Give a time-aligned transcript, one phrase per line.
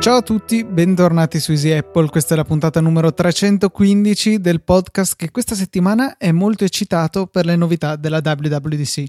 [0.00, 2.08] Ciao a tutti, bentornati su Easy Apple.
[2.08, 7.44] Questa è la puntata numero 315 del podcast che questa settimana è molto eccitato per
[7.44, 9.04] le novità della WWDC.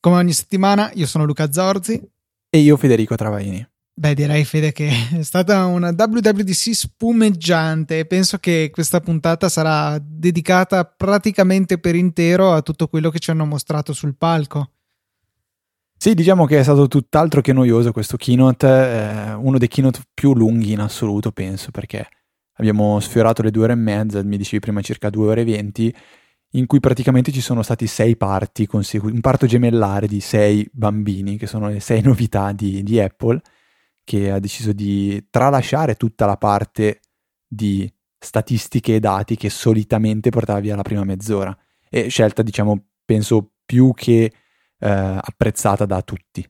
[0.00, 2.02] Come ogni settimana, io sono Luca Zorzi.
[2.50, 3.64] E io Federico Travaini.
[3.94, 9.96] Beh, direi Fede che è stata una WWDC spumeggiante e penso che questa puntata sarà
[10.02, 14.70] dedicata praticamente per intero a tutto quello che ci hanno mostrato sul palco.
[16.02, 20.34] Sì, diciamo che è stato tutt'altro che noioso questo keynote, eh, uno dei keynote più
[20.34, 22.08] lunghi in assoluto, penso, perché
[22.54, 25.94] abbiamo sfiorato le due ore e mezza, mi dicevi prima circa due ore e venti,
[26.54, 31.36] in cui praticamente ci sono stati sei parti, consecu- un parto gemellare di sei bambini,
[31.36, 33.40] che sono le sei novità di, di Apple
[34.02, 36.98] che ha deciso di tralasciare tutta la parte
[37.46, 41.56] di statistiche e dati che solitamente portava via la prima mezz'ora.
[41.88, 44.32] E scelta, diciamo, penso più che
[44.82, 46.46] eh, apprezzata da tutti.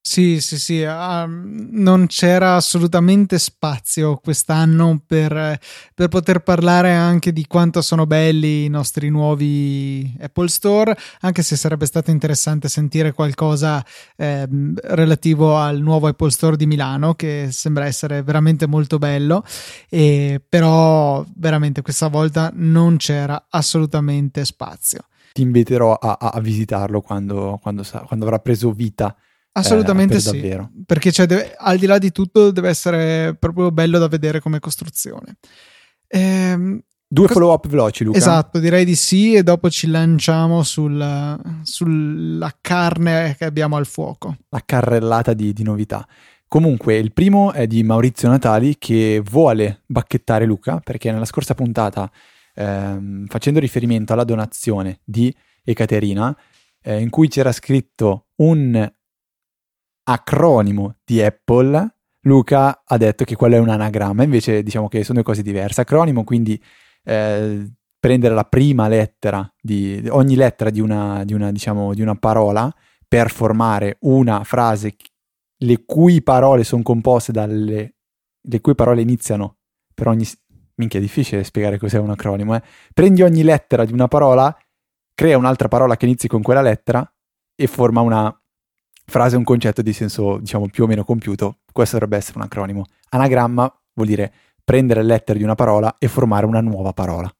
[0.00, 5.58] Sì, sì, sì, uh, non c'era assolutamente spazio quest'anno per,
[5.92, 11.56] per, poter parlare anche di quanto sono belli i nostri nuovi Apple Store, anche se
[11.56, 13.84] sarebbe stato interessante sentire qualcosa
[14.16, 14.48] eh,
[14.82, 19.44] relativo al nuovo Apple Store di Milano, che sembra essere veramente molto bello,
[19.90, 25.04] e, però veramente questa volta non c'era assolutamente spazio.
[25.38, 29.16] Ti inviterò a, a visitarlo quando, quando, quando avrà preso vita
[29.52, 30.70] Assolutamente eh, per sì, davvero.
[30.84, 34.60] perché cioè, deve, al di là di tutto deve essere proprio bello da vedere come
[34.60, 35.36] costruzione.
[36.06, 38.18] Ehm, Due cos- follow up veloci, Luca.
[38.18, 44.36] Esatto, direi di sì, e dopo ci lanciamo sul, sulla carne che abbiamo al fuoco.
[44.50, 46.06] La carrellata di, di, novità.
[46.46, 52.10] Comunque, il primo è di Maurizio Natali che vuole bacchettare Luca perché nella scorsa puntata,
[52.58, 56.36] ehm, facendo riferimento alla donazione di Ekaterina,
[56.82, 58.90] eh, in cui c'era scritto un
[60.04, 65.22] acronimo di Apple, Luca ha detto che quello è un anagramma, invece diciamo che sono
[65.22, 65.82] due cose diverse.
[65.82, 66.60] Acronimo, quindi
[67.04, 72.16] eh, prendere la prima lettera di ogni lettera di una, di una, diciamo, di una
[72.16, 72.74] parola
[73.06, 74.96] per formare una frase
[75.60, 77.94] le cui parole sono composte dalle
[78.40, 79.56] le cui parole iniziano
[79.94, 80.24] per ogni
[80.78, 82.62] minchia è difficile spiegare cos'è un acronimo eh?
[82.92, 84.56] prendi ogni lettera di una parola
[85.14, 87.04] crea un'altra parola che inizi con quella lettera
[87.56, 88.32] e forma una
[89.08, 91.58] frase un concetto di senso, diciamo, più o meno compiuto.
[91.72, 92.84] Questo dovrebbe essere un acronimo.
[93.08, 93.62] Anagramma
[93.94, 97.32] vuol dire prendere le lettere di una parola e formare una nuova parola.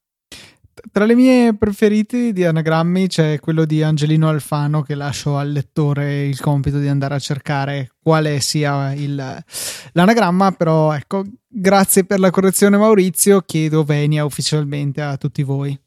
[0.92, 6.26] Tra le mie preferite di anagrammi c'è quello di Angelino Alfano che lascio al lettore
[6.26, 9.44] il compito di andare a cercare quale sia il,
[9.92, 15.78] l'anagramma, però ecco, grazie per la correzione Maurizio, chiedo venia ufficialmente a tutti voi.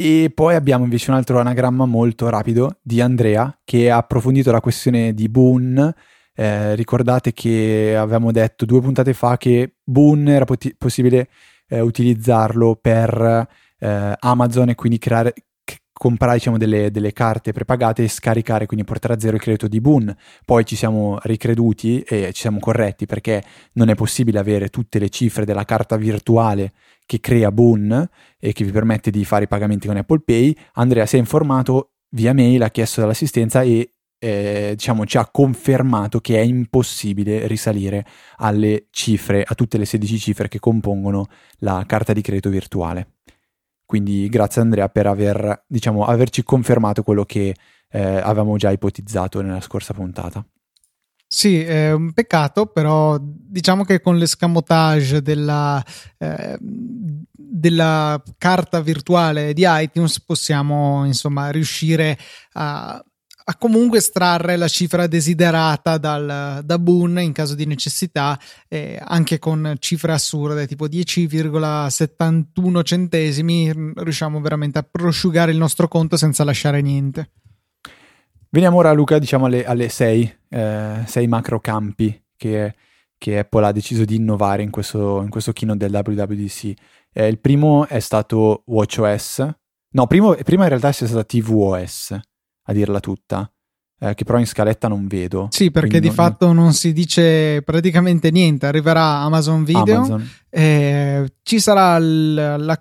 [0.00, 4.60] E poi abbiamo invece un altro anagramma molto rapido di Andrea che ha approfondito la
[4.60, 5.94] questione di Boone.
[6.34, 11.28] Eh, ricordate che avevamo detto due puntate fa che Boone era pot- possibile
[11.68, 13.46] eh, utilizzarlo per
[13.78, 15.34] eh, Amazon e quindi creare,
[15.92, 19.80] comprare diciamo, delle, delle, carte prepagate e scaricare, quindi portare a zero il credito di
[19.80, 20.14] Boon.
[20.44, 23.42] Poi ci siamo ricreduti e ci siamo corretti perché
[23.72, 26.72] non è possibile avere tutte le cifre della carta virtuale
[27.04, 28.08] che crea Boon
[28.38, 30.56] e che vi permette di fare i pagamenti con Apple Pay.
[30.74, 36.20] Andrea si è informato via mail, ha chiesto dall'assistenza e eh, diciamo, ci ha confermato
[36.20, 38.04] che è impossibile risalire
[38.36, 43.14] alle cifre, a tutte le 16 cifre che compongono la carta di credito virtuale.
[43.84, 47.54] Quindi grazie Andrea per aver, diciamo, averci confermato quello che
[47.90, 50.44] eh, avevamo già ipotizzato nella scorsa puntata.
[51.30, 55.82] Sì, è un peccato, però diciamo che con l'escamotage della,
[56.16, 62.18] eh, della carta virtuale di iTunes possiamo insomma riuscire
[62.54, 63.02] a,
[63.50, 68.38] a comunque estrarre la cifra desiderata dal, da Boon in caso di necessità,
[68.68, 76.18] eh, anche con cifre assurde tipo 10,71 centesimi, riusciamo veramente a prosciugare il nostro conto
[76.18, 77.30] senza lasciare niente.
[78.50, 82.74] Veniamo ora, Luca, diciamo alle, alle sei, eh, sei macro campi che,
[83.16, 86.72] che, Apple ha deciso di innovare in questo, in questo keynote del WWDC.
[87.12, 89.48] Eh, il primo è stato WatchOS.
[89.90, 92.18] No, primo, prima in realtà è stata tvOS,
[92.68, 93.50] a dirla tutta
[94.00, 95.48] eh, che però in scaletta non vedo.
[95.50, 98.66] Sì, perché di non, fatto non si dice praticamente niente.
[98.66, 100.30] Arriverà Amazon Video, Amazon.
[100.50, 102.80] Eh, ci sarà il, la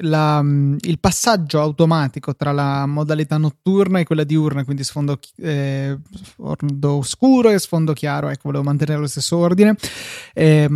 [0.00, 5.98] la, mm, il passaggio automatico tra la modalità notturna e quella diurna, quindi sfondo, eh,
[6.22, 8.28] sfondo scuro e sfondo chiaro.
[8.28, 9.74] Ecco, volevo mantenere lo stesso ordine.
[10.34, 10.68] Eh,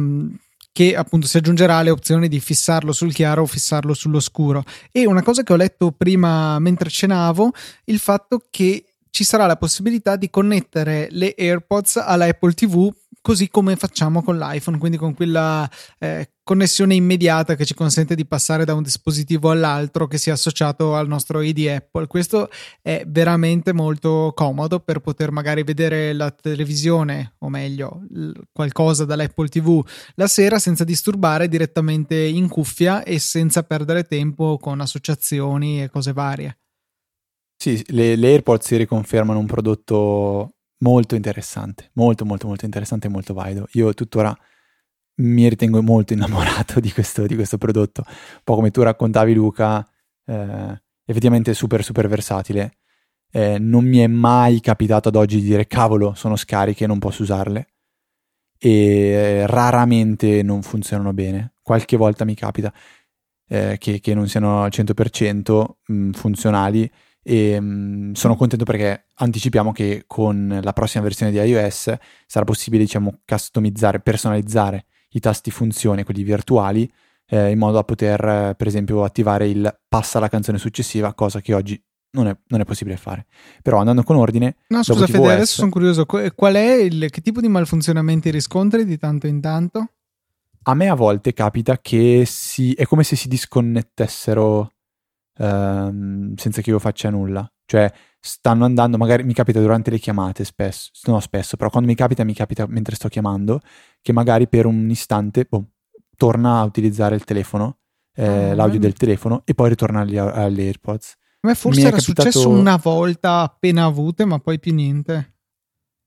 [0.76, 4.62] che appunto si aggiungerà alle opzioni di fissarlo sul chiaro o fissarlo sullo scuro.
[4.92, 7.52] E una cosa che ho letto prima mentre cenavo,
[7.84, 12.92] il fatto che ci sarà la possibilità di connettere le AirPods alla Apple TV
[13.22, 15.66] così come facciamo con l'iPhone, quindi con quella
[15.98, 20.94] eh, connessione immediata che ci consente di passare da un dispositivo all'altro che sia associato
[20.94, 22.06] al nostro ID Apple.
[22.06, 22.50] Questo
[22.82, 28.02] è veramente molto comodo per poter magari vedere la televisione, o meglio,
[28.52, 29.84] qualcosa dall'Apple TV
[30.14, 36.12] la sera senza disturbare direttamente in cuffia e senza perdere tempo con associazioni e cose
[36.12, 36.58] varie.
[37.56, 40.52] Sì, le, le AirPods si riconfermano un prodotto
[40.84, 43.66] molto interessante, molto molto molto interessante e molto valido.
[43.72, 44.32] Io tuttora
[45.16, 49.86] mi ritengo molto innamorato di questo, di questo prodotto, un po' come tu raccontavi Luca,
[50.26, 52.78] eh, effettivamente super super versatile.
[53.30, 57.22] Eh, non mi è mai capitato ad oggi di dire cavolo, sono scariche, non posso
[57.22, 57.68] usarle
[58.58, 61.54] e eh, raramente non funzionano bene.
[61.62, 62.72] Qualche volta mi capita
[63.48, 66.90] eh, che, che, non siano al 100% mh, funzionali
[67.22, 71.94] e mh, mm, sono contento perché anticipiamo che con la prossima versione di iOS
[72.26, 74.86] sarà possibile diciamo customizzare, personalizzare
[75.16, 76.90] i tasti funzione, quelli virtuali,
[77.26, 81.54] eh, in modo da poter per esempio attivare il passa alla canzone successiva, cosa che
[81.54, 83.26] oggi non è, non è possibile fare.
[83.62, 84.56] Però andando con ordine...
[84.68, 88.98] No scusa Fede, adesso sono curioso, qual è il, che tipo di malfunzionamenti riscontri di
[88.98, 89.90] tanto in tanto?
[90.64, 94.72] A me a volte capita che si, è come se si disconnettessero
[95.38, 97.50] ehm, senza che io faccia nulla.
[97.64, 97.90] Cioè,
[98.26, 102.24] stanno andando, magari mi capita durante le chiamate spesso, no spesso, però quando mi capita,
[102.24, 103.60] mi capita mentre sto chiamando,
[104.02, 105.64] che magari per un istante boh,
[106.16, 107.78] torna a utilizzare il telefono,
[108.14, 111.16] eh, oh, l'audio del telefono, e poi ritorna agli, agli AirPods.
[111.40, 112.30] A me forse era capitato...
[112.30, 115.34] successo una volta appena avute, ma poi più niente.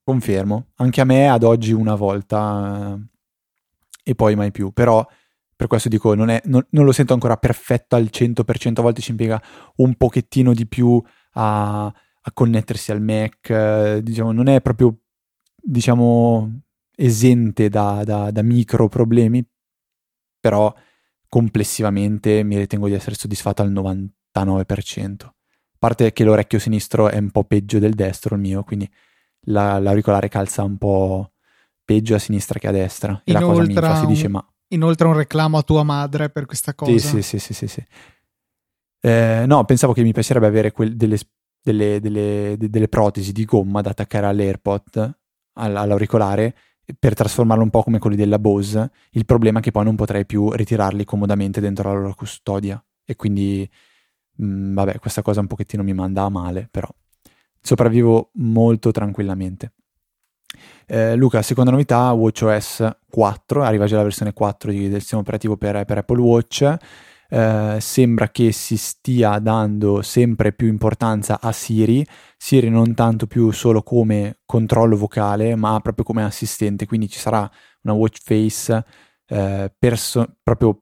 [0.04, 3.00] Confermo, anche a me ad oggi una volta
[4.04, 5.06] e poi mai più, però
[5.56, 9.02] per questo dico, non, è, non, non, lo sento ancora perfetto al 100%, a volte
[9.02, 9.42] ci impiega
[9.78, 11.02] un pochettino di più
[11.34, 14.96] a, a connettersi al Mac, eh, diciamo, non è proprio,
[15.56, 16.62] diciamo,
[16.96, 19.44] esente da, da, da micro problemi,
[20.40, 20.74] però
[21.28, 25.26] complessivamente mi ritengo di essere soddisfatto al 99%.
[25.26, 28.90] A parte che l'orecchio sinistro è un po' peggio del destro, il mio, quindi
[29.44, 31.32] la, l'auricolare calza un po'
[31.86, 33.22] peggio a sinistra che a destra.
[33.24, 36.30] E Inoltre, la cosa mi fa, si dice ma inoltre un reclamo a tua madre
[36.30, 36.92] per questa cosa.
[36.92, 37.86] Sì, sì, sì, sì, sì, sì.
[39.02, 41.18] Eh, no, pensavo che mi piacerebbe avere quel, delle,
[41.62, 45.18] delle, delle, delle, protesi di gomma da attaccare all'AirPod,
[45.54, 46.56] all'auricolare,
[46.98, 48.92] per trasformarlo un po' come quelli della Bose.
[49.12, 52.84] Il problema è che poi non potrei più ritirarli comodamente dentro la loro custodia.
[53.06, 53.70] E quindi,
[54.36, 56.90] mh, mm, vabbè, questa cosa un pochettino mi manda a male, però
[57.62, 59.74] sopravvivo molto tranquillamente.
[60.88, 65.58] Eh, Luca, seconda novità, WatchOS 4, arriva già la versione 4 di, del sistema operativo
[65.58, 66.78] per, per Apple Watch.
[67.32, 72.06] Eh, sembra che si stia dando sempre più importanza a Siri,
[72.38, 77.50] Siri non tanto più solo come controllo vocale, ma proprio come assistente, quindi ci sarà
[77.84, 78.84] una watch face
[79.28, 80.82] eh, perso- proprio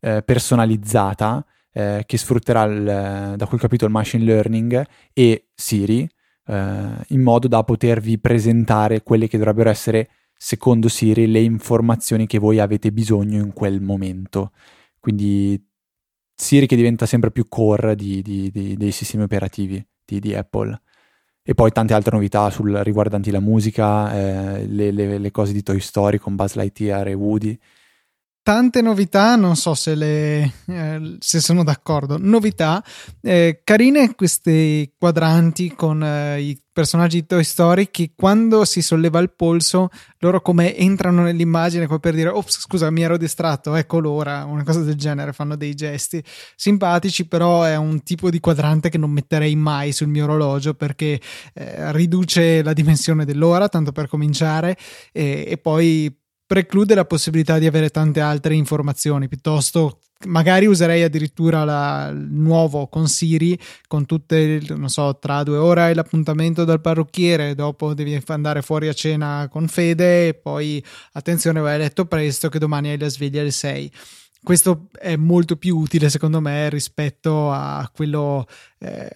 [0.00, 6.08] eh, personalizzata eh, che sfrutterà il, da quel capito il machine learning e Siri
[6.46, 12.38] eh, in modo da potervi presentare quelle che dovrebbero essere, secondo Siri, le informazioni che
[12.38, 14.52] voi avete bisogno in quel momento.
[14.98, 15.60] Quindi
[16.42, 20.82] Siri che diventa sempre più core di, di, di, dei sistemi operativi di, Apple.
[21.40, 25.62] E poi tante altre novità sul, riguardanti la musica, eh, le, le, le, cose di
[25.62, 27.56] Toy Story con Buzz Lightyear e Woody
[28.42, 32.18] tante novità, non so se, le, eh, se sono d'accordo.
[32.18, 32.82] Novità,
[33.20, 39.20] eh, carine questi quadranti con eh, i personaggi di Toy Story che quando si solleva
[39.20, 43.98] il polso loro come entrano nell'immagine come per dire ops scusa mi ero distratto ecco
[43.98, 46.24] l'ora una cosa del genere fanno dei gesti
[46.56, 51.20] simpatici però è un tipo di quadrante che non metterei mai sul mio orologio perché
[51.52, 54.76] eh, riduce la dimensione dell'ora tanto per cominciare
[55.12, 56.20] e, e poi
[56.52, 62.88] preclude la possibilità di avere tante altre informazioni, piuttosto magari userei addirittura la, il nuovo
[62.88, 68.22] con Siri, con tutte, non so, tra due ore hai l'appuntamento dal parrucchiere, dopo devi
[68.26, 72.90] andare fuori a cena con Fede e poi attenzione vai a letto presto che domani
[72.90, 73.92] hai la sveglia alle 6
[74.44, 78.44] questo è molto più utile secondo me rispetto a quello
[78.80, 79.08] eh,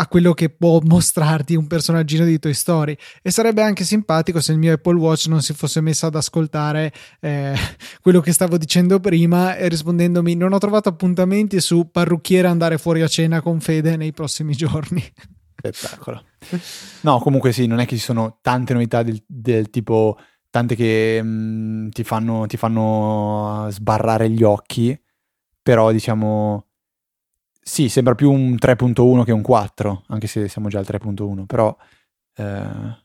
[0.00, 2.96] a quello che può mostrarti un personaggino di Toy Story.
[3.22, 6.90] E sarebbe anche simpatico se il mio Apple Watch non si fosse messo ad ascoltare
[7.20, 7.54] eh,
[8.00, 13.02] quello che stavo dicendo prima e rispondendomi non ho trovato appuntamenti su parrucchiere andare fuori
[13.02, 15.04] a cena con Fede nei prossimi giorni.
[15.60, 16.24] Spettacolo.
[17.02, 20.16] No comunque sì non è che ci sono tante novità del, del tipo
[20.48, 24.98] tante che mh, mm, ti, fanno, ti fanno sbarrare gli occhi
[25.62, 26.69] però diciamo
[27.60, 31.76] sì, sembra più un 3.1 che un 4, anche se siamo già al 3.1, però
[32.34, 33.04] eh,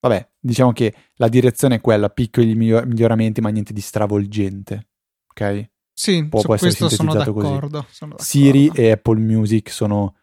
[0.00, 4.88] vabbè, diciamo che la direzione è quella, piccoli miglioramenti, ma niente di stravolgente.
[5.28, 5.70] Ok?
[5.92, 8.22] Sì, può, può essere sono d'accordo, sono d'accordo.
[8.22, 10.16] Siri e Apple Music sono,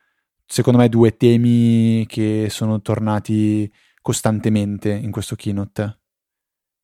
[0.45, 3.71] secondo me, due temi che sono tornati
[4.01, 5.99] costantemente in questo keynote.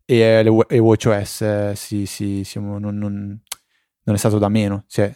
[0.06, 3.42] E, e WatchOS eh, sì, sì, siamo, non, non,
[4.04, 4.86] non, è stato da meno.
[4.88, 5.14] Cioè,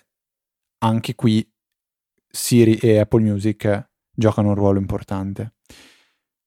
[0.80, 1.48] anche qui
[2.30, 5.54] Siri e Apple Music giocano un ruolo importante.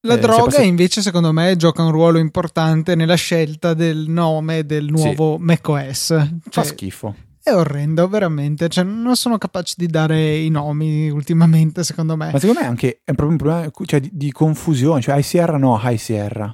[0.04, 0.62] La eh, droga passato...
[0.64, 5.42] invece secondo me gioca un ruolo importante nella scelta del nome del nuovo sì.
[5.42, 6.06] macOS.
[6.06, 7.14] Cioè, Fa schifo.
[7.42, 8.68] È orrendo, veramente.
[8.68, 12.30] Cioè, non sono capaci di dare i nomi ultimamente, secondo me.
[12.32, 15.00] Ma secondo me anche è proprio un problema cioè, di, di, confusione.
[15.00, 16.44] Cioè, High Sierra no, High Sierra.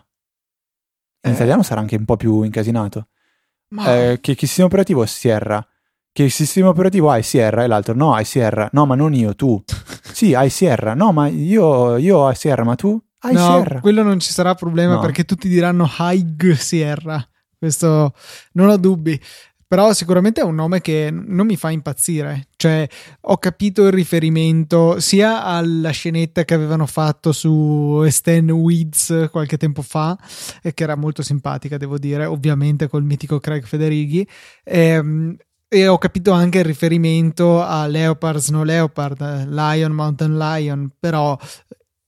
[1.23, 1.35] In eh.
[1.35, 3.09] italiano sarà anche un po' più incasinato.
[3.69, 3.95] Ma...
[3.95, 5.67] Eh, che, che sistema operativo è Sierra?
[6.19, 8.69] Che il sistema operativo hai Sierra e l'altro no, hai Sierra.
[8.73, 9.63] No, ma non io, tu.
[10.03, 10.95] sì, hai Sierra.
[10.95, 13.01] No, ma io, io ho Sierra, ma tu?
[13.23, 13.79] High no, Sierra.
[13.79, 15.01] quello non ci sarà problema no.
[15.01, 17.25] perché tutti diranno High Sierra.
[17.57, 18.15] Questo
[18.55, 19.21] non ho dubbi.
[19.69, 22.49] Però sicuramente è un nome che non mi fa impazzire.
[22.57, 22.89] Cioè,
[23.21, 29.83] ho capito il riferimento sia alla scenetta che avevano fatto su Stan Weeds qualche tempo
[29.83, 30.19] fa,
[30.63, 34.27] e che era molto simpatica, devo dire, ovviamente col mitico Craig Federighi.
[34.65, 35.37] Ehm,
[35.69, 41.39] e ho capito anche il riferimento a Leopard, Snow Leopard, Lion, Mountain Lion, però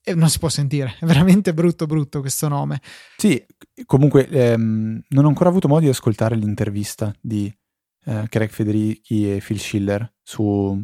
[0.03, 2.81] e non si può sentire, è veramente brutto brutto questo nome.
[3.17, 3.43] Sì,
[3.85, 7.53] comunque ehm, non ho ancora avuto modo di ascoltare l'intervista di
[8.05, 10.83] eh, Craig Federighi e Phil Schiller su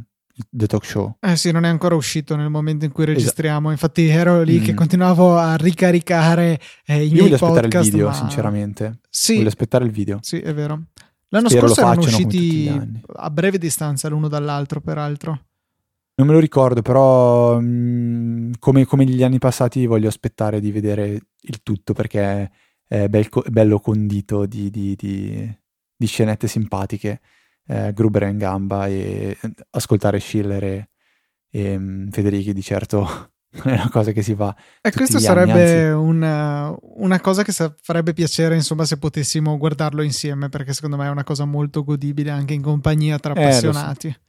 [0.49, 1.17] The Talk Show.
[1.19, 3.71] Eh sì, non è ancora uscito nel momento in cui registriamo, esatto.
[3.71, 4.63] infatti ero lì mm.
[4.63, 7.65] che continuavo a ricaricare eh, i Io miei voglio podcast.
[7.65, 8.13] aspettare il video, ma...
[8.13, 8.99] sinceramente.
[9.09, 9.35] Sì.
[9.37, 10.19] Voglio aspettare il video.
[10.21, 10.83] Sì, è vero.
[11.29, 12.71] L'anno Spero scorso erano usciti
[13.15, 15.45] a breve distanza l'uno dall'altro, peraltro.
[16.15, 20.71] Non me lo ricordo, però mh, mm, come, come, gli anni passati voglio aspettare di
[20.71, 22.51] vedere il tutto perché
[22.87, 25.57] è, bel, bello condito di, di, di,
[25.95, 27.21] di scenette simpatiche,
[27.67, 29.37] eh, Gruber in gamba e
[29.71, 30.89] ascoltare Schiller e,
[31.51, 34.55] e um, Federichi di certo non è una cosa che si fa.
[34.81, 37.51] E questo sarebbe anni, una, una, cosa che
[37.81, 42.31] farebbe piacere, insomma, se potessimo guardarlo insieme, perché secondo me è una cosa molto godibile
[42.31, 44.07] anche in compagnia tra appassionati.
[44.07, 44.19] Eh,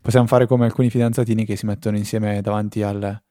[0.00, 3.22] Possiamo fare come alcuni fidanzatini che si mettono insieme davanti al,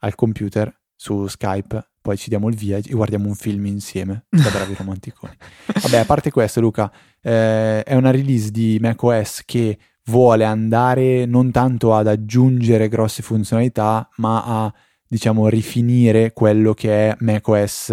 [0.00, 4.48] al computer su Skype, poi ci diamo il via e guardiamo un film insieme, da
[4.50, 5.34] bravi romanticoni.
[5.80, 6.92] Vabbè, a parte questo, Luca,
[7.22, 14.08] eh, è una release di macOS che vuole andare non tanto ad aggiungere grosse funzionalità,
[14.16, 14.74] ma a,
[15.06, 17.90] diciamo, rifinire quello che è macOS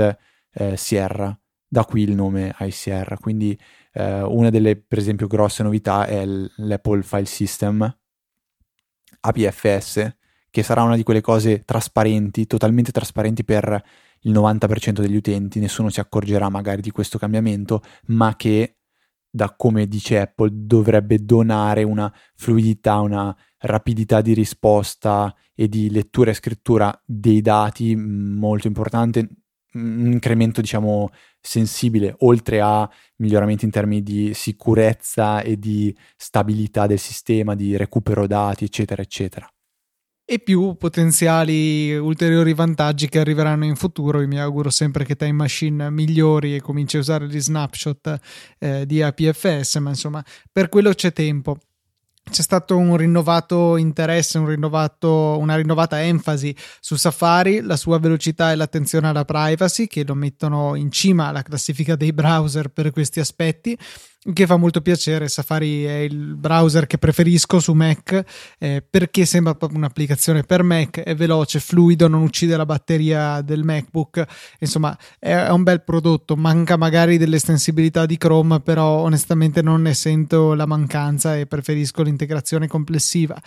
[0.53, 1.37] eh, Sierra.
[1.67, 3.17] Da qui il nome iSierra.
[3.17, 3.57] Quindi
[3.93, 7.97] eh, una delle, per esempio, grosse novità è l'Apple File System,
[9.19, 10.15] APFS,
[10.49, 13.83] che sarà una di quelle cose trasparenti, totalmente trasparenti per
[14.21, 18.77] il 90% degli utenti, nessuno si accorgerà magari di questo cambiamento, ma che
[19.35, 26.31] da come dice Apple dovrebbe donare una fluidità, una rapidità di risposta e di lettura
[26.31, 29.27] e scrittura dei dati molto importante,
[29.73, 31.09] un incremento diciamo
[31.41, 38.27] sensibile, oltre a miglioramenti in termini di sicurezza e di stabilità del sistema, di recupero
[38.27, 39.49] dati, eccetera, eccetera.
[40.27, 44.21] E più potenziali ulteriori vantaggi che arriveranno in futuro.
[44.21, 48.19] Io mi auguro sempre che Time Machine migliori e cominci a usare gli snapshot
[48.57, 51.59] eh, di APFS, ma insomma, per quello c'è tempo
[52.27, 58.51] c'è stato un rinnovato interesse, un rinnovato, una rinnovata enfasi su Safari, la sua velocità
[58.51, 63.19] e l'attenzione alla privacy che lo mettono in cima alla classifica dei browser per questi
[63.19, 63.77] aspetti
[64.33, 65.27] che fa molto piacere.
[65.27, 68.23] Safari è il browser che preferisco su Mac
[68.57, 73.63] eh, perché sembra proprio un'applicazione per Mac, è veloce, fluido, non uccide la batteria del
[73.63, 74.23] MacBook.
[74.59, 76.35] Insomma, è, un bel prodotto.
[76.35, 82.67] Manca magari dell'estensibilità di Chrome, però onestamente non ne sento la mancanza e preferisco l'integrazione
[82.67, 83.39] complessiva.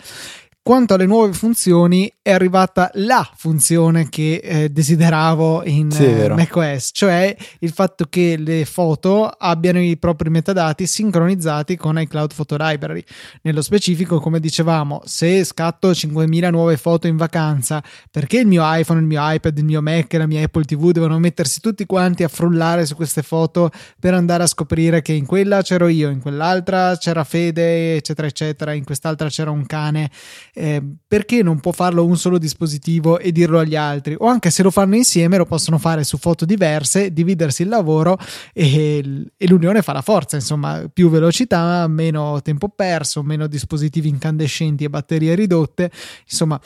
[0.69, 6.91] Quanto alle nuove funzioni, è arrivata la funzione che eh, desideravo in sì, eh, macOS,
[6.93, 13.03] cioè il fatto che le foto abbiano i propri metadati sincronizzati con iCloud Photo Library.
[13.41, 18.99] Nello specifico, come dicevamo, se scatto 5.000 nuove foto in vacanza, perché il mio iPhone,
[18.99, 22.21] il mio iPad, il mio Mac e la mia Apple TV devono mettersi tutti quanti
[22.23, 26.19] a frullare su queste foto per andare a scoprire che in quella c'ero io, in
[26.19, 30.11] quell'altra c'era Fede, eccetera, eccetera, in quest'altra c'era un cane
[30.59, 34.15] eh, perché non può farlo un solo dispositivo e dirlo agli altri?
[34.17, 38.17] O anche se lo fanno insieme lo possono fare su foto diverse, dividersi il lavoro
[38.53, 44.83] e, e l'unione fa la forza, insomma, più velocità, meno tempo perso, meno dispositivi incandescenti
[44.83, 45.89] e batterie ridotte,
[46.29, 46.59] insomma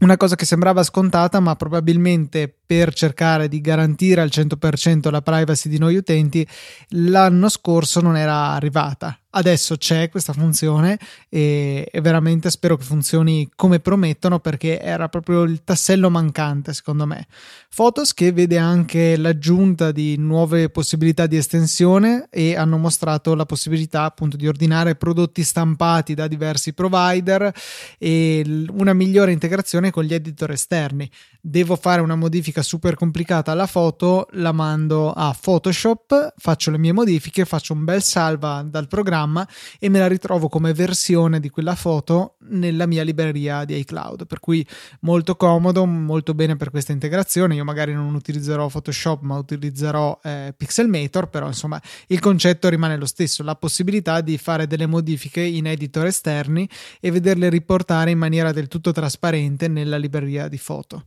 [0.00, 5.68] una cosa che sembrava scontata, ma probabilmente per cercare di garantire al 100% la privacy
[5.68, 6.46] di noi utenti,
[6.88, 9.18] l'anno scorso non era arrivata.
[9.32, 15.42] Adesso c'è questa funzione e, e, veramente spero che funzioni come promettono perché era proprio
[15.42, 17.28] il tassello mancante secondo me.
[17.72, 24.02] Photos che vede anche l'aggiunta di nuove possibilità di estensione e hanno mostrato la possibilità
[24.02, 27.52] appunto di ordinare prodotti stampati da diversi provider
[27.98, 31.08] e una migliore integrazione con gli editor esterni.
[31.40, 36.92] Devo fare una modifica super complicata alla foto, la mando a Photoshop, faccio le mie
[36.92, 39.46] modifiche, faccio un bel salva dal programma programma
[39.78, 44.26] e me la ritrovo come versione di quella foto nella mia libreria di iCloud.
[44.26, 44.66] Per cui
[45.00, 47.54] molto comodo, molto bene per questa integrazione.
[47.54, 53.06] Io magari non utilizzerò Photoshop, ma utilizzerò eh, Pixelmator, però insomma il concetto rimane lo
[53.06, 56.68] stesso, la possibilità di fare delle modifiche in editor esterni
[57.00, 61.04] e vederle riportare in maniera del tutto trasparente nella libreria di foto.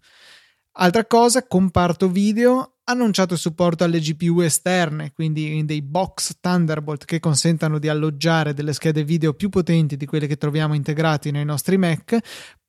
[0.76, 7.06] Altra cosa, comparto video annunciato il supporto alle GPU esterne, quindi in dei box Thunderbolt
[7.06, 11.46] che consentano di alloggiare delle schede video più potenti di quelle che troviamo integrati nei
[11.46, 12.18] nostri Mac,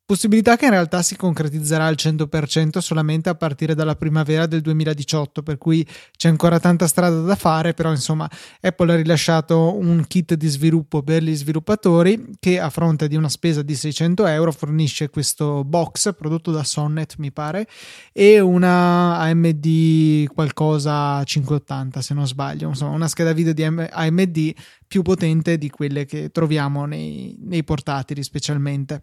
[0.06, 5.42] Possibilità che in realtà si concretizzerà al 100% solamente a partire dalla primavera del 2018,
[5.42, 5.82] per cui
[6.14, 8.28] c'è ancora tanta strada da fare, però insomma
[8.60, 13.30] Apple ha rilasciato un kit di sviluppo per gli sviluppatori che a fronte di una
[13.30, 17.66] spesa di 600 euro fornisce questo box prodotto da Sonnet mi pare
[18.12, 24.52] e una AMD qualcosa 580 se non sbaglio, insomma una scheda video di AMD
[24.86, 29.00] più potente di quelle che troviamo nei, nei portatili specialmente.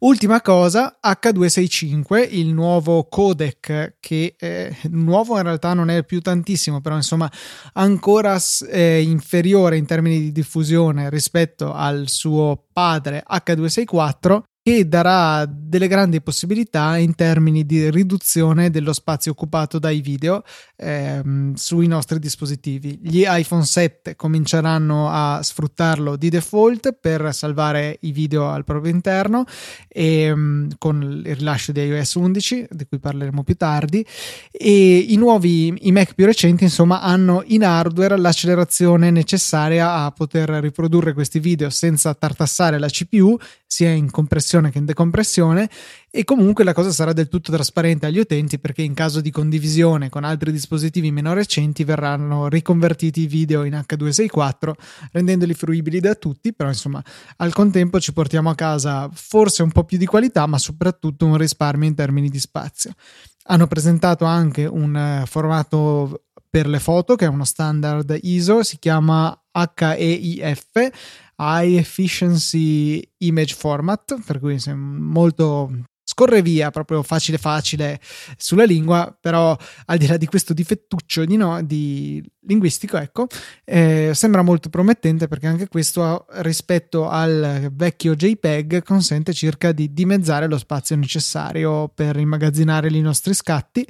[0.00, 6.80] Ultima cosa, H265, il nuovo codec che eh, nuovo in realtà non è più tantissimo,
[6.80, 7.30] però insomma
[7.74, 8.38] ancora
[8.70, 16.20] eh, inferiore in termini di diffusione rispetto al suo padre H264 che darà delle grandi
[16.20, 20.42] possibilità in termini di riduzione dello spazio occupato dai video
[20.76, 22.98] ehm, sui nostri dispositivi.
[23.02, 29.44] Gli iPhone 7 cominceranno a sfruttarlo di default per salvare i video al proprio interno
[29.88, 34.04] e, ehm, con il rilascio di iOS 11 di cui parleremo più tardi
[34.50, 40.50] e i nuovi i Mac più recenti insomma hanno in hardware l'accelerazione necessaria a poter
[40.50, 45.70] riprodurre questi video senza tartassare la CPU sia in compressione che in decompressione
[46.10, 50.08] e comunque la cosa sarà del tutto trasparente agli utenti perché in caso di condivisione
[50.08, 54.72] con altri dispositivi meno recenti verranno riconvertiti i video in H264
[55.12, 57.02] rendendoli fruibili da tutti però insomma
[57.36, 61.36] al contempo ci portiamo a casa forse un po' più di qualità ma soprattutto un
[61.36, 62.92] risparmio in termini di spazio.
[63.50, 68.78] Hanno presentato anche un eh, formato per le foto che è uno standard ISO si
[68.78, 70.90] chiama HEIF
[71.38, 75.70] High Efficiency Image Format, per cui è molto
[76.02, 78.00] scorre via proprio facile facile
[78.36, 83.26] sulla lingua, però al di là di questo difettuccio di, no, di linguistico, ecco,
[83.64, 90.48] eh, sembra molto promettente perché anche questo rispetto al vecchio JPEG consente circa di dimezzare
[90.48, 93.86] lo spazio necessario per immagazzinare i nostri scatti,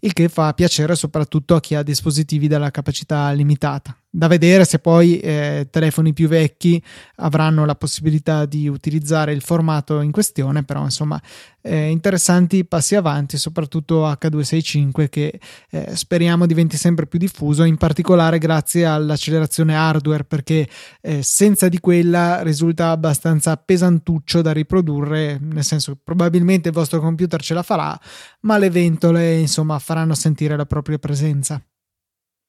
[0.00, 3.94] il che fa piacere soprattutto a chi ha dispositivi dalla capacità limitata.
[4.12, 6.82] Da vedere se poi eh, telefoni più vecchi
[7.16, 11.20] avranno la possibilità di utilizzare il formato in questione, però insomma
[11.62, 15.38] eh, interessanti passi avanti, soprattutto H265 che
[15.70, 20.68] eh, speriamo diventi sempre più diffuso, in particolare grazie all'accelerazione hardware, perché
[21.00, 27.00] eh, senza di quella risulta abbastanza pesantuccio da riprodurre, nel senso che probabilmente il vostro
[27.00, 27.98] computer ce la farà,
[28.40, 31.62] ma le ventole insomma faranno sentire la propria presenza.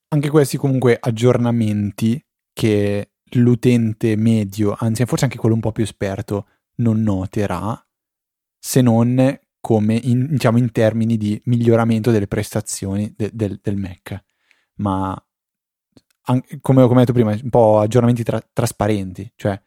[0.08, 6.46] Anche questi comunque aggiornamenti che l'utente medio, anzi forse anche quello un po' più esperto,
[6.76, 7.82] non noterà,
[8.58, 14.24] se non come in, diciamo in termini di miglioramento delle prestazioni de, del, del, Mac.
[14.76, 15.16] Ma
[16.24, 19.60] anche, come, come ho detto prima, un po' aggiornamenti tra, trasparenti, cioè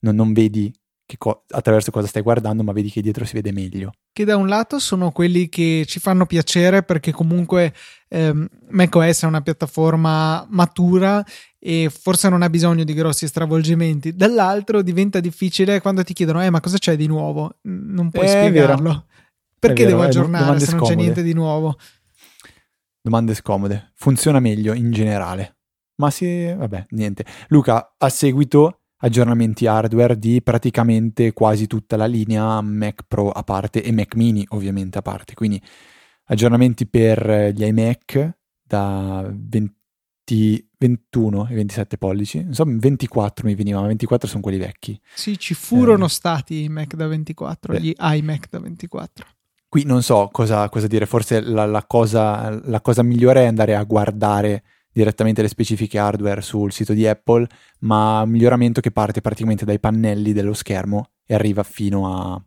[0.00, 0.72] non, non vedi
[1.18, 3.92] co- attraverso cosa stai guardando, ma vedi che dietro si vede meglio.
[4.12, 7.72] Che da un lato sono quelli che ci fanno piacere perché comunque
[8.08, 11.24] ehm, macOS è una piattaforma matura
[11.58, 14.14] e forse non ha bisogno di grossi stravolgimenti.
[14.14, 17.58] Dall'altro diventa difficile quando ti chiedono: Eh, ma cosa c'è di nuovo?
[17.62, 18.82] Non puoi è spiegarlo.
[18.82, 19.06] Vero.
[19.58, 21.78] Perché vero, devo aggiornare se non c'è niente di nuovo?
[23.00, 23.92] Domande scomode.
[23.94, 25.61] Funziona meglio in generale.
[26.02, 27.24] Ma sì, vabbè, niente.
[27.48, 33.82] Luca, a seguito aggiornamenti hardware di praticamente quasi tutta la linea Mac Pro a parte
[33.84, 35.34] e Mac Mini ovviamente a parte.
[35.34, 35.62] Quindi
[36.24, 39.80] aggiornamenti per gli iMac da 20
[40.24, 44.98] 20, 21 e 27 pollici, insomma 24 mi veniva, ma 24 sono quelli vecchi.
[45.14, 46.08] Sì, ci furono eh.
[46.08, 47.80] stati i Mac da 24, Beh.
[47.80, 49.26] gli iMac da 24.
[49.68, 53.74] Qui non so cosa, cosa dire, forse la, la, cosa, la cosa migliore è andare
[53.74, 54.62] a guardare
[54.92, 57.46] direttamente le specifiche hardware sul sito di Apple,
[57.80, 62.44] ma un miglioramento che parte praticamente dai pannelli dello schermo e arriva fino a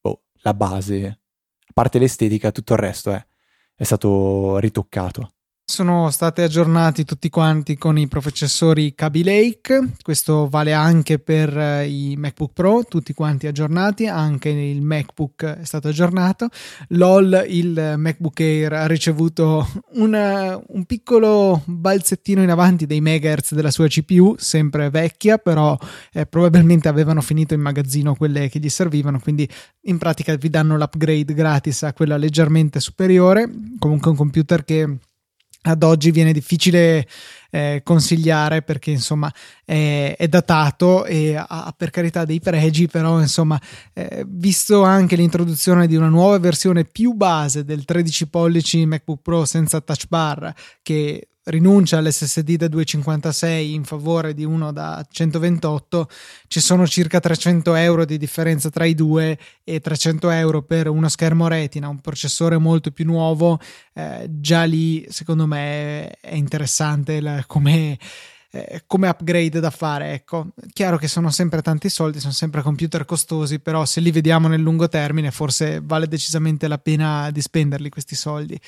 [0.00, 1.06] boh, la base.
[1.06, 3.26] A parte l'estetica, tutto il resto è,
[3.74, 5.33] è stato ritoccato
[5.66, 11.88] sono stati aggiornati tutti quanti con i processori Kaby Lake, questo vale anche per eh,
[11.88, 16.48] i MacBook Pro, tutti quanti aggiornati, anche il MacBook è stato aggiornato.
[16.88, 23.70] LOL, il MacBook Air ha ricevuto una, un piccolo balzettino in avanti dei megahertz della
[23.70, 25.76] sua CPU, sempre vecchia, però
[26.12, 29.48] eh, probabilmente avevano finito in magazzino quelle che gli servivano, quindi
[29.86, 34.98] in pratica vi danno l'upgrade gratis a quella leggermente superiore, comunque un computer che
[35.66, 37.06] ad oggi viene difficile
[37.50, 39.32] eh, consigliare perché insomma
[39.64, 43.60] è, è datato e ha per carità dei pregi però insomma
[43.92, 49.44] eh, visto anche l'introduzione di una nuova versione più base del 13 pollici MacBook Pro
[49.44, 56.08] senza touch bar che rinuncia all'SSD da 256 in favore di uno da 128,
[56.46, 61.08] ci sono circa 300 euro di differenza tra i due e 300 euro per uno
[61.08, 63.58] schermo retina, un processore molto più nuovo,
[63.92, 67.98] eh, già lì secondo me è interessante come
[68.54, 70.12] eh, come upgrade da fare.
[70.12, 74.46] Ecco, chiaro che sono sempre tanti soldi, sono sempre computer costosi, però se li vediamo
[74.46, 78.58] nel lungo termine, forse vale decisamente la pena di spenderli questi soldi.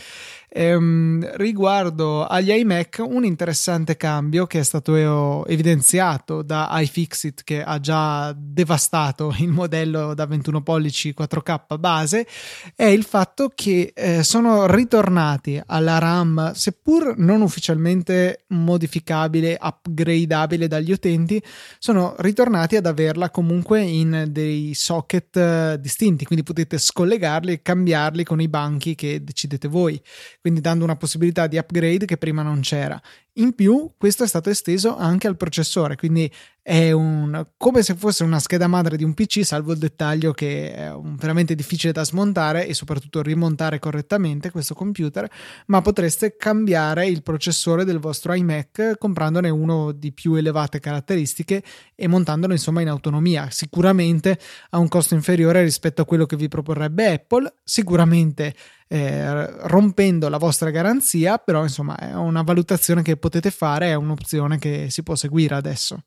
[0.49, 7.79] Ehm, riguardo agli iMac, un interessante cambio che è stato evidenziato da iFixit, che ha
[7.79, 12.27] già devastato il modello da 21 pollici 4K base,
[12.75, 20.69] è il fatto che eh, sono ritornati alla RAM, seppur non ufficialmente modificabile a upgradeabile
[20.69, 21.43] dagli utenti,
[21.79, 28.25] sono ritornati ad averla comunque in dei socket eh, distinti, quindi potete scollegarli e cambiarli
[28.25, 30.01] con i banchi che decidete voi,
[30.41, 33.01] quindi dando una possibilità di upgrade che prima non c'era.
[33.39, 36.31] In più, questo è stato esteso anche al processore, quindi
[36.63, 40.73] è un, come se fosse una scheda madre di un PC, salvo il dettaglio che
[40.75, 45.31] è veramente difficile da smontare e soprattutto rimontare correttamente questo computer,
[45.67, 51.63] ma potreste cambiare il processore del vostro iMac comprandone uno di più elevate caratteristiche
[51.95, 54.39] e montandolo insomma in autonomia, sicuramente
[54.71, 58.55] a un costo inferiore rispetto a quello che vi proporrebbe Apple, sicuramente
[58.89, 64.59] eh, rompendo la vostra garanzia, però insomma è una valutazione che potete fare, è un'opzione
[64.59, 66.05] che si può seguire adesso.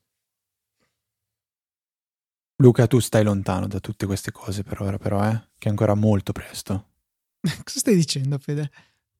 [2.56, 5.48] Luca, tu stai lontano da tutte queste cose per ora, però, eh?
[5.56, 6.88] Che è ancora molto presto.
[7.40, 8.70] Cosa stai dicendo, Fede?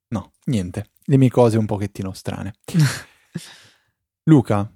[0.09, 0.91] No, niente.
[1.05, 2.55] Le mie cose un pochettino strane.
[4.25, 4.71] Luca,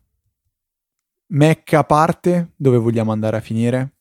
[1.27, 3.94] Mac a parte, dove vogliamo andare a finire?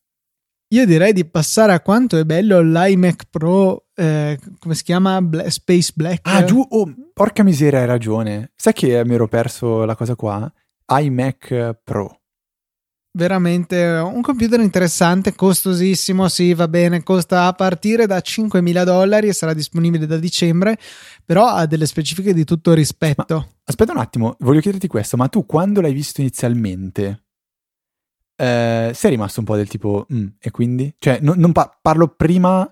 [0.73, 5.21] Io direi di passare a quanto è bello l'iMac Pro, eh, come si chiama?
[5.21, 6.27] Bla- Space Black.
[6.27, 8.53] Ah, giù, oh, porca miseria, hai ragione.
[8.55, 10.51] Sai che mi ero perso la cosa qua?
[10.88, 12.21] iMac Pro.
[13.15, 19.33] Veramente un computer interessante, costosissimo, sì, va bene, costa a partire da 5.000 dollari e
[19.33, 20.79] sarà disponibile da dicembre,
[21.23, 23.36] però ha delle specifiche di tutto rispetto.
[23.36, 27.25] Ma, aspetta un attimo, voglio chiederti questo, ma tu quando l'hai visto inizialmente
[28.36, 30.93] eh, sei rimasto un po' del tipo, mm, e quindi?
[30.98, 32.72] Cioè, no, non pa- parlo prima,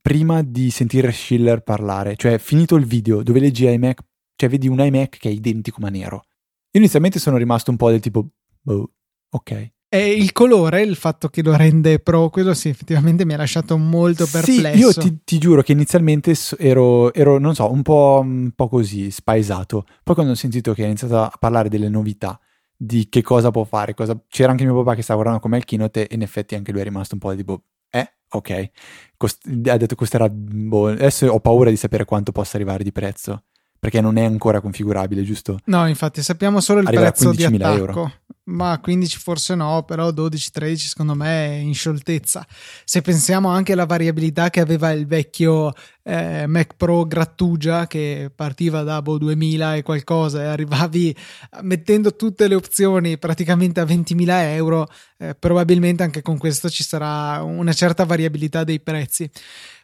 [0.00, 4.00] prima di sentire Schiller parlare, cioè finito il video dove leggi iMac,
[4.36, 6.24] cioè vedi un iMac che è identico ma nero.
[6.72, 8.28] Io inizialmente sono rimasto un po' del tipo,
[8.60, 8.92] boh,
[9.30, 9.70] ok.
[9.92, 13.76] E il colore, il fatto che lo rende pro, quello sì, effettivamente mi ha lasciato
[13.76, 14.70] molto perplesso.
[14.70, 18.68] Sì, io ti, ti giuro che inizialmente ero, ero, non so, un po', un po',
[18.68, 19.84] così, spaesato.
[20.04, 22.38] Poi quando ho sentito che ha iniziato a parlare delle novità,
[22.82, 23.92] di che cosa può fare.
[23.92, 24.18] Cosa...
[24.26, 26.80] C'era anche mio papà che stava guardando come il keynote e in effetti anche lui
[26.80, 28.70] è rimasto un po' tipo, eh, ok.
[29.18, 29.46] Cost...
[29.46, 33.44] ha detto costerà, boh, adesso ho paura di sapere quanto possa arrivare di prezzo.
[33.80, 35.58] Perché non è ancora configurabile, giusto?
[35.64, 37.76] No, infatti sappiamo solo il Arriva prezzo di attacco.
[37.76, 38.12] Euro
[38.50, 42.46] ma 15 forse no, però 12-13 secondo me è in scioltezza.
[42.84, 48.82] Se pensiamo anche alla variabilità che aveva il vecchio eh, Mac Pro Grattugia che partiva
[48.82, 51.14] da boh, 2000 e qualcosa e arrivavi
[51.62, 54.88] mettendo tutte le opzioni praticamente a 20.000 euro,
[55.18, 59.30] eh, probabilmente anche con questo ci sarà una certa variabilità dei prezzi.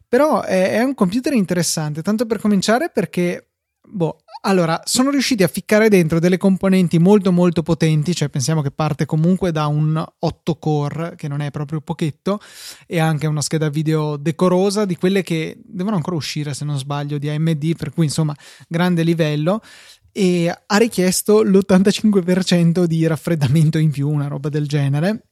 [0.09, 3.56] Però è, è un computer interessante, tanto per cominciare perché
[3.87, 8.71] boh, allora, sono riusciti a ficcare dentro delle componenti molto molto potenti, cioè pensiamo che
[8.71, 12.41] parte comunque da un 8 core, che non è proprio pochetto,
[12.87, 17.19] e anche una scheda video decorosa di quelle che devono ancora uscire, se non sbaglio,
[17.19, 18.35] di AMD, per cui insomma
[18.69, 19.61] grande livello
[20.13, 25.27] e ha richiesto l'85% di raffreddamento in più, una roba del genere,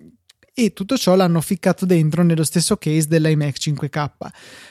[0.54, 4.10] e tutto ciò l'hanno ficcato dentro nello stesso case dell'iMac 5K.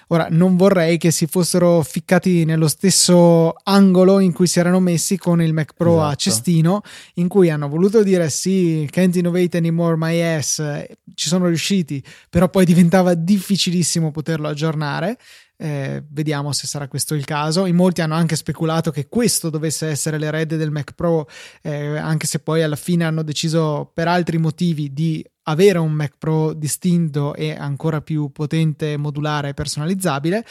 [0.07, 5.17] Ora, non vorrei che si fossero ficcati nello stesso angolo in cui si erano messi
[5.17, 6.09] con il Mac Pro esatto.
[6.09, 6.81] a cestino,
[7.15, 12.47] in cui hanno voluto dire sì, can't innovate anymore my ass, ci sono riusciti, però
[12.47, 15.17] poi diventava difficilissimo poterlo aggiornare.
[15.63, 17.65] Eh, vediamo se sarà questo il caso.
[17.65, 21.25] In molti hanno anche speculato che questo dovesse essere l'erede del Mac Pro,
[21.61, 26.15] eh, anche se poi alla fine hanno deciso per altri motivi di avere un Mac
[26.17, 30.45] Pro distinto e ancora più potente, modulare e personalizzabile.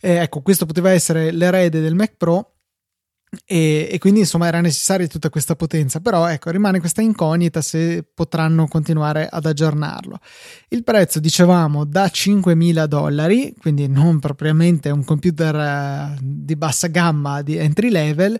[0.00, 2.53] Eh, ecco, questo poteva essere l'erede del Mac Pro.
[3.44, 8.04] E, e, quindi insomma era necessaria tutta questa potenza però ecco rimane questa incognita se
[8.14, 10.18] potranno continuare ad aggiornarlo
[10.68, 17.42] il prezzo dicevamo da 5.000 dollari quindi non propriamente un computer eh, di bassa gamma
[17.42, 18.38] di entry level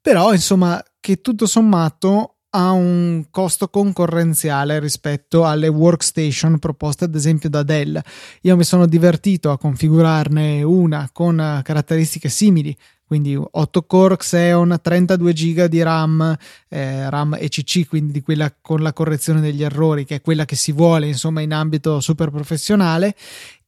[0.00, 7.48] però insomma che tutto sommato ha un costo concorrenziale rispetto alle workstation proposte ad esempio
[7.48, 8.00] da Dell.
[8.42, 12.76] Io mi sono divertito a configurarne una con caratteristiche simili,
[13.12, 16.34] quindi 8 core Xeon, 32 GB di RAM,
[16.70, 20.56] eh, RAM ECC, quindi di quella con la correzione degli errori, che è quella che
[20.56, 23.14] si vuole insomma in ambito super professionale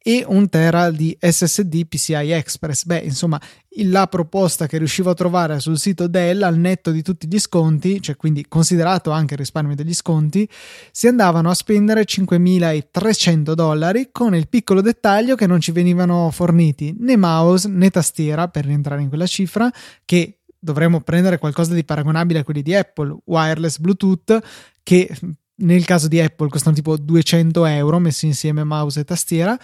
[0.07, 2.85] e un tera di SSD PCI Express.
[2.85, 3.41] Beh, insomma,
[3.87, 8.03] la proposta che riuscivo a trovare sul sito Dell al netto di tutti gli sconti,
[8.03, 10.47] cioè quindi considerato anche il risparmio degli sconti,
[10.93, 16.95] si andavano a spendere 5.300 dollari con il piccolo dettaglio che non ci venivano forniti
[16.99, 19.73] né mouse né tastiera per rientrare in quella cifra
[20.05, 24.39] che dovremmo prendere qualcosa di paragonabile a quelli di Apple, wireless Bluetooth
[24.83, 25.09] che
[25.57, 29.59] nel caso di Apple costano tipo 200 euro messi insieme mouse e tastiera.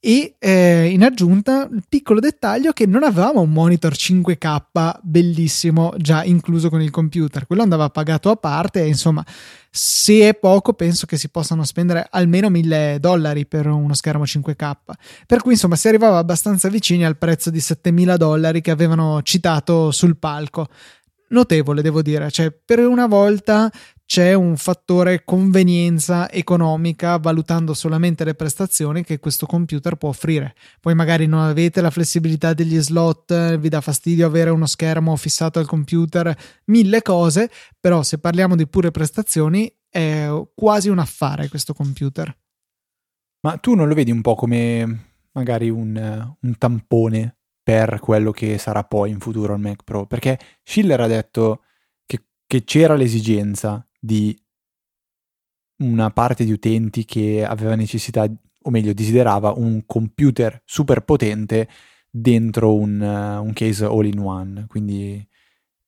[0.00, 6.22] E eh, in aggiunta il piccolo dettaglio che non avevamo un monitor 5K bellissimo già
[6.22, 9.26] incluso con il computer, quello andava pagato a parte e insomma
[9.68, 14.72] se è poco penso che si possano spendere almeno 1000 dollari per uno schermo 5K
[15.26, 19.90] per cui insomma si arrivava abbastanza vicini al prezzo di 7000 dollari che avevano citato
[19.90, 20.68] sul palco.
[21.30, 22.30] Notevole, devo dire.
[22.30, 23.70] Cioè, per una volta
[24.08, 30.54] c'è un fattore convenienza economica valutando solamente le prestazioni che questo computer può offrire.
[30.80, 35.58] Poi magari non avete la flessibilità degli slot, vi dà fastidio avere uno schermo fissato
[35.58, 36.34] al computer,
[36.68, 42.34] mille cose, però se parliamo di pure prestazioni è quasi un affare questo computer.
[43.40, 48.56] Ma tu non lo vedi un po' come magari un, un tampone per quello che
[48.56, 50.06] sarà poi in futuro il Mac Pro?
[50.06, 51.64] Perché Schiller ha detto
[52.06, 54.38] che, che c'era l'esigenza di
[55.78, 61.68] una parte di utenti che aveva necessità, o meglio, desiderava un computer super potente
[62.10, 65.26] dentro un, uh, un case all-in-one, quindi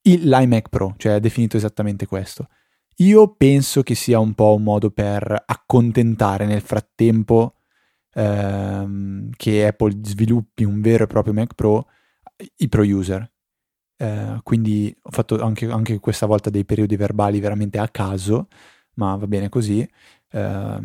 [0.03, 2.49] l'iMac Pro, cioè ha definito esattamente questo.
[2.97, 7.61] Io penso che sia un po' un modo per accontentare nel frattempo
[8.13, 11.87] ehm, che Apple sviluppi un vero e proprio Mac Pro
[12.57, 13.31] i pro user.
[14.01, 18.49] Eh, quindi ho fatto anche, anche, questa volta dei periodi verbali veramente a caso,
[18.95, 19.87] ma va bene così.
[20.31, 20.79] Eh,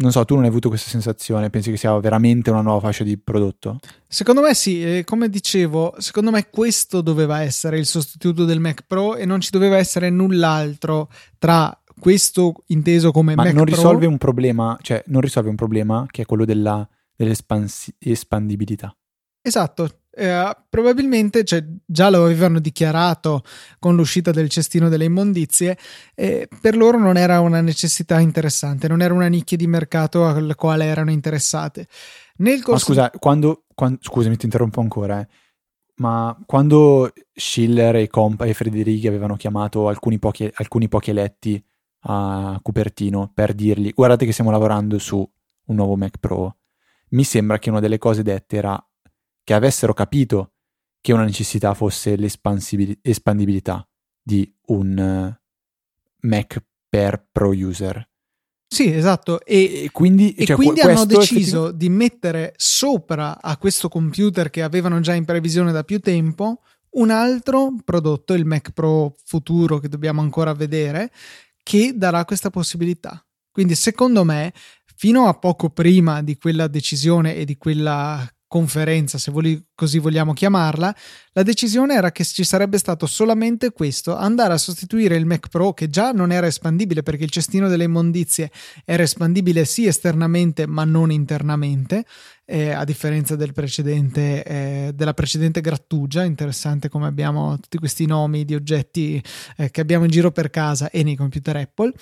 [0.00, 1.48] non so, tu non hai avuto questa sensazione?
[1.48, 3.78] Pensi che sia veramente una nuova fascia di prodotto?
[4.08, 9.14] Secondo me sì, come dicevo, secondo me questo doveva essere il sostituto del Mac Pro
[9.14, 14.18] e non ci doveva essere null'altro tra questo inteso come Ma Mac non risolve un
[14.18, 18.92] problema, cioè non risolve un problema che è quello della, dell'espandibilità.
[19.40, 23.42] Esatto, eh, probabilmente cioè, già lo avevano dichiarato
[23.78, 25.78] con l'uscita del cestino delle immondizie,
[26.14, 30.56] eh, per loro non era una necessità interessante, non era una nicchia di mercato alla
[30.56, 31.86] quale erano interessate.
[32.38, 32.92] Nel corso...
[32.92, 35.28] Ma scusa, quando, quando, scusami, ti interrompo ancora, eh.
[35.96, 41.62] ma quando Schiller e, Comp e Federighi avevano chiamato alcuni pochi, alcuni pochi eletti
[42.02, 46.56] a Cupertino per dirgli guardate che stiamo lavorando su un nuovo Mac Pro,
[47.10, 48.87] mi sembra che una delle cose dette era
[49.48, 50.52] che avessero capito
[51.00, 53.88] che una necessità fosse l'espandibilità
[54.22, 55.40] di un eh,
[56.20, 58.06] Mac per pro user.
[58.66, 59.42] Sì, esatto.
[59.46, 64.62] E, e quindi, e cioè, quindi hanno deciso di mettere sopra a questo computer che
[64.62, 69.88] avevano già in previsione da più tempo un altro prodotto, il Mac Pro futuro che
[69.88, 71.10] dobbiamo ancora vedere,
[71.62, 73.26] che darà questa possibilità.
[73.50, 74.52] Quindi, secondo me,
[74.94, 80.32] fino a poco prima di quella decisione e di quella conferenza, se voli, così vogliamo
[80.32, 80.94] chiamarla,
[81.32, 85.74] la decisione era che ci sarebbe stato solamente questo, andare a sostituire il Mac Pro
[85.74, 88.50] che già non era espandibile perché il cestino delle immondizie
[88.84, 92.04] era espandibile sì esternamente ma non internamente,
[92.50, 96.24] eh, a differenza del precedente, eh, della precedente grattugia.
[96.24, 99.22] Interessante come abbiamo tutti questi nomi di oggetti
[99.56, 101.92] eh, che abbiamo in giro per casa e nei computer Apple.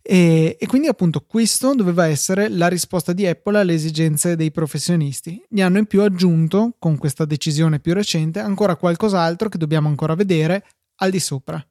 [0.00, 5.42] E, e, quindi appunto questo doveva essere la risposta di Apple alle esigenze dei professionisti.
[5.50, 10.14] Ne hanno in più aggiunto, con questa decisione più recente, ancora qualcos'altro che dobbiamo ancora
[10.14, 10.64] vedere
[10.96, 11.66] al di sopra.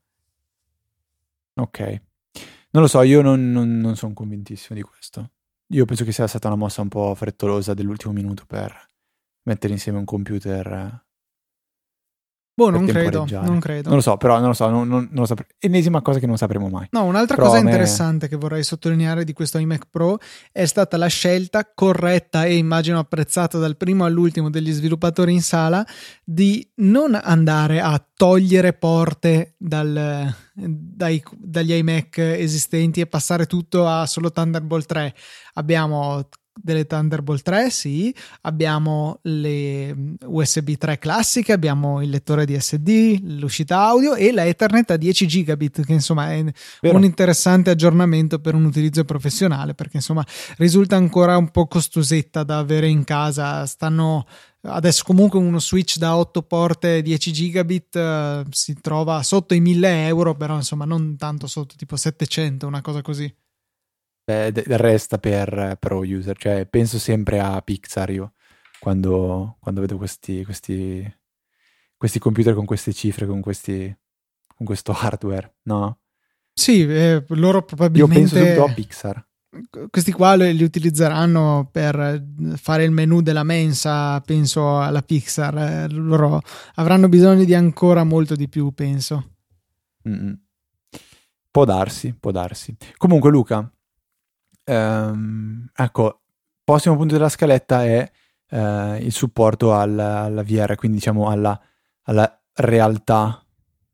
[1.54, 2.02] Ok.
[2.72, 5.30] Non lo so, io non, non, non sono convintissimo di questo.
[5.74, 8.92] Io penso che sia stata una mossa un po' frettolosa dell'ultimo minuto per
[9.44, 11.05] mettere insieme un computer
[12.58, 13.90] Boh, non credo, non credo.
[13.90, 15.50] Non lo so, però non lo so, non, non, non lo sapremo.
[15.60, 16.88] Ennesima cosa che non sapremo mai.
[16.92, 17.70] No, un'altra però cosa me...
[17.70, 20.20] interessante che vorrei sottolineare di questo iMac Pro
[20.54, 25.86] è stata la scelta corretta e immagino apprezzata dal primo all'ultimo degli sviluppatori in sala
[26.24, 34.06] di non andare a togliere porte dal, dai, dagli iMac esistenti e passare tutto a
[34.06, 35.14] solo Thunderbolt 3.
[35.56, 36.30] Abbiamo
[36.62, 43.86] delle Thunderbolt 3, sì, abbiamo le mm, USB 3 classiche, abbiamo il lettore DSD, l'uscita
[43.86, 46.44] audio e la Ethernet a 10 gigabit, che insomma è
[46.82, 46.98] Vero.
[46.98, 50.26] un interessante aggiornamento per un utilizzo professionale, perché insomma
[50.58, 54.26] risulta ancora un po' costosetta da avere in casa, stanno
[54.68, 60.08] adesso comunque uno switch da 8 porte 10 gigabit uh, si trova sotto i 1000
[60.08, 63.34] euro, però insomma non tanto sotto, tipo 700, una cosa così.
[64.26, 68.34] Beh, resta per pro user, cioè penso sempre a Pixar io
[68.80, 71.16] quando, quando vedo questi, questi,
[71.96, 73.96] questi, computer con queste cifre, con, questi,
[74.56, 76.00] con questo hardware, no?
[76.54, 78.16] Sì, eh, loro probabilmente...
[78.16, 79.28] Io penso subito a Pixar.
[79.90, 82.24] Questi qua li utilizzeranno per
[82.56, 85.58] fare il menu della mensa, penso alla Pixar.
[85.58, 86.42] Eh, loro
[86.76, 89.32] avranno bisogno di ancora molto di più, penso.
[90.08, 90.40] Mm-mm.
[91.50, 92.76] Può darsi, può darsi.
[92.98, 93.68] Comunque, Luca,
[94.66, 96.22] ehm, ecco,
[96.64, 98.12] prossimo punto della scaletta è
[98.50, 101.60] eh, il supporto al, alla VR, quindi diciamo alla,
[102.04, 103.44] alla realtà,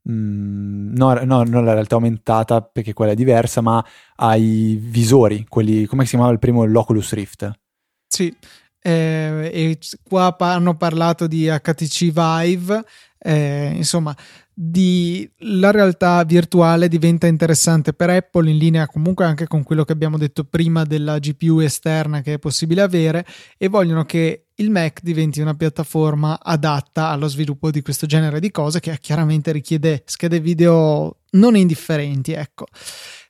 [0.09, 3.83] mm, no, no, non la realtà aumentata perché quella è diversa, ma
[4.15, 7.51] ai visori, quelli, come si chiamava il primo, l'Oculus Rift.
[8.07, 8.35] Sì,
[8.81, 12.83] eh, e qua hanno parlato di HTC Vive,
[13.17, 14.15] eh, insomma,
[14.63, 19.91] di la realtà virtuale diventa interessante per Apple in linea comunque anche con quello che
[19.91, 23.25] abbiamo detto prima della GPU esterna che è possibile avere
[23.57, 28.51] e vogliono che il Mac diventi una piattaforma adatta allo sviluppo di questo genere di
[28.51, 32.67] cose che chiaramente richiede schede video non indifferenti ecco.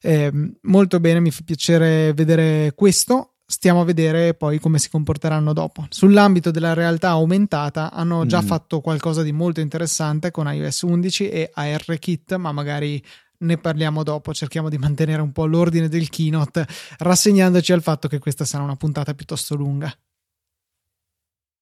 [0.02, 0.32] Eh,
[0.64, 5.86] molto bene mi fa piacere vedere questo stiamo a vedere poi come si comporteranno dopo.
[5.90, 8.46] Sull'ambito della realtà aumentata hanno già mm.
[8.46, 13.04] fatto qualcosa di molto interessante con iOS 11 e ARKit, ma magari
[13.40, 16.66] ne parliamo dopo, cerchiamo di mantenere un po' l'ordine del keynote,
[17.00, 19.94] rassegnandoci al fatto che questa sarà una puntata piuttosto lunga.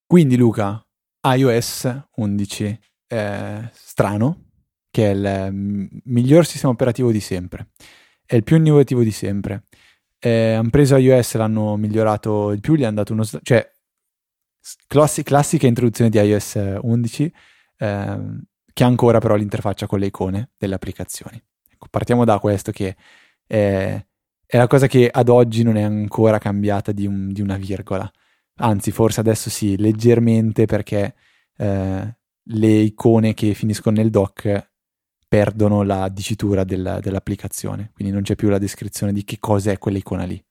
[0.05, 0.85] Quindi Luca,
[1.21, 4.49] iOS 11 è strano,
[4.91, 7.69] che è il mm, miglior sistema operativo di sempre,
[8.25, 9.63] è il più innovativo di sempre
[10.19, 13.23] eh, hanno preso iOS, l'hanno migliorato di più, gli hanno dato uno...
[13.23, 13.71] cioè,
[14.87, 17.33] classi- classica introduzione di iOS 11,
[17.77, 18.19] eh,
[18.73, 21.41] che ha ancora però l'interfaccia con le icone delle applicazioni.
[21.71, 22.95] Ecco, partiamo da questo che
[23.45, 24.05] è,
[24.45, 28.09] è, la cosa che ad oggi non è ancora cambiata di, un, di una virgola.
[28.61, 31.15] Anzi, forse adesso sì, leggermente perché
[31.57, 34.68] eh, le icone che finiscono nel dock
[35.29, 39.77] perdono la dicitura del, dell'applicazione, quindi non c'è più la descrizione di che cosa è
[39.77, 40.43] quell'icona lì.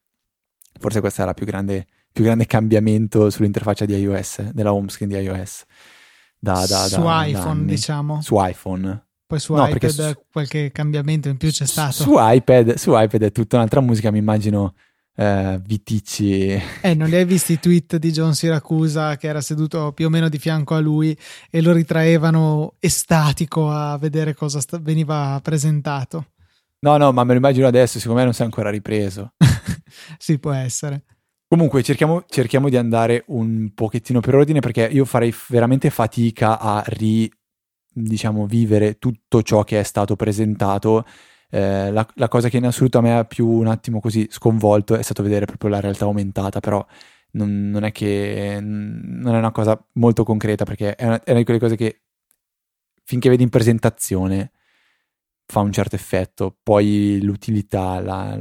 [0.79, 5.11] Forse questo era il più grande, più grande cambiamento sull'interfaccia di iOS, della home screen
[5.11, 5.65] di iOS.
[6.39, 8.23] Da, da, su da, iPhone, diciamo.
[8.23, 9.07] Su iPhone.
[9.27, 11.93] Poi su no, iPad su, qualche cambiamento in più c'è stato.
[11.93, 14.75] Su iPad, su iPad è tutta un'altra musica, mi immagino
[15.19, 16.63] eh, Viticci.
[16.81, 20.11] Eh, non li hai visti i tweet di John Siracusa che era seduto più o
[20.11, 21.17] meno di fianco a lui
[21.51, 26.27] e lo ritraevano estatico a vedere cosa sta- veniva presentato?
[26.81, 29.33] No, no, ma me lo immagino adesso, secondo me non si è ancora ripreso.
[30.19, 31.03] sì, può essere.
[31.49, 36.85] Comunque cerchiamo, cerchiamo, di andare un pochettino per ordine perché io farei veramente fatica a
[36.87, 37.29] ri,
[37.93, 41.05] diciamo, vivere tutto ciò che è stato presentato
[41.51, 44.95] eh, la, la, cosa che in assoluto a me ha più un attimo così sconvolto
[44.97, 46.85] è stato vedere proprio la realtà aumentata, però
[47.33, 51.39] non, non è che non è una cosa molto concreta perché è una, è una
[51.39, 52.03] di quelle cose che
[53.05, 54.53] finché vedi in presentazione
[55.47, 58.39] fa un certo effetto, poi l'utilità, la,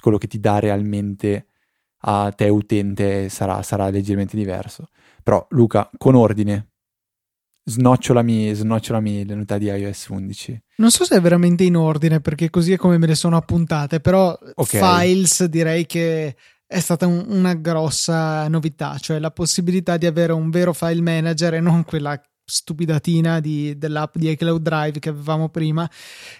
[0.00, 1.46] quello che ti dà realmente
[2.02, 4.90] a te utente sarà, sarà leggermente diverso.
[5.22, 6.69] Però Luca, con ordine,
[7.64, 10.62] snocciolami, snocciolami le novità di iOS 11.
[10.76, 14.00] Non so se è veramente in ordine perché così è come me le sono appuntate,
[14.00, 15.06] però okay.
[15.06, 16.36] files direi che
[16.66, 21.54] è stata un, una grossa novità, cioè la possibilità di avere un vero file manager
[21.54, 25.88] e non quella stupidatina di, dell'app di iCloud Drive che avevamo prima.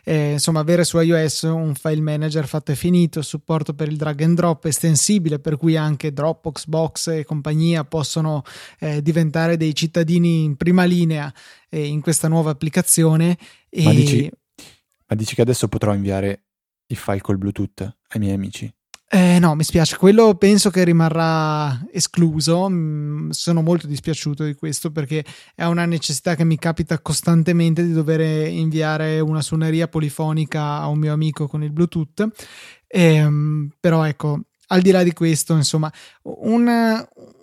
[0.04, 4.22] Eh, insomma, avere su iOS un file manager fatto e finito, supporto per il drag
[4.22, 8.42] and drop estensibile, per cui anche Dropbox, Box e compagnia possono
[8.80, 11.32] eh, diventare dei cittadini in prima linea
[11.68, 13.38] eh, in questa nuova applicazione.
[13.68, 13.82] E...
[13.84, 14.30] Ma, dici,
[15.06, 16.46] ma dici che adesso potrò inviare
[16.86, 18.72] i file col Bluetooth ai miei amici?
[19.12, 22.68] Eh, no, mi spiace, quello penso che rimarrà escluso.
[22.70, 25.24] Mm, sono molto dispiaciuto di questo perché
[25.56, 31.00] è una necessità che mi capita costantemente di dover inviare una suoneria polifonica a un
[31.00, 32.28] mio amico con il Bluetooth.
[32.86, 33.28] Eh,
[33.80, 35.92] però ecco, al di là di questo, insomma,
[36.22, 36.68] un,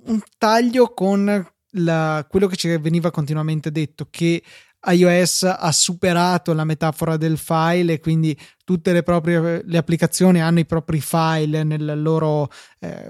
[0.05, 4.41] un taglio con la, quello che ci veniva continuamente detto che
[4.87, 10.59] iOS ha superato la metafora del file e quindi tutte le proprie le applicazioni hanno
[10.59, 13.09] i propri file nel loro, eh,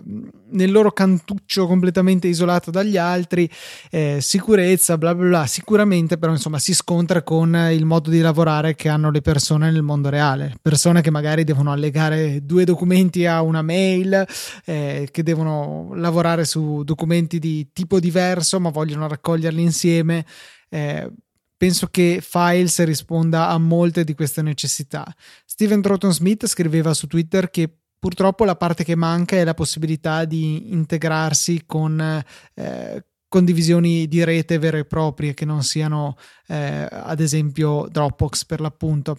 [0.52, 3.50] nel loro cantuccio completamente isolato dagli altri
[3.90, 8.76] eh, sicurezza bla bla bla sicuramente però insomma si scontra con il modo di lavorare
[8.76, 10.54] che hanno le persone nel mondo reale.
[10.62, 14.28] Persone che magari devono allegare due documenti a una mail
[14.64, 20.24] eh, che devono lavorare su documenti di tipo diverso ma vogliono raccoglierli insieme
[20.70, 21.10] eh,
[21.58, 25.06] penso che Files risponda a molte di queste necessità.
[25.46, 30.24] Steven Troughton Smith scriveva su Twitter che purtroppo la parte che manca è la possibilità
[30.24, 36.16] di integrarsi con eh, condivisioni di rete vere e proprie che non siano
[36.48, 39.18] eh, ad esempio Dropbox per l'appunto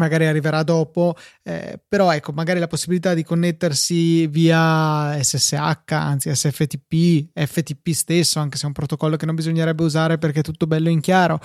[0.00, 7.28] magari arriverà dopo, eh, però ecco, magari la possibilità di connettersi via SSH, anzi SFTP,
[7.34, 10.88] FTP stesso, anche se è un protocollo che non bisognerebbe usare perché è tutto bello
[10.88, 11.38] in chiaro,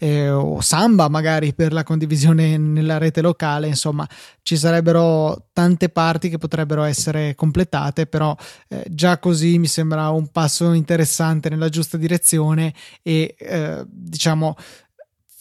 [0.00, 4.06] eh, o Samba magari per la condivisione nella rete locale, insomma,
[4.42, 8.36] ci sarebbero tante parti che potrebbero essere completate, però
[8.68, 14.56] eh, già così mi sembra un passo interessante nella giusta direzione e eh, diciamo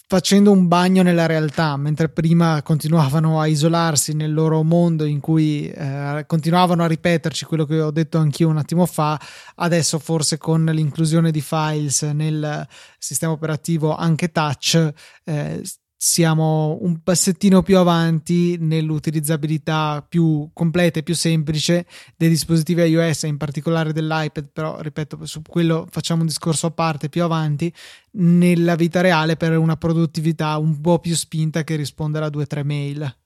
[0.10, 5.70] facendo un bagno nella realtà, mentre prima continuavano a isolarsi nel loro mondo in cui
[5.70, 9.22] eh, continuavano a ripeterci quello che ho detto anch'io un attimo fa,
[9.57, 14.91] adesso forse con l'inclusione di files nel sistema operativo anche touch
[15.26, 15.62] eh,
[16.02, 21.86] siamo un passettino più avanti nell'utilizzabilità più completa e più semplice
[22.16, 27.10] dei dispositivi iOS, in particolare dell'iPad, però ripeto, su quello facciamo un discorso a parte
[27.10, 27.74] più avanti,
[28.12, 32.47] nella vita reale per una produttività un po' più spinta che rispondere a due o
[32.47, 33.18] tre mail.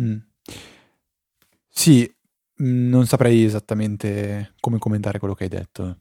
[0.00, 0.16] Mm.
[1.68, 2.10] Sì,
[2.62, 5.98] mm, non saprei esattamente come commentare quello che hai detto,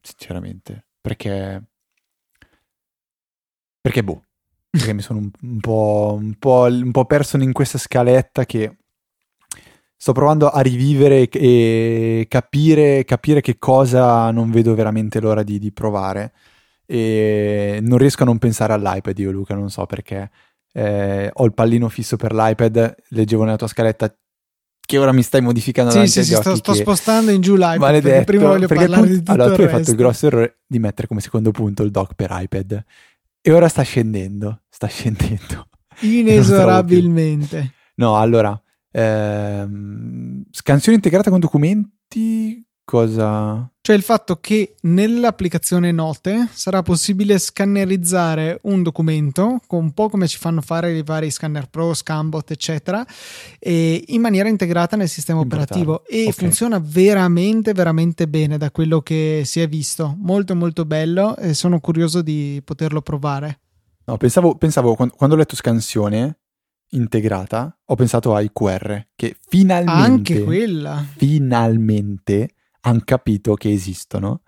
[0.00, 1.62] sinceramente, perché
[3.80, 4.22] perché boh,
[4.70, 8.76] perché mi sono un, un, po', un, po', un po' perso in questa scaletta che
[10.00, 15.72] sto provando a rivivere e capire, capire che cosa non vedo veramente l'ora di, di,
[15.72, 16.32] provare.
[16.86, 20.30] E non riesco a non pensare all'iPad io, Luca, non so perché.
[20.72, 24.14] Eh, ho il pallino fisso per l'iPad, leggevo nella tua scaletta
[24.88, 28.24] che ora mi stai modificando sì, sì, sì, sto, sto spostando in giù l'iPad maledetto,
[28.24, 31.06] prima voglio parlare tu, di tutto allora tu hai fatto il grosso errore di mettere
[31.06, 32.82] come secondo punto il dock per iPad
[33.40, 35.68] e ora sta scendendo, sta scendendo.
[36.00, 37.72] Inesorabilmente.
[37.96, 38.60] No, allora,
[38.92, 43.70] ehm, scansione integrata con documenti, cosa...
[43.88, 50.36] Cioè il fatto che nell'applicazione Note sarà possibile scannerizzare un documento, un po' come ci
[50.36, 53.02] fanno fare i vari scanner Pro, Scambot, eccetera,
[53.60, 56.32] in maniera integrata nel sistema operativo e okay.
[56.32, 60.14] funziona veramente, veramente bene da quello che si è visto.
[60.18, 63.60] Molto, molto bello e sono curioso di poterlo provare.
[64.04, 66.40] No, pensavo, pensavo quando ho letto scansione
[66.90, 70.34] integrata, ho pensato ai QR che finalmente...
[70.34, 71.02] Anche quella!
[71.16, 72.50] Finalmente
[72.80, 74.42] hanno capito che esistono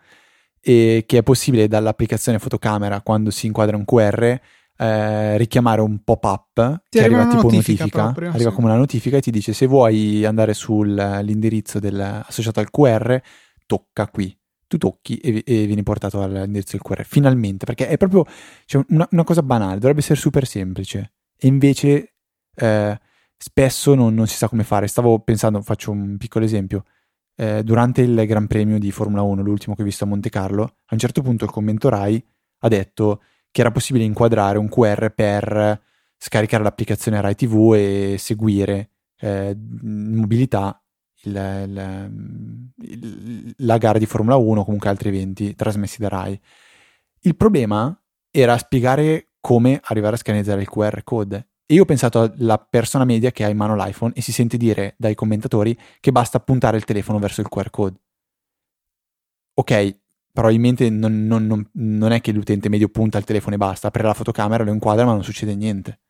[0.60, 4.38] e che è possibile dall'applicazione fotocamera quando si inquadra un QR
[4.80, 8.56] eh, richiamare un pop-up ti che arriva, arriva tipo notifica, notifica proprio, arriva sì.
[8.56, 13.20] come una notifica e ti dice se vuoi andare sull'indirizzo del, associato al QR
[13.66, 14.34] tocca qui.
[14.66, 18.24] Tu tocchi e, e, vieni portato all'indirizzo del QR finalmente perché è proprio
[18.66, 21.12] cioè, una, una, cosa banale dovrebbe essere super semplice.
[21.36, 22.14] E invece
[22.54, 22.98] eh,
[23.36, 24.86] spesso non, non si sa come fare.
[24.86, 26.84] Stavo pensando faccio un piccolo esempio
[27.40, 30.62] eh, durante il Gran Premio di Formula 1, l'ultimo che ho visto a Monte Carlo,
[30.62, 32.22] a un certo punto il commento Rai
[32.58, 35.80] ha detto che era possibile inquadrare un QR per
[36.18, 40.82] scaricare l'applicazione Rai TV e seguire eh, in mobilità
[41.22, 46.38] il, il, il, la gara di Formula 1 o comunque altri eventi trasmessi da Rai.
[47.20, 47.98] Il problema
[48.30, 53.04] era spiegare come arrivare a scannerizzare il QR code E io ho pensato alla persona
[53.04, 56.76] media che ha in mano l'iPhone e si sente dire dai commentatori che basta puntare
[56.76, 57.96] il telefono verso il QR code.
[59.54, 59.98] Ok,
[60.32, 64.02] probabilmente non, non, non, non è che l'utente medio punta il telefono e basta, apre
[64.02, 66.00] la fotocamera, lo inquadra ma non succede niente.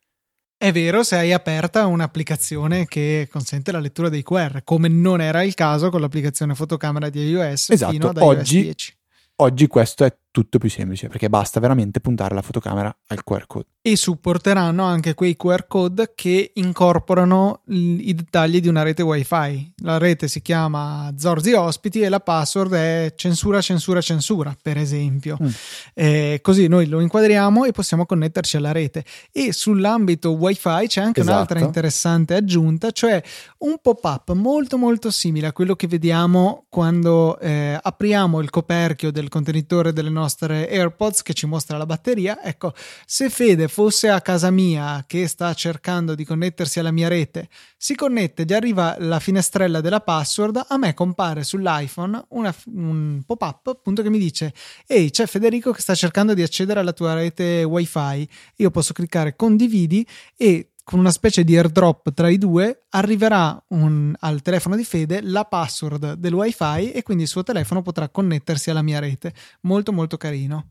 [0.57, 5.43] È vero se hai aperta un'applicazione che consente la lettura dei QR, come non era
[5.43, 8.99] il caso con l'applicazione fotocamera di iOS esatto, fino ad oggi, iOS 10.
[9.37, 13.67] Oggi questo è tutto più semplice perché basta veramente puntare la fotocamera al QR code.
[13.83, 19.73] E supporteranno anche quei QR code che incorporano i dettagli di una rete wifi.
[19.83, 25.37] La rete si chiama Zorzi Ospiti e la password è censura, censura, censura, per esempio.
[25.43, 25.49] Mm.
[25.95, 29.05] Eh, così noi lo inquadriamo e possiamo connetterci alla rete.
[29.33, 31.37] E sull'ambito wifi c'è anche esatto.
[31.37, 33.21] un'altra interessante aggiunta, cioè
[33.59, 39.29] un pop-up molto molto simile a quello che vediamo quando eh, apriamo il coperchio del
[39.29, 42.43] contenitore delle nostre AirPods che ci mostra la batteria.
[42.43, 42.75] Ecco,
[43.07, 47.95] se Fede fosse a casa mia che sta cercando di connettersi alla mia rete, si
[47.95, 54.03] connette, gli arriva la finestrella della password, a me compare sull'iPhone una, un pop-up appunto
[54.03, 54.53] che mi dice
[54.87, 59.37] ehi c'è Federico che sta cercando di accedere alla tua rete wifi, io posso cliccare
[59.37, 60.07] condividi
[60.37, 65.21] e con una specie di airdrop tra i due arriverà un, al telefono di Fede
[65.23, 69.33] la password del wifi e quindi il suo telefono potrà connettersi alla mia rete.
[69.61, 70.71] Molto molto carino.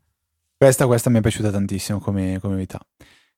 [0.58, 2.86] Questa, questa mi è piaciuta tantissimo come, come novità.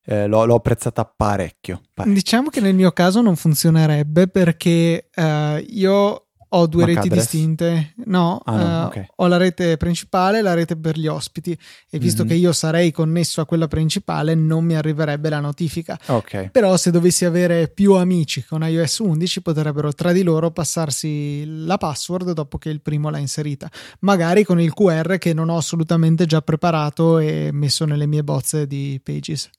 [0.03, 5.65] Eh, l'ho, l'ho, apprezzata parecchio, parecchio, Diciamo che nel mio caso non funzionerebbe perché eh,
[5.69, 7.23] io ho due MAC reti address?
[7.23, 7.93] distinte.
[8.05, 9.05] No, ah, no uh, okay.
[9.15, 11.57] ho la rete principale e la rete per gli ospiti.
[11.89, 12.31] E visto mm-hmm.
[12.31, 15.97] che io sarei connesso a quella principale, non mi arriverebbe la notifica.
[16.05, 16.49] Okay.
[16.49, 21.77] Però se dovessi avere più amici con iOS 11, potrebbero tra di loro passarsi la
[21.77, 23.69] password dopo che il primo l'ha inserita.
[23.99, 28.67] Magari con il QR che non ho assolutamente già preparato e messo nelle mie bozze
[28.67, 29.49] di Pages.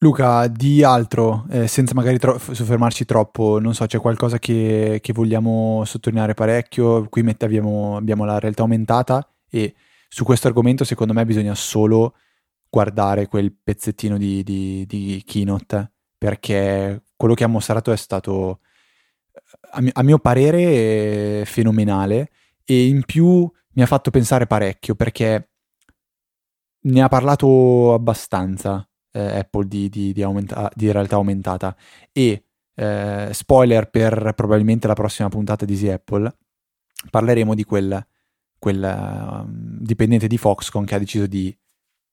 [0.00, 5.12] Luca, di altro, eh, senza magari tro- soffermarci troppo, non so, c'è qualcosa che, che
[5.14, 7.08] vogliamo sottolineare parecchio?
[7.08, 9.74] Qui met- abbiamo, abbiamo, la realtà aumentata e
[10.08, 12.14] su questo argomento secondo me bisogna solo
[12.68, 18.60] guardare quel pezzettino di, di, di keynote perché quello che ha mostrato è stato,
[19.72, 22.30] a mio, a mio parere, fenomenale
[22.64, 25.50] e in più mi ha fatto pensare parecchio perché
[26.80, 28.86] ne ha parlato abbastanza
[29.16, 31.74] eh, Apple di, di, di, aumenta- di, realtà aumentata.
[32.12, 32.44] E
[32.74, 36.36] eh, spoiler per probabilmente la prossima puntata di Easy Apple
[37.10, 38.06] parleremo di quel,
[38.58, 41.56] quel uh, dipendente di Foxconn che ha deciso di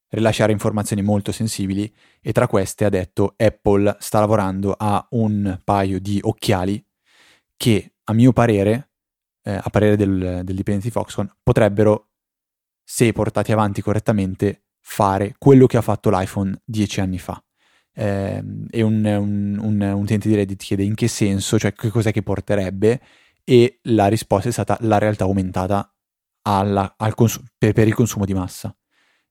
[0.08, 6.00] rilasciare informazioni molto sensibili e tra queste ha detto Apple sta lavorando a un paio
[6.00, 6.82] di occhiali
[7.56, 8.90] che a mio parere,
[9.42, 12.10] eh, a parere del, del dipendente di Foxconn, potrebbero,
[12.82, 17.42] se portati avanti correttamente, fare quello che ha fatto l'iPhone dieci anni fa.
[17.96, 21.88] Eh, e un, un, un, un, utente di Reddit chiede in che senso, cioè che
[21.88, 23.00] cos'è che porterebbe,
[23.42, 25.90] e la risposta è stata la realtà aumentata
[26.42, 28.76] alla, cons- per, per, il consumo di massa.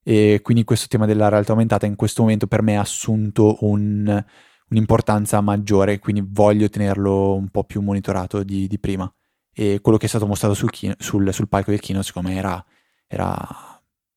[0.01, 5.39] E quindi questo tema della realtà aumentata in questo momento per me ha assunto un'importanza
[5.41, 9.11] maggiore, quindi voglio tenerlo un po' più monitorato di, di prima.
[9.53, 12.35] E quello che è stato mostrato sul, kino, sul, sul palco del kino, secondo me,
[12.37, 12.65] era,
[13.07, 13.72] era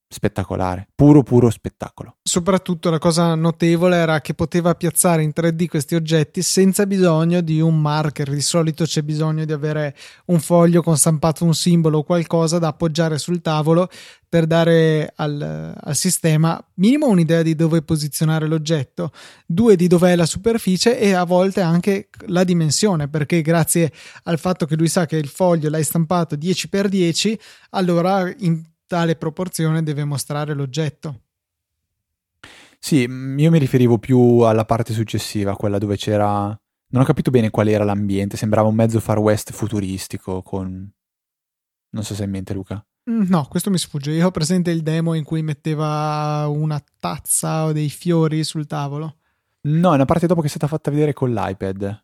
[0.09, 2.15] spettacolare, puro puro spettacolo.
[2.23, 7.59] Soprattutto la cosa notevole era che poteva piazzare in 3D questi oggetti senza bisogno di
[7.59, 8.29] un marker.
[8.29, 9.95] Di solito c'è bisogno di avere
[10.25, 13.89] un foglio con stampato un simbolo o qualcosa da appoggiare sul tavolo
[14.29, 19.11] per dare al, al, sistema minimo un'idea di dove posizionare l'oggetto,
[19.45, 23.91] due di dov'è la superficie e a volte anche la dimensione, perché grazie
[24.23, 27.39] al fatto che lui sa che il foglio l'hai stampato 10x10,
[27.69, 31.21] allora in tale proporzione deve mostrare l'oggetto.
[32.79, 36.57] Sì, mm, io mi riferivo più alla parte successiva, quella dove c'era...
[36.89, 40.89] Non ho capito bene qual era l'ambiente, sembrava un mezzo far west futuristico con...
[41.89, 42.83] Non so se hai in mente Luca.
[43.09, 44.11] Mm, no, questo mi sfugge.
[44.11, 49.17] Io ho presente il demo in cui metteva una tazza o dei fiori sul tavolo.
[49.61, 52.03] No, è una parte dopo che è stata fatta vedere con l'iPad.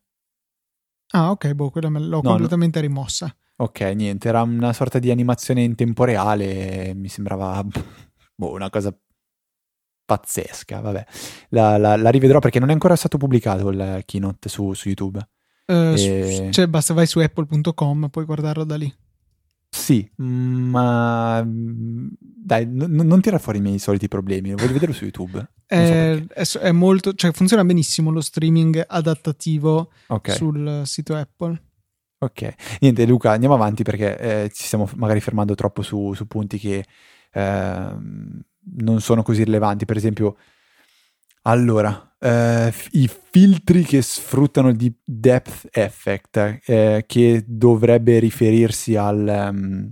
[1.12, 2.88] Ah, ok, boh, quella me l'ho no, completamente no.
[2.88, 3.34] rimossa.
[3.56, 7.64] Ok, niente, era una sorta di animazione in tempo reale, mi sembrava
[8.36, 8.96] boh, una cosa
[10.06, 11.06] pazzesca, vabbè.
[11.50, 15.20] La, la, la, rivedrò perché non è ancora stato pubblicato il keynote su, su YouTube.
[15.66, 16.50] Uh, e...
[16.52, 18.94] cioè, basta vai su apple.com, puoi guardarlo da lì.
[19.70, 25.50] Sì, ma dai, n- non tira fuori i miei soliti problemi, voglio vederlo su YouTube.
[25.66, 30.36] È, so è, è, molto, cioè funziona benissimo lo streaming adattativo okay.
[30.36, 31.60] sul sito Apple.
[32.24, 36.58] Ok, niente Luca, andiamo avanti perché eh, ci stiamo magari fermando troppo su, su punti
[36.58, 36.86] che
[37.34, 37.96] eh,
[38.78, 39.86] non sono così rilevanti.
[39.86, 40.38] Per esempio,
[41.46, 49.52] Allora, eh, i filtri che sfruttano il depth effect, eh, che dovrebbe riferirsi al...
[49.52, 49.92] Um,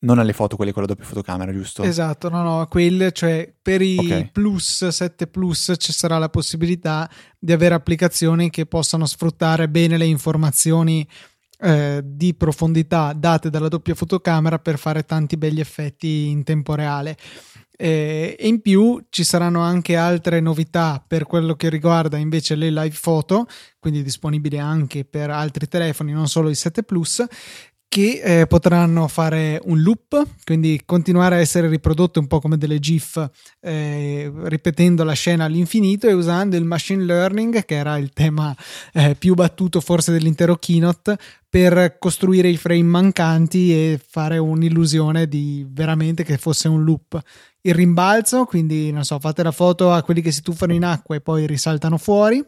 [0.00, 1.82] non alle foto, quelle con la doppia fotocamera, giusto?
[1.82, 4.30] Esatto, no, no, quelle, cioè per i okay.
[4.30, 10.06] Plus 7 Plus ci sarà la possibilità di avere applicazioni che possano sfruttare bene le
[10.06, 11.06] informazioni
[11.60, 17.16] eh, di profondità date dalla doppia fotocamera per fare tanti begli effetti in tempo reale.
[17.80, 22.70] Eh, e in più ci saranno anche altre novità per quello che riguarda invece le
[22.70, 23.46] live photo,
[23.78, 27.24] quindi disponibili anche per altri telefoni, non solo i 7 Plus,
[27.88, 32.78] che eh, potranno fare un loop, quindi continuare a essere riprodotte un po' come delle
[32.78, 33.28] GIF,
[33.60, 38.54] eh, ripetendo la scena all'infinito e usando il machine learning, che era il tema
[38.92, 41.16] eh, più battuto forse dell'intero keynote,
[41.48, 47.18] per costruire i frame mancanti e fare un'illusione di veramente che fosse un loop.
[47.62, 51.16] Il rimbalzo, quindi non so, fate la foto a quelli che si tuffano in acqua
[51.16, 52.44] e poi risaltano fuori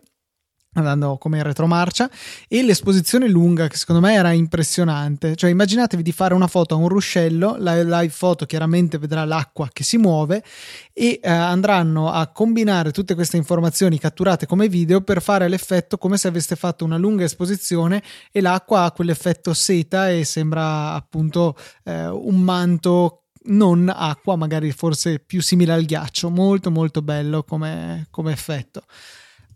[0.75, 2.09] andando come in retromarcia
[2.47, 5.35] e l'esposizione lunga che secondo me era impressionante.
[5.35, 9.69] Cioè immaginatevi di fare una foto a un ruscello la live foto chiaramente vedrà l'acqua
[9.73, 10.45] che si muove
[10.93, 16.17] e eh, andranno a combinare tutte queste informazioni catturate come video per fare l'effetto come
[16.17, 22.07] se aveste fatto una lunga esposizione e l'acqua ha quell'effetto seta e sembra appunto eh,
[22.07, 26.31] un manto non acqua magari forse più simile al ghiaccio.
[26.31, 28.85] Molto molto bello come, come effetto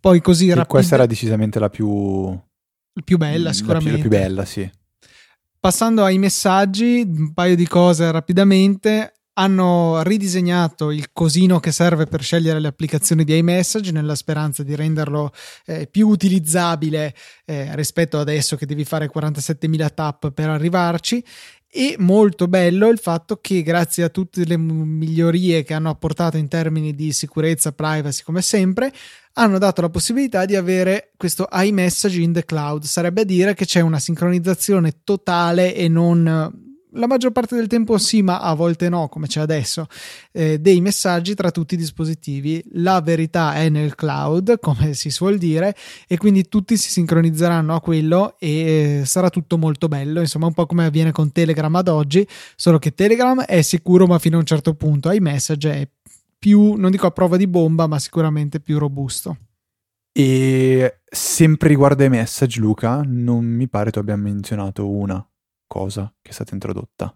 [0.04, 0.66] poi così rapida.
[0.66, 2.38] Questa era decisamente la più,
[3.02, 3.90] più bella, sicuramente.
[3.90, 4.70] La più, la più bella, sì.
[5.58, 9.14] Passando ai messaggi, un paio di cose rapidamente.
[9.36, 14.76] Hanno ridisegnato il cosino che serve per scegliere le applicazioni di iMessage nella speranza di
[14.76, 15.32] renderlo
[15.64, 17.12] eh, più utilizzabile
[17.44, 21.24] eh, rispetto adesso che devi fare 47.000 tap per arrivarci
[21.76, 26.46] e molto bello il fatto che grazie a tutte le migliorie che hanno apportato in
[26.46, 28.92] termini di sicurezza, privacy come sempre,
[29.32, 32.84] hanno dato la possibilità di avere questo iMessage in the cloud.
[32.84, 36.63] Sarebbe a dire che c'è una sincronizzazione totale e non
[36.94, 39.86] la maggior parte del tempo sì, ma a volte no, come c'è adesso,
[40.32, 42.62] eh, dei messaggi tra tutti i dispositivi.
[42.72, 45.74] La verità è nel cloud, come si suol dire,
[46.06, 50.20] e quindi tutti si sincronizzeranno a quello e sarà tutto molto bello.
[50.20, 52.26] Insomma, un po' come avviene con Telegram ad oggi,
[52.56, 55.10] solo che Telegram è sicuro, ma fino a un certo punto.
[55.10, 55.88] iMessage è
[56.38, 59.36] più, non dico a prova di bomba, ma sicuramente più robusto.
[60.12, 65.26] E sempre riguardo ai message, Luca, non mi pare tu abbia menzionato una
[65.74, 67.12] cosa che è stata introdotta.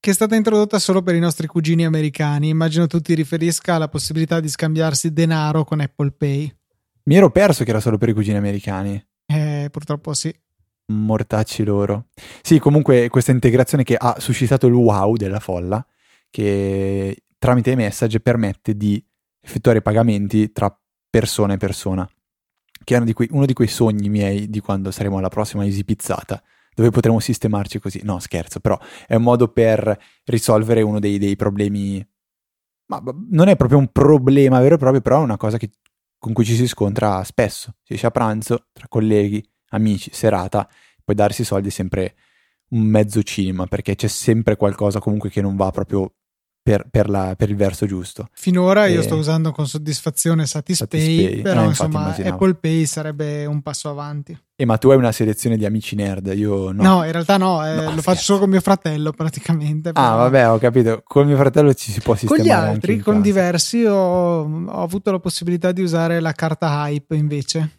[0.00, 2.48] Che è stata introdotta solo per i nostri cugini americani.
[2.48, 6.56] Immagino tu ti riferisca alla possibilità di scambiarsi denaro con Apple Pay.
[7.02, 9.04] Mi ero perso che era solo per i cugini americani.
[9.26, 10.34] Eh, purtroppo sì.
[10.86, 12.06] Mortacci loro.
[12.40, 15.84] Sì, comunque questa integrazione che ha suscitato il wow della folla,
[16.30, 19.04] che tramite i message permette di
[19.38, 20.74] effettuare pagamenti tra
[21.10, 22.08] persona e persona.
[22.84, 25.66] Che è uno di, quei, uno di quei sogni miei di quando saremo alla prossima
[25.66, 26.42] Easy Pizzata
[26.78, 28.00] dove potremo sistemarci così.
[28.04, 32.06] No, scherzo, però è un modo per risolvere uno dei, dei problemi.
[32.86, 35.70] Ma non è proprio un problema vero e proprio, però è una cosa che,
[36.18, 37.74] con cui ci si scontra spesso.
[37.82, 40.68] Si esce a pranzo tra colleghi, amici, serata,
[41.04, 42.14] poi darsi soldi è sempre
[42.70, 46.14] un mezzo cinema perché c'è sempre qualcosa comunque che non va proprio
[46.68, 48.28] per, per, la, per, il verso giusto.
[48.32, 48.92] Finora e...
[48.92, 51.40] io sto usando con soddisfazione Satispay, Satispay.
[51.40, 54.38] però eh, insomma Apple Pay sarebbe un passo avanti.
[54.54, 56.82] E ma tu hai una selezione di amici nerd, io no.
[56.82, 58.02] No, in realtà no, eh, no lo scherzo.
[58.02, 59.92] faccio solo con mio fratello praticamente.
[59.92, 60.06] Però...
[60.06, 61.00] Ah, vabbè, ho capito.
[61.04, 62.42] Con mio fratello ci si può sistemare.
[62.42, 63.24] Con gli altri, con casa.
[63.24, 67.70] diversi, ho, ho avuto la possibilità di usare la carta Hype invece.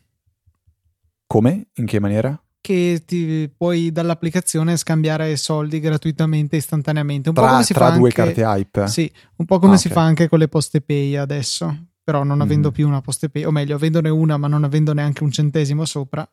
[1.27, 1.67] Come?
[1.75, 2.41] In che maniera?
[2.69, 7.29] Che ti puoi dall'applicazione scambiare soldi gratuitamente istantaneamente.
[7.29, 8.87] Un tra, po' come si tra fa due anche, carte hype.
[8.87, 9.97] Sì, un po' come ah, si okay.
[9.97, 12.71] fa anche con le poste pay adesso, però non avendo mm.
[12.71, 16.29] più una poste pay, o meglio, avendone una ma non avendo neanche un centesimo sopra.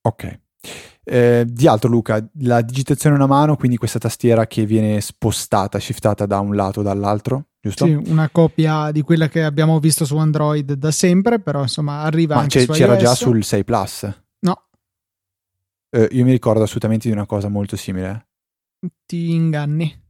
[0.00, 0.38] Ok.
[1.04, 5.78] Eh, di altro Luca, la digitazione a una mano, quindi questa tastiera che viene spostata,
[5.78, 7.84] shiftata da un lato o dall'altro, giusto?
[7.84, 12.36] Sì, una copia di quella che abbiamo visto su Android da sempre, però insomma arriva
[12.36, 14.24] Ma anche c'era già sul 6 Plus.
[15.96, 18.26] Eh, io mi ricordo assolutamente di una cosa molto simile.
[19.06, 20.04] Ti inganni.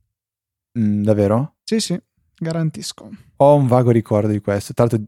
[0.76, 1.58] Mm, davvero?
[1.62, 1.96] Sì, sì,
[2.36, 3.08] garantisco.
[3.36, 4.74] Ho un vago ricordo di questo.
[4.74, 5.06] Tra l'altro,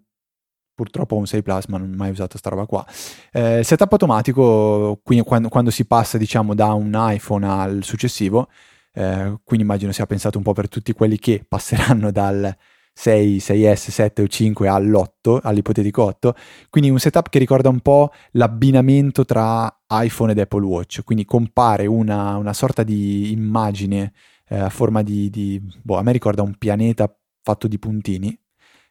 [0.73, 2.87] purtroppo ho un 6 Plus, ma non ho mai usato sta roba qua.
[3.33, 8.49] Eh, setup automatico, quindi quando, quando, si passa, diciamo, da un iPhone al successivo,
[8.93, 12.57] eh, quindi immagino sia pensato un po' per tutti quelli che passeranno dal
[13.01, 16.35] 6, 6S, 7 o 5 all'8, all'ipotetico 8,
[16.69, 21.87] quindi un setup che ricorda un po' l'abbinamento tra iPhone ed Apple Watch, quindi compare
[21.87, 24.13] una, una sorta di immagine
[24.49, 28.37] eh, a forma di, di, boh, a me ricorda un pianeta fatto di puntini,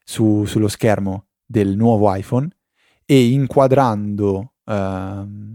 [0.06, 2.48] su, sullo schermo del nuovo iPhone
[3.04, 4.54] e inquadrando...
[4.64, 5.54] Uh,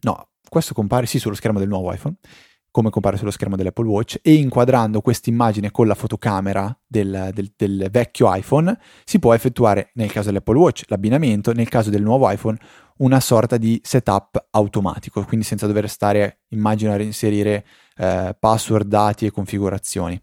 [0.00, 2.16] no, questo compare sì sullo schermo del nuovo iPhone,
[2.78, 7.52] come compare sullo schermo dell'Apple Watch, e inquadrando questa immagine con la fotocamera del, del,
[7.56, 12.30] del, vecchio iPhone, si può effettuare, nel caso dell'Apple Watch, l'abbinamento, nel caso del nuovo
[12.30, 12.56] iPhone,
[12.98, 17.64] una sorta di setup automatico, quindi senza dover stare, immagino, a reinserire
[17.96, 20.22] eh, password, dati e configurazioni.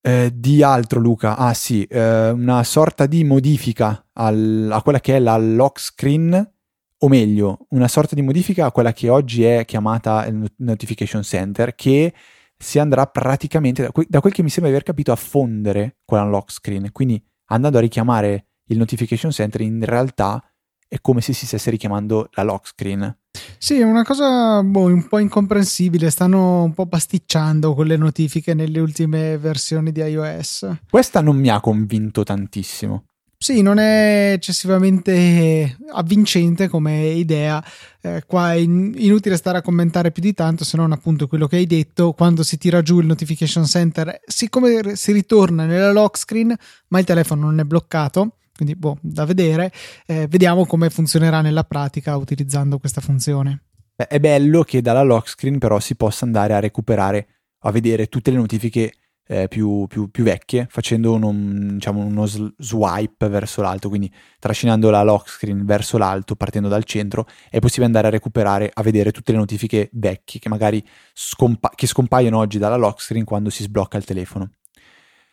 [0.00, 1.36] Eh, di altro, Luca?
[1.36, 6.54] Ah sì, eh, una sorta di modifica al, a quella che è la lock screen
[6.98, 11.74] o meglio, una sorta di modifica a quella che oggi è chiamata il Notification Center,
[11.74, 12.12] che
[12.56, 16.24] si andrà praticamente, da quel che mi sembra di aver capito, a fondere con la
[16.24, 16.90] lock screen.
[16.92, 20.42] Quindi andando a richiamare il Notification Center, in realtà
[20.88, 23.18] è come se si stesse richiamando la lock screen.
[23.58, 26.10] Sì, è una cosa boh, un po' incomprensibile.
[26.10, 30.78] Stanno un po' pasticciando con le notifiche nelle ultime versioni di iOS.
[30.88, 33.04] Questa non mi ha convinto tantissimo.
[33.38, 37.62] Sì, non è eccessivamente avvincente come idea.
[38.00, 41.46] Eh, qua è in- inutile stare a commentare più di tanto, se non appunto quello
[41.46, 42.12] che hai detto.
[42.12, 46.54] Quando si tira giù il notification center, siccome si ritorna nella lock screen,
[46.88, 49.70] ma il telefono non è bloccato, quindi boh, da vedere,
[50.06, 53.64] eh, vediamo come funzionerà nella pratica utilizzando questa funzione.
[53.94, 57.26] Beh, è bello che dalla lock screen però si possa andare a recuperare,
[57.60, 58.92] a vedere tutte le notifiche
[59.26, 61.32] eh, più, più, più, vecchie, facendo uno,
[61.74, 67.26] diciamo, uno swipe verso l'alto, quindi trascinando la lock screen verso l'alto, partendo dal centro,
[67.50, 71.86] è possibile andare a recuperare, a vedere tutte le notifiche vecchie che magari scompa- che
[71.86, 74.50] scompaiono oggi dalla lock screen quando si sblocca il telefono.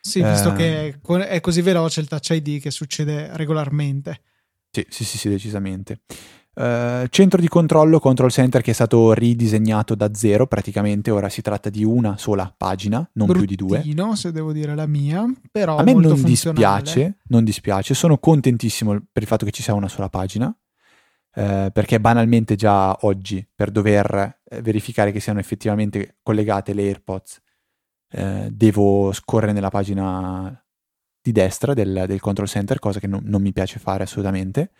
[0.00, 4.20] Sì, visto eh, che è così veloce il Touch ID che succede regolarmente.
[4.70, 6.00] Sì, sì, sì, sì decisamente.
[6.54, 11.42] Uh, centro di controllo, control center che è stato ridisegnato da zero praticamente, ora si
[11.42, 14.14] tratta di una sola pagina, non Bruttino, più di due.
[14.14, 19.22] se devo dire la mia, però a me non dispiace, non dispiace, sono contentissimo per
[19.22, 24.38] il fatto che ci sia una sola pagina, uh, perché banalmente già oggi per dover
[24.44, 27.40] eh, verificare che siano effettivamente collegate le AirPods
[28.12, 30.56] uh, devo scorrere nella pagina
[31.20, 34.70] di destra del, del control center, cosa che non, non mi piace fare assolutamente.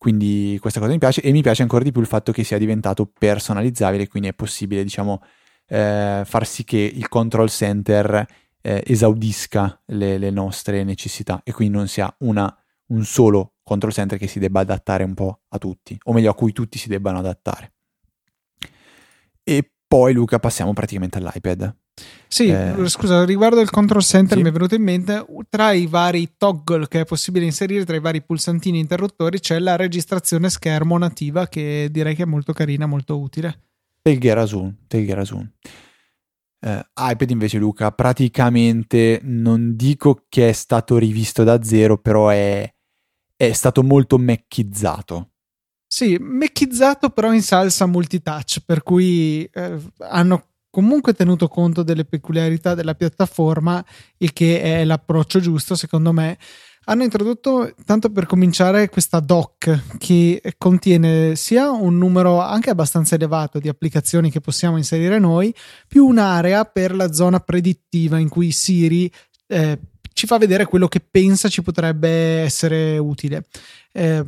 [0.00, 2.56] Quindi questa cosa mi piace e mi piace ancora di più il fatto che sia
[2.56, 5.22] diventato personalizzabile, quindi è possibile, diciamo,
[5.66, 8.26] eh, far sì che il control center
[8.62, 12.50] eh, esaudisca le, le, nostre necessità e quindi non sia una,
[12.86, 16.34] un solo control center che si debba adattare un po' a tutti, o meglio a
[16.34, 17.74] cui tutti si debbano adattare.
[19.42, 21.76] E poi Luca passiamo praticamente all'iPad.
[22.32, 24.42] Sì, eh, scusa, riguardo il control center sì.
[24.44, 28.00] mi è venuto in mente, tra i vari toggle che è possibile inserire, tra i
[28.00, 33.18] vari pulsantini interruttori, c'è la registrazione schermo nativa che direi che è molto carina, molto
[33.18, 33.62] utile.
[34.00, 35.52] Telgerasun, Telgerasun.
[36.62, 42.72] Eh, iPad invece Luca, praticamente non dico che è stato rivisto da zero, però è,
[43.34, 45.30] è stato molto mecchizzato.
[45.86, 52.74] Sì, mecchizzato però in salsa multitouch, per cui eh, hanno comunque tenuto conto delle peculiarità
[52.74, 53.84] della piattaforma,
[54.18, 56.38] il che è l'approccio giusto secondo me.
[56.84, 63.58] Hanno introdotto, tanto per cominciare, questa doc che contiene sia un numero anche abbastanza elevato
[63.58, 65.54] di applicazioni che possiamo inserire noi,
[65.86, 69.12] più un'area per la zona predittiva in cui Siri
[69.46, 69.78] eh,
[70.12, 73.44] ci fa vedere quello che pensa ci potrebbe essere utile.
[73.92, 74.24] Eh,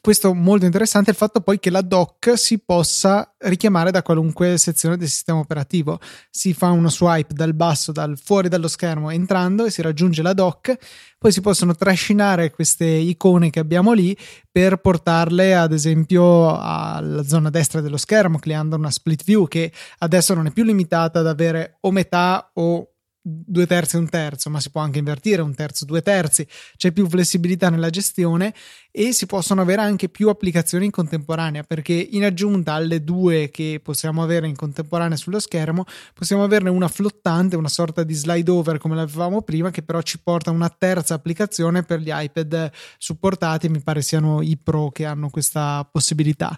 [0.00, 4.58] questo molto interessante è il fatto poi che la doc si possa richiamare da qualunque
[4.58, 6.00] sezione del sistema operativo.
[6.30, 10.32] Si fa uno swipe dal basso, dal fuori dallo schermo entrando e si raggiunge la
[10.32, 10.76] doc,
[11.18, 14.16] poi si possono trascinare queste icone che abbiamo lì
[14.50, 20.34] per portarle ad esempio alla zona destra dello schermo, creando una split view che adesso
[20.34, 24.60] non è più limitata ad avere o metà o due terzi e un terzo, ma
[24.60, 28.52] si può anche invertire un terzo, due terzi, c'è più flessibilità nella gestione
[28.94, 33.80] e si possono avere anche più applicazioni in contemporanea perché in aggiunta alle due che
[33.82, 38.76] possiamo avere in contemporanea sullo schermo possiamo averne una flottante, una sorta di slide over
[38.76, 43.80] come l'avevamo prima che però ci porta una terza applicazione per gli iPad supportati, mi
[43.80, 46.56] pare siano i Pro che hanno questa possibilità.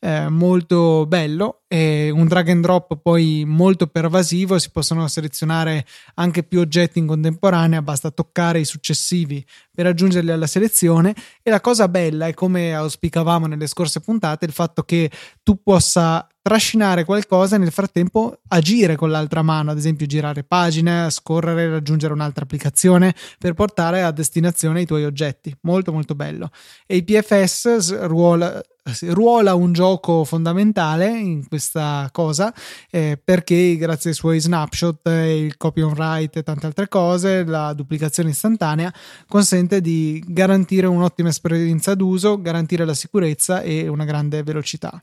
[0.00, 6.42] Eh, molto bello e un drag and drop poi molto pervasivo si possono selezionare anche
[6.42, 9.42] più oggetti in contemporanea basta toccare i successivi
[9.74, 14.52] per aggiungerli alla selezione e la cosa bella è come auspicavamo nelle scorse puntate il
[14.52, 15.10] fatto che
[15.42, 21.08] tu possa trascinare qualcosa e nel frattempo agire con l'altra mano, ad esempio girare pagine,
[21.10, 25.56] scorrere, raggiungere un'altra applicazione per portare a destinazione i tuoi oggetti.
[25.62, 26.50] Molto molto bello.
[26.86, 28.62] E il PFS ruola,
[29.08, 32.52] ruola un gioco fondamentale in questa cosa
[32.90, 37.72] eh, perché grazie ai suoi snapshot, il copy on write e tante altre cose, la
[37.72, 38.92] duplicazione istantanea
[39.26, 45.02] consente di garantire un'ottima esperienza d'uso, garantire la sicurezza e una grande velocità.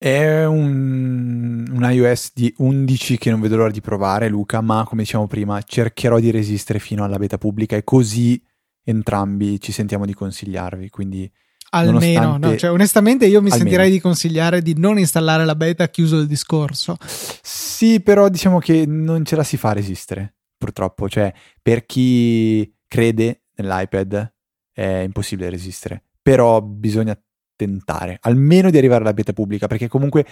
[0.00, 5.02] È un, un, iOS di 11 che non vedo l'ora di provare, Luca, ma come
[5.02, 8.40] diciamo prima, cercherò di resistere fino alla beta pubblica e così
[8.84, 10.88] entrambi ci sentiamo di consigliarvi.
[10.88, 11.28] Quindi,
[11.70, 12.46] almeno, nonostante...
[12.46, 13.56] no, cioè, onestamente, io mi almeno.
[13.56, 16.96] sentirei di consigliare di non installare la beta, chiuso il discorso.
[17.00, 21.08] Sì, però diciamo che non ce la si fa a resistere, purtroppo.
[21.08, 24.32] Cioè, per chi crede nell'iPad
[24.72, 26.02] è impossibile resistere.
[26.22, 27.18] Però bisogna
[27.56, 30.26] tentare, almeno di arrivare alla beta pubblica, perché comunque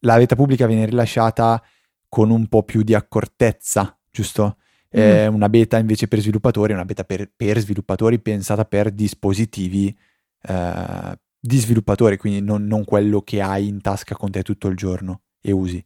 [0.00, 1.62] la beta pubblica viene rilasciata
[2.08, 4.58] con un po' più di accortezza, giusto?
[4.96, 5.00] Mm.
[5.00, 9.96] È una beta invece per sviluppatori, una beta per, per sviluppatori pensata per dispositivi
[10.42, 14.76] eh, di sviluppatori, quindi non, non, quello che hai in tasca con te tutto il
[14.76, 15.82] giorno e usi.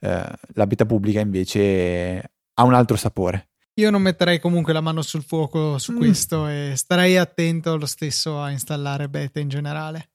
[0.00, 3.48] Eh, la beta pubblica invece ha un altro sapore.
[3.74, 5.96] Io non metterei comunque la mano sul fuoco su mm.
[5.96, 10.10] questo e starei attento lo stesso a installare beta in generale.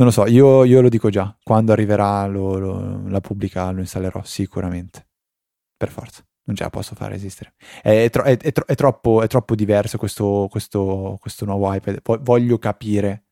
[0.00, 3.80] Non lo so, io, io lo dico già, quando arriverà lo, lo, la pubblica lo
[3.80, 5.06] installerò sicuramente,
[5.76, 7.54] per forza, non ce la posso fare esistere.
[7.80, 13.24] È, è, è, è troppo, troppo, diverso questo, questo, questo, nuovo iPad, voglio capire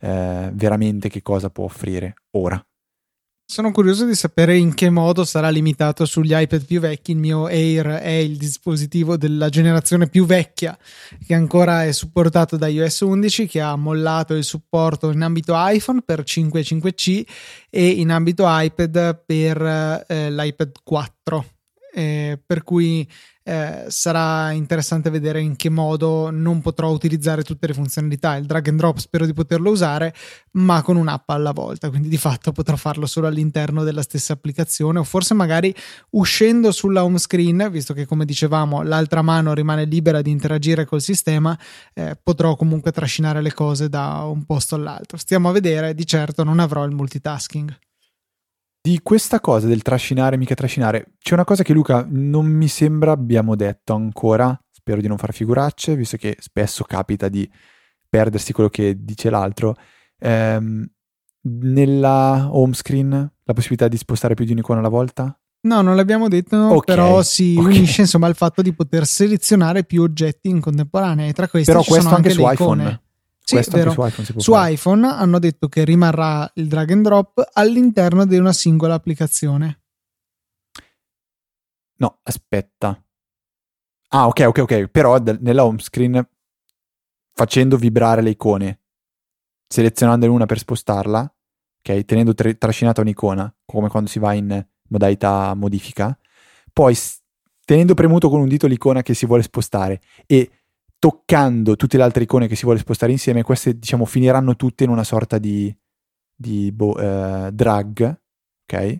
[0.00, 2.60] eh, veramente che cosa può offrire ora.
[3.48, 7.12] Sono curioso di sapere in che modo sarà limitato sugli iPad più vecchi.
[7.12, 10.76] Il mio Air è il dispositivo della generazione più vecchia
[11.24, 16.02] che ancora è supportato da iOS 11, che ha mollato il supporto in ambito iPhone
[16.04, 17.22] per 5 e 5C
[17.70, 21.55] e in ambito iPad per eh, l'iPad 4.
[21.96, 23.08] Eh, per cui
[23.42, 28.36] eh, sarà interessante vedere in che modo non potrò utilizzare tutte le funzionalità.
[28.36, 30.12] Il drag and drop spero di poterlo usare,
[30.52, 34.98] ma con un'app alla volta, quindi di fatto potrò farlo solo all'interno della stessa applicazione
[34.98, 35.74] o forse magari
[36.10, 41.00] uscendo sulla home screen, visto che come dicevamo l'altra mano rimane libera di interagire col
[41.00, 41.58] sistema,
[41.94, 45.16] eh, potrò comunque trascinare le cose da un posto all'altro.
[45.16, 47.74] Stiamo a vedere, di certo non avrò il multitasking.
[48.86, 53.10] Di questa cosa del trascinare, mica trascinare, c'è una cosa che Luca non mi sembra
[53.10, 57.50] abbiamo detto ancora, spero di non far figuracce, visto che spesso capita di
[58.08, 59.74] perdersi quello che dice l'altro.
[60.20, 60.88] Ehm,
[61.48, 65.36] nella home screen la possibilità di spostare più di un'icona alla volta?
[65.62, 67.78] No, non l'abbiamo detto, okay, però si okay.
[67.78, 71.26] unisce insomma al fatto di poter selezionare più oggetti in contemporanea.
[71.26, 72.82] E tra questi però ci questo sono anche, anche su iPhone.
[72.82, 73.00] Icone.
[73.48, 74.72] Sì, su iPhone Su fare.
[74.72, 79.82] iPhone hanno detto che rimarrà il drag and drop all'interno di una singola applicazione.
[81.98, 83.00] No, aspetta.
[84.08, 84.86] Ah, ok, ok, ok.
[84.88, 86.28] Però d- nella home screen
[87.32, 88.80] facendo vibrare le icone,
[89.68, 91.20] selezionandone una per spostarla,
[91.78, 96.18] ok, tenendo tre- trascinata un'icona, come quando si va in modalità modifica,
[96.72, 97.20] poi s-
[97.64, 100.50] tenendo premuto con un dito l'icona che si vuole spostare e
[100.98, 104.90] toccando tutte le altre icone che si vuole spostare insieme, queste diciamo finiranno tutte in
[104.90, 105.74] una sorta di,
[106.34, 108.20] di boh, eh, drag,
[108.64, 108.96] ok?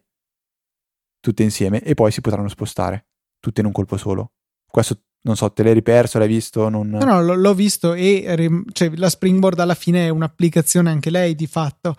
[1.20, 3.06] Tutte insieme e poi si potranno spostare,
[3.40, 4.32] tutte in un colpo solo.
[4.70, 6.68] Questo non so, te l'hai riperso, l'hai visto?
[6.68, 6.88] Non...
[6.88, 11.48] No, no, l'ho visto e cioè, la Springboard alla fine è un'applicazione anche lei di
[11.48, 11.96] fatto,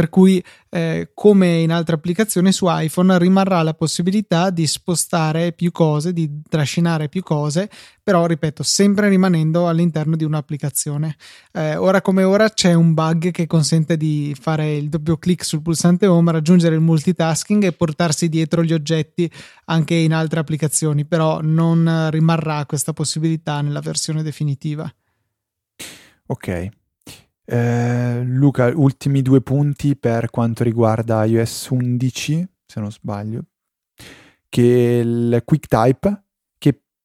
[0.00, 5.72] per cui eh, come in altre applicazioni su iPhone rimarrà la possibilità di spostare più
[5.72, 7.68] cose, di trascinare più cose,
[8.02, 11.16] però ripeto, sempre rimanendo all'interno di un'applicazione.
[11.52, 15.60] Eh, ora come ora c'è un bug che consente di fare il doppio clic sul
[15.60, 19.30] pulsante home, raggiungere il multitasking e portarsi dietro gli oggetti
[19.66, 24.90] anche in altre applicazioni, però non rimarrà questa possibilità nella versione definitiva.
[26.28, 26.78] Ok.
[27.50, 33.44] Eh, Luca, ultimi due punti per quanto riguarda iOS 11, se non sbaglio,
[34.48, 36.24] che il QuickType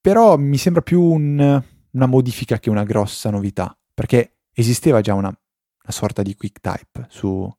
[0.06, 5.30] però mi sembra più un, una modifica che una grossa novità, perché esisteva già una,
[5.30, 7.52] una sorta di QuickType su,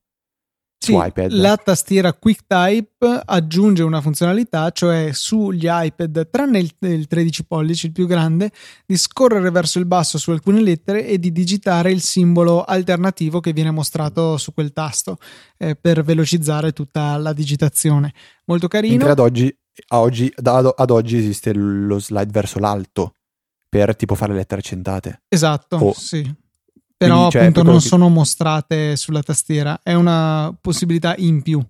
[0.87, 1.32] sì, iPad.
[1.32, 7.93] La tastiera QuickType aggiunge una funzionalità, cioè sugli iPad, tranne il, il 13 pollici, il
[7.93, 8.51] più grande,
[8.84, 13.53] di scorrere verso il basso su alcune lettere e di digitare il simbolo alternativo che
[13.53, 15.18] viene mostrato su quel tasto
[15.59, 18.12] eh, per velocizzare tutta la digitazione.
[18.47, 18.95] Molto carino.
[18.95, 19.57] Mentre ad oggi
[19.89, 23.14] oggi, ad, ad oggi esiste lo slide verso l'alto
[23.68, 25.22] per tipo fare lettere centate.
[25.28, 25.93] Esatto, oh.
[25.93, 26.45] sì.
[26.97, 27.86] Però Quindi, appunto non che...
[27.86, 31.62] sono mostrate sulla tastiera, è una possibilità in più.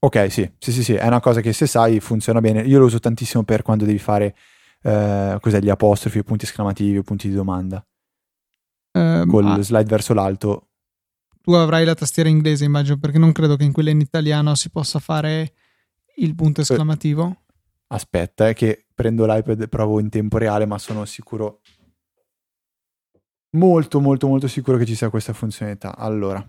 [0.00, 2.62] Ok, sì, sì, sì, sì, è una cosa che se sai funziona bene.
[2.62, 4.34] Io lo uso tantissimo per quando devi fare
[4.82, 7.84] eh, cos'è, gli apostrofi, i punti esclamativi, i punti di domanda.
[8.98, 10.68] uh, col ah, slide verso l'alto.
[11.40, 14.70] Tu avrai la tastiera inglese, immagino, perché non credo che in quella in italiano si
[14.70, 15.52] possa fare
[16.16, 17.42] il punto esclamativo.
[17.88, 21.60] Aspetta, è che prendo l'iPad e provo in tempo reale, ma sono sicuro
[23.54, 25.96] molto molto molto sicuro che ci sia questa funzionalità.
[25.96, 26.44] Allora,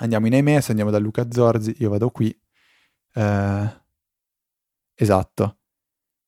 [0.00, 2.36] andiamo in iMess, andiamo da Luca Zorzi, io vado qui.
[3.14, 3.82] Eh,
[4.94, 5.58] esatto.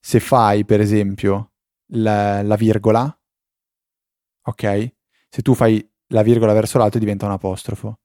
[0.02, 1.52] Se fai per esempio
[1.92, 3.20] la, la, virgola,
[4.42, 4.92] ok?
[5.28, 7.98] Se tu fai la virgola verso l'alto diventa un apostrofo.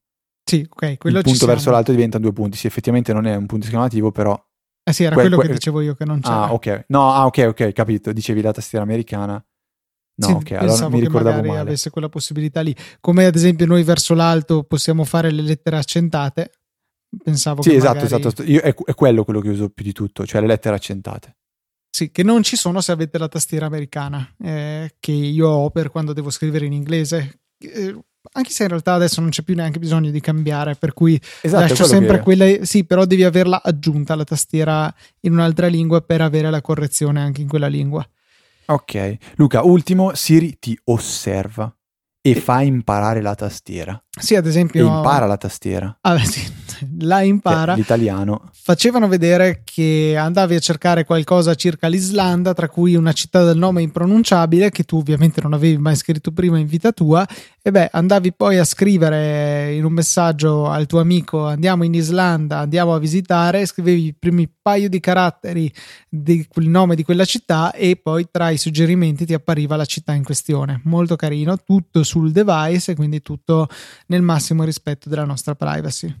[0.44, 2.56] Sì, ok, quello Il punto verso l'alto diventa due punti.
[2.56, 4.40] Sì, effettivamente non è un punto esclamativo, però...
[4.84, 6.44] Eh sì, era que- quello que- che dicevo io che non c'era.
[6.44, 6.84] Ah, ok.
[6.88, 8.12] No, ah, ok, ok, capito.
[8.12, 9.44] Dicevi la tastiera americana.
[10.18, 11.60] No, sì, ok, allora mi ricordavo che male.
[11.60, 12.74] avesse quella possibilità lì.
[13.00, 16.52] Come ad esempio noi verso l'alto possiamo fare le lettere accentate.
[17.22, 18.20] Pensavo sì, che esatto, magari...
[18.20, 18.42] esatto.
[18.44, 21.36] Io, è, è, quello quello che uso più di tutto, cioè le lettere accentate.
[21.90, 25.90] Sì, che non ci sono se avete la tastiera americana, eh, che io ho per
[25.90, 27.40] quando devo scrivere in inglese.
[27.58, 27.98] Eh,
[28.32, 31.60] anche se in realtà adesso non c'è più neanche bisogno di cambiare, per cui esatto,
[31.60, 32.22] lascio sempre che...
[32.22, 32.64] quella.
[32.64, 37.42] Sì, però devi averla aggiunta la tastiera in un'altra lingua per avere la correzione anche
[37.42, 38.06] in quella lingua.
[38.68, 41.72] Ok, Luca, ultimo, Siri ti osserva
[42.30, 44.02] e fa imparare la tastiera.
[44.10, 44.84] Sì, ad esempio.
[44.84, 45.96] E impara la tastiera.
[46.00, 46.40] Ah, sì,
[47.00, 47.72] la impara.
[47.72, 48.50] Cioè, l'italiano.
[48.52, 53.82] Facevano vedere che andavi a cercare qualcosa circa l'Islanda, tra cui una città del nome
[53.82, 57.24] impronunciabile, che tu ovviamente non avevi mai scritto prima in vita tua,
[57.66, 62.58] e beh, andavi poi a scrivere in un messaggio al tuo amico andiamo in Islanda,
[62.58, 65.72] andiamo a visitare, scrivevi i primi paio di caratteri
[66.08, 70.22] del nome di quella città e poi tra i suggerimenti ti appariva la città in
[70.22, 70.80] questione.
[70.84, 73.68] Molto carino, tutto sul device e quindi tutto
[74.06, 76.14] nel massimo rispetto della nostra privacy.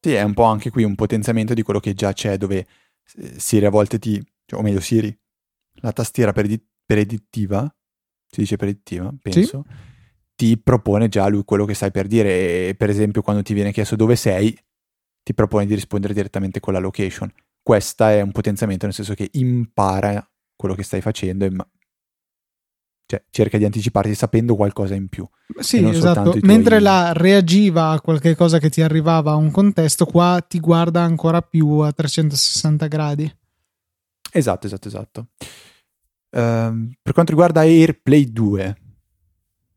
[0.00, 2.66] Sì, è un po' anche qui un potenziamento di quello che già c'è dove
[3.16, 5.16] eh, Siri a volte ti, cioè, o meglio Siri,
[5.80, 7.74] la tastiera predittiva,
[8.28, 9.64] si dice predittiva, penso.
[9.68, 9.92] Sì
[10.36, 13.72] ti propone già lui quello che stai per dire e per esempio quando ti viene
[13.72, 14.52] chiesto dove sei
[15.22, 17.32] ti propone di rispondere direttamente con la location.
[17.62, 21.66] Questa è un potenziamento nel senso che impara quello che stai facendo e ma-
[23.06, 25.26] cioè, cerca di anticiparti sapendo qualcosa in più.
[25.58, 26.36] Sì, esatto.
[26.42, 31.02] Mentre la reagiva a qualche cosa che ti arrivava a un contesto, qua ti guarda
[31.02, 33.36] ancora più a 360 gradi.
[34.32, 35.26] Esatto, esatto, esatto.
[36.30, 38.76] Uh, per quanto riguarda AirPlay 2,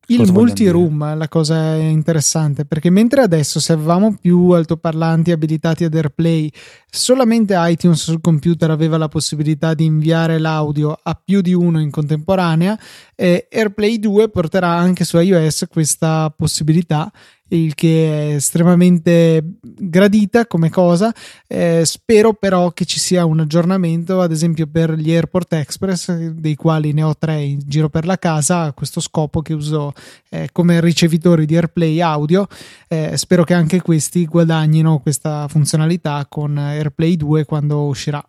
[0.10, 5.94] il multi-room è la cosa interessante perché mentre adesso se avevamo più altoparlanti abilitati ad
[5.94, 6.50] AirPlay,
[6.90, 11.92] solamente iTunes sul computer aveva la possibilità di inviare l'audio a più di uno in
[11.92, 12.80] contemporanea
[13.16, 17.12] e AirPlay 2 porterà anche su iOS questa possibilità
[17.50, 21.14] il che è estremamente gradita come cosa.
[21.48, 26.56] Eh, spero però che ci sia un aggiornamento, ad esempio per gli Airport Express, dei
[26.56, 29.94] quali ne ho tre in giro per la casa, a questo scopo che uso
[30.30, 32.48] eh, come ricevitori di AirPlay audio.
[32.88, 38.24] Eh, spero che anche questi guadagnino questa funzionalità con AirPlay 2 quando uscirà.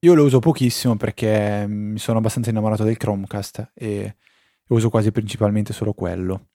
[0.00, 4.16] Io lo uso pochissimo perché mi sono abbastanza innamorato del Chromecast e
[4.68, 6.48] uso quasi principalmente solo quello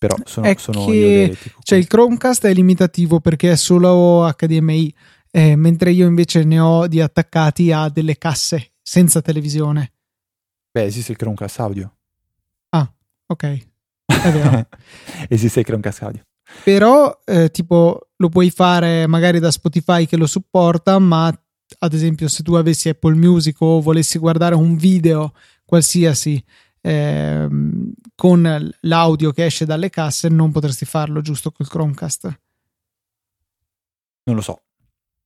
[0.00, 1.36] però sono, sono che.
[1.62, 4.94] Cioè il Chromecast è limitativo perché è solo HDMI,
[5.30, 9.92] eh, mentre io invece ne ho di attaccati a delle casse senza televisione.
[10.72, 11.94] Beh, esiste il Chromecast audio.
[12.70, 12.90] Ah,
[13.26, 13.66] ok.
[15.28, 16.22] Esiste il Chromecast audio.
[16.64, 21.26] Però, eh, tipo, lo puoi fare magari da Spotify che lo supporta, ma
[21.78, 25.34] ad esempio se tu avessi Apple Music o volessi guardare un video
[25.66, 26.42] qualsiasi
[26.80, 27.48] eh,
[28.14, 32.40] con l'audio che esce dalle casse non potresti farlo giusto col Chromecast?
[34.24, 34.62] Non lo so.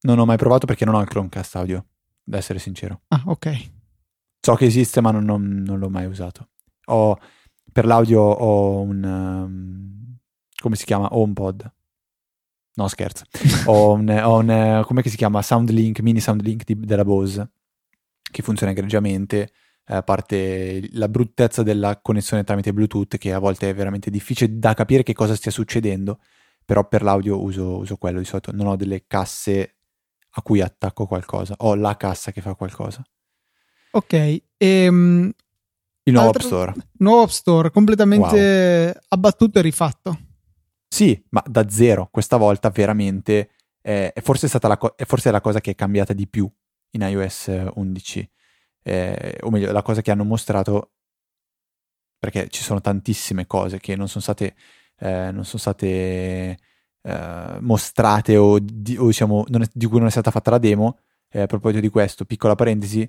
[0.02, 1.86] Non ho mai provato perché non ho il Chromecast audio,
[2.22, 3.02] da essere sincero.
[3.08, 3.70] Ah, ok.
[4.40, 6.50] So che esiste, ma non, non, non l'ho mai usato.
[6.86, 7.18] Ho,
[7.72, 9.02] per l'audio ho un...
[9.02, 10.18] Um,
[10.60, 11.08] come si chiama?
[11.10, 11.72] HomePod.
[12.74, 13.24] No, scherzo.
[13.66, 15.40] ho un, ho un come si chiama?
[15.40, 17.50] Soundlink, mini Soundlink di, della Bose,
[18.20, 19.52] che funziona egregiamente
[19.86, 24.74] a parte la bruttezza della connessione tramite Bluetooth, che a volte è veramente difficile da
[24.74, 26.20] capire che cosa stia succedendo,
[26.64, 29.76] però per l'audio uso, uso quello di solito, non ho delle casse
[30.36, 33.04] a cui attacco qualcosa, ho la cassa che fa qualcosa.
[33.92, 35.30] Ok, ehm,
[36.04, 36.74] il nuovo App Store.
[36.98, 39.02] Nuovo App Store, completamente wow.
[39.08, 40.18] abbattuto e rifatto.
[40.88, 43.50] Sì, ma da zero, questa volta veramente
[43.82, 46.50] eh, è, forse stata la, co- è forse la cosa che è cambiata di più
[46.90, 48.30] in iOS 11
[48.84, 50.92] eh, o meglio, la cosa che hanno mostrato,
[52.18, 54.54] perché ci sono tantissime cose che non sono state,
[54.98, 56.58] eh, non sono state
[57.02, 60.98] eh, mostrate o, di, o diciamo è, di cui non è stata fatta la demo.
[61.30, 63.08] a proposito di questo, piccola parentesi,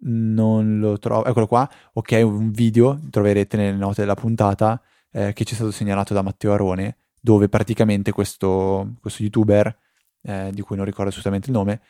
[0.00, 5.44] non lo trovo, eccolo qua, ok, un video, troverete nelle note della puntata, eh, che
[5.44, 9.76] ci è stato segnalato da Matteo Arone, dove praticamente questo, questo youtuber,
[10.22, 11.80] eh, di cui non ricordo assolutamente il nome,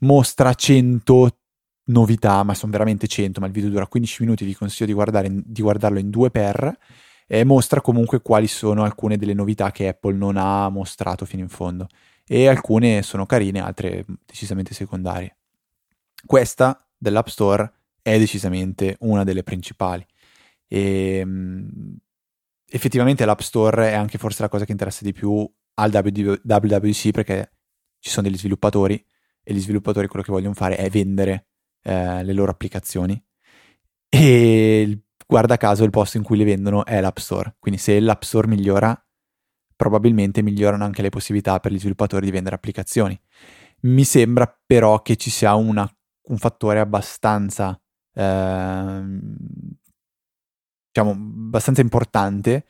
[0.00, 1.36] mostra 100
[1.84, 5.28] novità, ma sono veramente 100, ma il video dura 15 minuti, vi consiglio di, guardare,
[5.30, 6.72] di guardarlo in 2x,
[7.26, 11.48] e mostra comunque quali sono alcune delle novità che Apple non ha mostrato fino in
[11.48, 11.88] fondo.
[12.26, 15.36] E alcune sono carine, altre decisamente secondarie.
[16.24, 17.72] Questa dell'App Store
[18.02, 20.06] è decisamente una delle principali.
[20.68, 21.26] E,
[22.68, 27.52] effettivamente l'App Store è anche forse la cosa che interessa di più al WWDC perché
[27.98, 29.02] ci sono degli sviluppatori
[29.42, 31.48] e gli sviluppatori quello che vogliono fare è vendere
[31.82, 33.22] eh, le loro applicazioni
[34.08, 37.56] e guarda caso il posto in cui le vendono è l'App Store.
[37.58, 38.94] Quindi se l'App Store migliora,
[39.74, 43.18] probabilmente migliorano anche le possibilità per gli sviluppatori di vendere applicazioni.
[43.80, 45.90] Mi sembra però che ci sia una,
[46.28, 47.80] un fattore abbastanza,
[48.14, 49.02] eh,
[50.92, 52.66] diciamo, abbastanza importante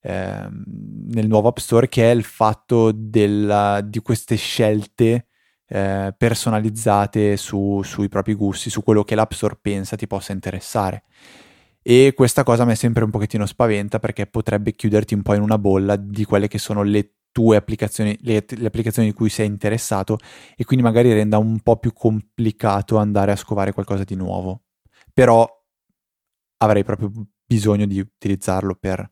[0.00, 5.26] eh, nel nuovo App Store che è il fatto della, di queste scelte
[5.68, 11.04] eh, personalizzate su, sui propri gusti, su quello che l'App Store pensa ti possa interessare.
[11.82, 15.58] E questa cosa me sempre un pochettino spaventa perché potrebbe chiuderti un po' in una
[15.58, 20.18] bolla di quelle che sono le tue applicazioni, le, le, applicazioni di cui sei interessato
[20.56, 24.62] e quindi magari renda un po' più complicato andare a scovare qualcosa di nuovo.
[25.12, 25.46] Però
[26.58, 27.12] avrei proprio
[27.44, 29.08] bisogno di utilizzarlo per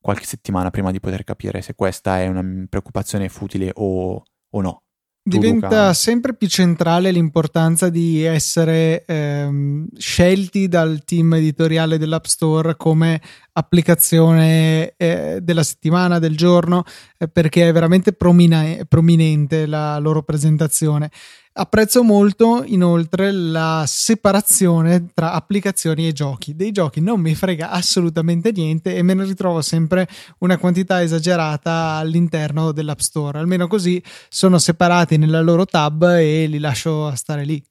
[0.00, 4.82] qualche settimana prima di poter capire se questa è una preoccupazione futile o, o no.
[5.24, 13.20] Diventa sempre più centrale l'importanza di essere ehm, scelti dal team editoriale dell'App Store come
[13.52, 16.82] applicazione eh, della settimana, del giorno,
[17.18, 21.08] eh, perché è veramente promina- prominente la loro presentazione.
[21.54, 26.56] Apprezzo molto inoltre la separazione tra applicazioni e giochi.
[26.56, 31.96] Dei giochi non mi frega assolutamente niente e me ne ritrovo sempre una quantità esagerata
[31.96, 33.38] all'interno dell'App Store.
[33.38, 37.62] Almeno così sono separati nella loro tab e li lascio stare lì.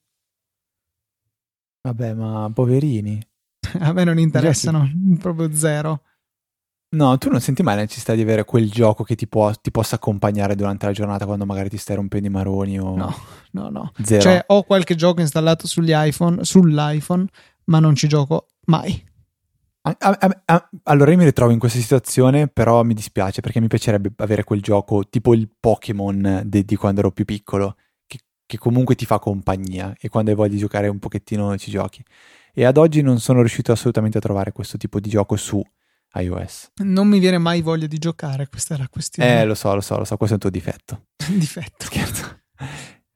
[1.82, 3.20] Vabbè, ma poverini.
[3.80, 6.04] A me non interessano, proprio zero.
[6.94, 9.72] No, tu non senti mai la necessità di avere quel gioco che ti, può, ti,
[9.72, 12.96] possa accompagnare durante la giornata quando magari ti stai rompendo i maroni o...
[12.98, 13.16] No,
[13.52, 13.92] no, no.
[14.04, 14.22] Zero.
[14.22, 17.28] Cioè, ho qualche gioco installato sugli iPhone, sull'iPhone,
[17.66, 19.10] ma non ci gioco mai.
[19.84, 23.68] A, a, a, allora io mi ritrovo in questa situazione, però mi dispiace perché mi
[23.68, 28.58] piacerebbe avere quel gioco tipo il Pokémon di, di quando ero più piccolo, che, che,
[28.58, 32.04] comunque ti fa compagnia e quando hai voglia di giocare un pochettino ci giochi.
[32.54, 35.64] E ad oggi non sono riuscito assolutamente a trovare questo tipo di gioco su
[36.16, 36.72] iOS.
[36.84, 39.42] Non mi viene mai voglia di giocare, questa è la questione.
[39.42, 41.08] Eh, lo so, lo so, lo so, questo è un tuo difetto.
[41.38, 41.86] difetto.
[41.86, 42.40] Scherzo.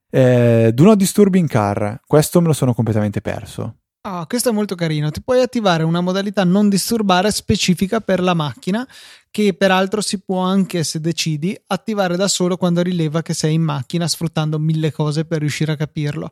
[0.09, 3.79] Eh, do not disturb in car, questo me lo sono completamente perso.
[4.07, 5.09] Ah, questo è molto carino.
[5.09, 8.87] Ti puoi attivare una modalità non disturbare specifica per la macchina,
[9.31, 13.63] che peraltro si può anche, se decidi, attivare da solo quando rileva che sei in
[13.63, 16.29] macchina, sfruttando mille cose per riuscire a capirlo.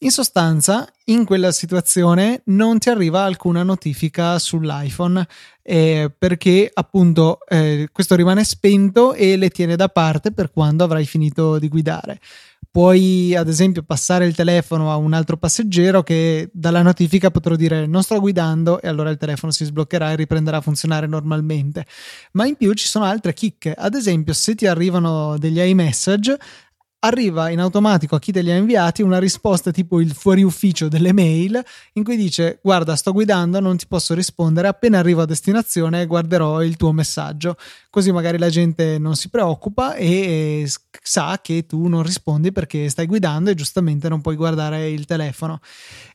[0.00, 5.26] In sostanza, in quella situazione non ti arriva alcuna notifica sull'iPhone
[5.62, 11.06] eh, perché appunto eh, questo rimane spento e le tiene da parte per quando avrai
[11.06, 12.20] finito di guidare
[12.74, 17.86] puoi ad esempio passare il telefono a un altro passeggero che dalla notifica potrò dire
[17.86, 21.86] non sto guidando e allora il telefono si sbloccherà e riprenderà a funzionare normalmente.
[22.32, 26.36] Ma in più ci sono altre chicche, ad esempio se ti arrivano degli iMessage
[27.04, 30.88] arriva in automatico a chi te li ha inviati una risposta tipo il fuori ufficio
[30.88, 31.62] delle mail
[31.94, 36.62] in cui dice guarda sto guidando non ti posso rispondere appena arrivo a destinazione guarderò
[36.62, 37.56] il tuo messaggio.
[37.90, 40.68] Così magari la gente non si preoccupa e
[41.02, 45.60] sa che tu non rispondi perché stai guidando e giustamente non puoi guardare il telefono.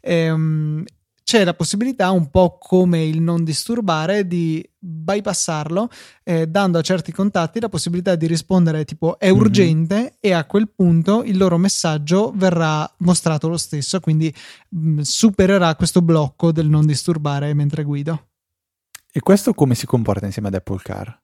[0.01, 0.83] Ehm,
[1.29, 5.87] c'è la possibilità, un po' come il non disturbare, di bypassarlo,
[6.23, 9.37] eh, dando a certi contatti la possibilità di rispondere tipo è mhm.
[9.37, 10.07] urgente mm-hmm.
[10.19, 14.33] e a quel punto il loro messaggio verrà mostrato lo stesso, quindi
[14.69, 18.29] mh, mm, supererà questo blocco del non disturbare mentre guido.
[19.11, 21.21] E questo come si comporta insieme ad Apple Car?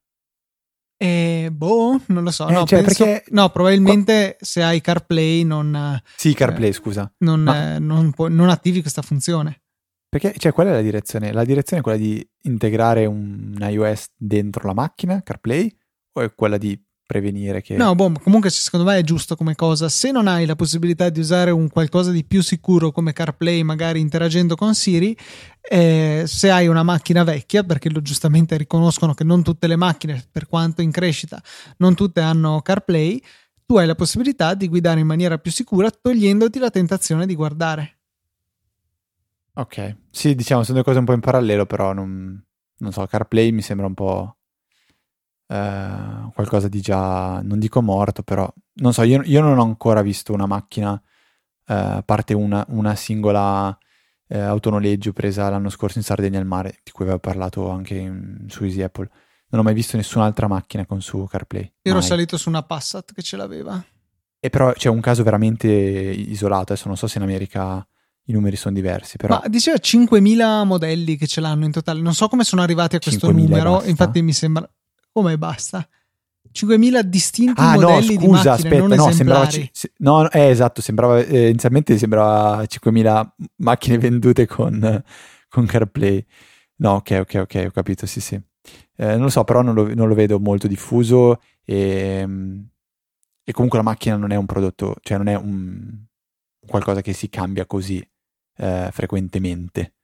[0.98, 2.48] Eh, boh, non lo so.
[2.48, 3.32] Eh, no, cioè, penso, perché...
[3.32, 4.46] no, probabilmente Qua...
[4.46, 6.00] se hai CarPlay non.
[6.16, 7.12] Sì, CarPlay, eh, scusa.
[7.18, 7.80] Non, Ma...
[7.80, 9.62] non, pu- non attivi questa funzione.
[10.10, 11.34] Perché, cioè, qual è la direzione?
[11.34, 15.76] La direzione è quella di integrare un iOS dentro la macchina, CarPlay,
[16.14, 17.76] o è quella di prevenire che...
[17.76, 19.90] No, boh, comunque secondo me è giusto come cosa.
[19.90, 24.00] Se non hai la possibilità di usare un qualcosa di più sicuro come CarPlay, magari
[24.00, 25.16] interagendo con Siri,
[25.62, 30.24] eh, se hai una macchina vecchia, perché lo giustamente riconoscono che non tutte le macchine,
[30.32, 31.42] per quanto in crescita,
[31.78, 33.22] non tutte hanno CarPlay,
[33.66, 37.95] tu hai la possibilità di guidare in maniera più sicura togliendoti la tentazione di guardare.
[39.58, 42.44] Ok, sì, diciamo, sono due cose un po' in parallelo, però non,
[42.78, 44.38] non so, CarPlay mi sembra un po'
[45.48, 50.02] eh, qualcosa di già, non dico morto, però non so, io, io non ho ancora
[50.02, 51.02] visto una macchina,
[51.68, 53.78] eh, a parte una, una singola
[54.28, 58.46] eh, autonoleggio presa l'anno scorso in Sardegna al mare, di cui avevo parlato anche in,
[58.50, 59.10] su Easy Apple.
[59.48, 61.76] Non ho mai visto nessun'altra macchina con su CarPlay.
[61.82, 62.04] Ero mai.
[62.04, 63.82] salito su una Passat che ce l'aveva.
[64.38, 67.88] E però c'è un caso veramente isolato, adesso non so se in America
[68.26, 69.18] i numeri sono diversi.
[69.18, 69.40] Però...
[69.42, 72.02] Ma diceva 5.000 modelli che ce l'hanno in totale.
[72.02, 73.84] Non so come sono arrivati a questo numero.
[73.84, 74.70] Infatti, mi sembra.
[75.12, 75.88] Come basta?
[76.56, 79.50] 5.000 distinti ah, modelli no, scusa, di macchine, aspetta, no, sembrava,
[79.98, 83.28] no, eh, esatto, sembrava, eh, inizialmente sembrava 5.000
[83.58, 85.04] macchine vendute con,
[85.50, 86.26] con CarPlay.
[86.78, 88.36] No, ok, ok, ok, ho capito, sì, sì.
[88.96, 92.26] Eh, non lo so, però non lo, non lo vedo molto diffuso e,
[93.44, 96.06] e, comunque la macchina non è un prodotto, cioè non è un,
[96.66, 98.06] qualcosa che si cambia così
[98.58, 99.96] eh, frequentemente.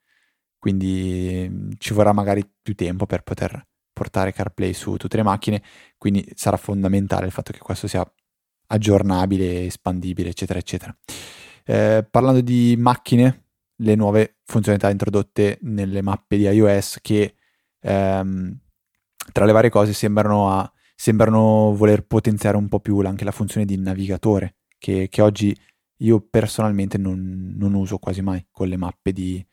[0.58, 5.62] Quindi mm, ci vorrà magari più tempo per poter portare CarPlay su tutte le macchine,
[5.98, 8.06] quindi sarà fondamentale il fatto che questo sia
[8.68, 10.96] aggiornabile, espandibile, eccetera, eccetera.
[11.66, 13.46] Eh, parlando di macchine,
[13.76, 17.36] le nuove funzionalità introdotte nelle mappe di iOS che
[17.80, 18.60] ehm,
[19.32, 23.66] tra le varie cose sembrano, a, sembrano, voler potenziare un po' più anche la funzione
[23.66, 25.56] di navigatore, che, che oggi
[26.02, 29.44] io personalmente non, non, uso quasi mai con le mappe di,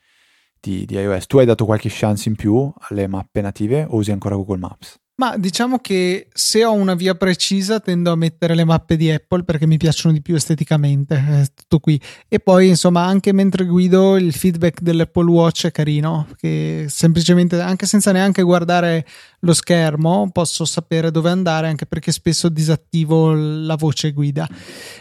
[0.61, 1.27] di, di, iOS.
[1.27, 4.99] Tu hai dato qualche chance in più alle mappe native o usi ancora Google Maps?
[5.21, 9.43] Ma diciamo che se ho una via precisa tendo a mettere le mappe di Apple
[9.43, 12.01] perché mi piacciono di più esteticamente, è tutto qui.
[12.29, 17.85] E poi insomma anche mentre guido il feedback dell'Apple Watch è carino, che semplicemente anche
[17.87, 19.05] senza neanche guardare
[19.41, 24.49] lo schermo posso sapere dove andare anche perché spesso disattivo la voce guida.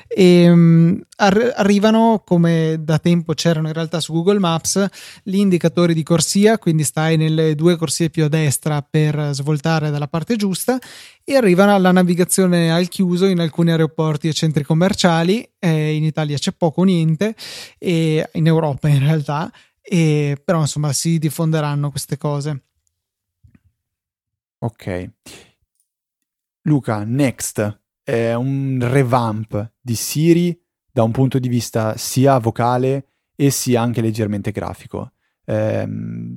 [0.08, 4.86] E um, ar- arrivano come da tempo c'erano in realtà su Google Maps
[5.24, 10.08] gli indicatori di corsia quindi stai nelle due corsie più a destra per svoltare dalla
[10.08, 10.80] parte giusta
[11.24, 16.38] e arrivano alla navigazione al chiuso in alcuni aeroporti e centri commerciali eh, in Italia
[16.38, 17.36] c'è poco o niente
[17.78, 19.52] e in Europa in realtà
[19.82, 22.67] e, però insomma si diffonderanno queste cose
[24.60, 25.12] Ok.
[26.64, 30.60] Luca, Next è un revamp di Siri
[30.92, 35.12] da un punto di vista sia vocale e sia anche leggermente grafico.
[35.46, 35.88] Eh,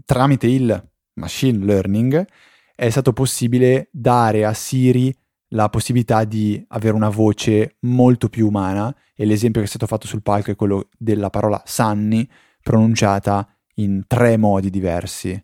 [0.05, 2.27] tramite il machine learning
[2.75, 5.15] è stato possibile dare a Siri
[5.49, 10.07] la possibilità di avere una voce molto più umana e l'esempio che è stato fatto
[10.07, 12.29] sul palco è quello della parola Sunny
[12.63, 15.43] pronunciata in tre modi diversi.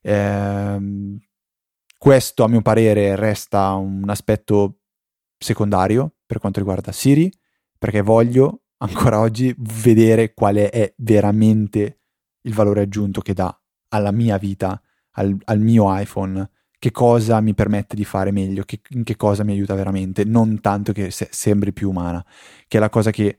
[0.00, 0.78] Eh,
[1.98, 4.78] questo, a mio parere, resta un aspetto
[5.36, 7.30] secondario per quanto riguarda Siri,
[7.76, 12.00] perché voglio ancora oggi vedere quale è veramente
[12.42, 13.54] il valore aggiunto che dà
[13.88, 14.80] alla mia vita,
[15.12, 16.48] al, al mio iPhone,
[16.78, 20.60] che cosa mi permette di fare meglio, che, in che cosa mi aiuta veramente, non
[20.60, 22.24] tanto che se, sembri più umana,
[22.68, 23.38] che è la cosa che,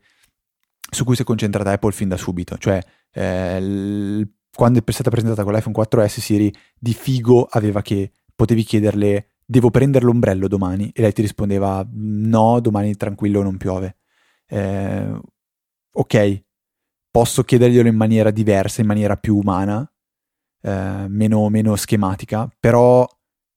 [0.91, 5.10] su cui si è concentrata Apple fin da subito, cioè eh, l, quando è stata
[5.10, 10.90] presentata con l'iPhone 4S Siri di figo aveva che potevi chiederle devo prendere l'ombrello domani
[10.94, 13.98] e lei ti rispondeva no, domani tranquillo non piove.
[14.48, 15.20] Eh,
[15.91, 16.44] ok,
[17.11, 19.86] posso chiederglielo in maniera diversa, in maniera più umana,
[20.61, 23.06] eh, meno, meno schematica, però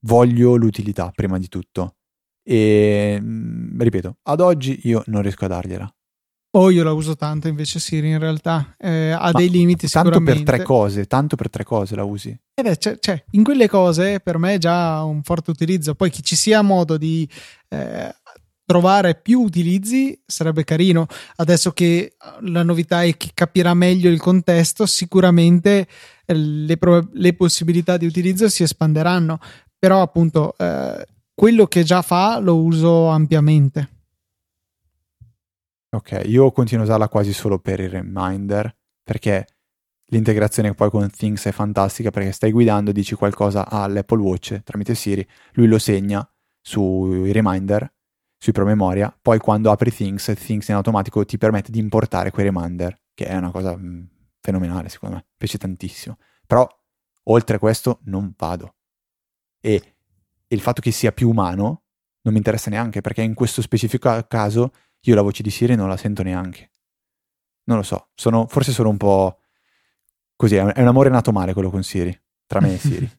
[0.00, 1.98] voglio l'utilità prima di tutto.
[2.42, 5.94] E mm, ripeto, ad oggi io non riesco a dargliela.
[6.54, 10.20] O io la uso tanto invece Siri in realtà eh, ha Ma dei limiti tanto
[10.20, 12.38] per tre cose, tanto per tre cose la usi.
[12.54, 15.94] Eh beh, cioè, cioè, in quelle cose per me è già un forte utilizzo.
[15.94, 17.26] Poi che ci sia modo di
[17.70, 18.14] eh,
[18.66, 21.06] trovare più utilizzi sarebbe carino.
[21.36, 25.86] Adesso che la novità è che capirà meglio il contesto, sicuramente
[26.26, 29.38] eh, le, pro- le possibilità di utilizzo si espanderanno.
[29.78, 33.88] Però appunto eh, quello che già fa lo uso ampiamente.
[35.94, 39.46] Ok, io continuo a usarla quasi solo per i reminder, perché
[40.06, 45.26] l'integrazione poi con Things è fantastica, perché stai guidando, dici qualcosa all'Apple Watch tramite Siri,
[45.52, 46.26] lui lo segna
[46.62, 47.92] sui reminder,
[48.38, 52.98] sui promemoria, poi quando apri Things, Things in automatico ti permette di importare quei reminder,
[53.12, 54.04] che è una cosa mh, mm,
[54.40, 56.16] fenomenale secondo me, piace tantissimo.
[56.46, 56.66] Però
[57.24, 58.76] oltre a questo non vado.
[59.60, 59.94] E
[60.48, 61.82] il fatto che sia più umano
[62.22, 64.72] non mi interessa neanche, perché in questo specifico caso
[65.02, 66.70] io la voce di Siri non la sento neanche.
[67.64, 69.38] Non lo so, sono, forse sono un po'
[70.36, 73.10] così, è un amore nato male quello con Siri, tra me e Siri.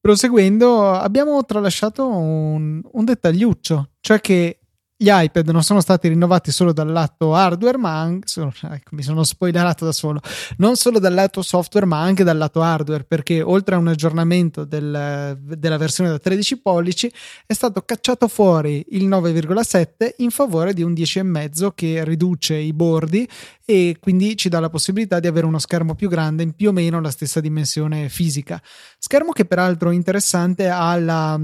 [0.00, 4.60] Proseguendo, abbiamo tralasciato un, un dettagliuccio, cioè che
[4.98, 9.24] gli iPad non sono stati rinnovati solo dal lato hardware, ma anche, ecco, mi sono
[9.24, 10.20] spoilerato da solo,
[10.56, 14.64] non solo dal lato software, ma anche dal lato hardware, perché oltre a un aggiornamento
[14.64, 17.12] del, della versione da 13 pollici
[17.44, 23.28] è stato cacciato fuori il 9,7 in favore di un 10,5 che riduce i bordi
[23.66, 26.72] e quindi ci dà la possibilità di avere uno schermo più grande in più o
[26.72, 28.62] meno la stessa dimensione fisica.
[28.98, 31.38] Schermo che peraltro interessante ha la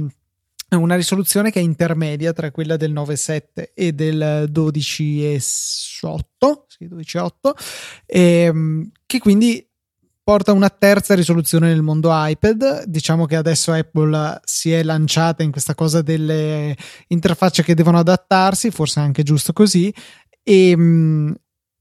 [0.77, 5.39] una risoluzione che è intermedia tra quella del 9.7 e del 12.8,
[6.67, 7.31] sì, 12.8
[8.07, 9.67] ehm, che quindi
[10.25, 12.85] porta una terza risoluzione nel mondo iPad.
[12.85, 16.77] Diciamo che adesso Apple si è lanciata in questa cosa delle
[17.09, 19.93] interfacce che devono adattarsi, forse anche giusto così.
[20.43, 21.35] E, ehm,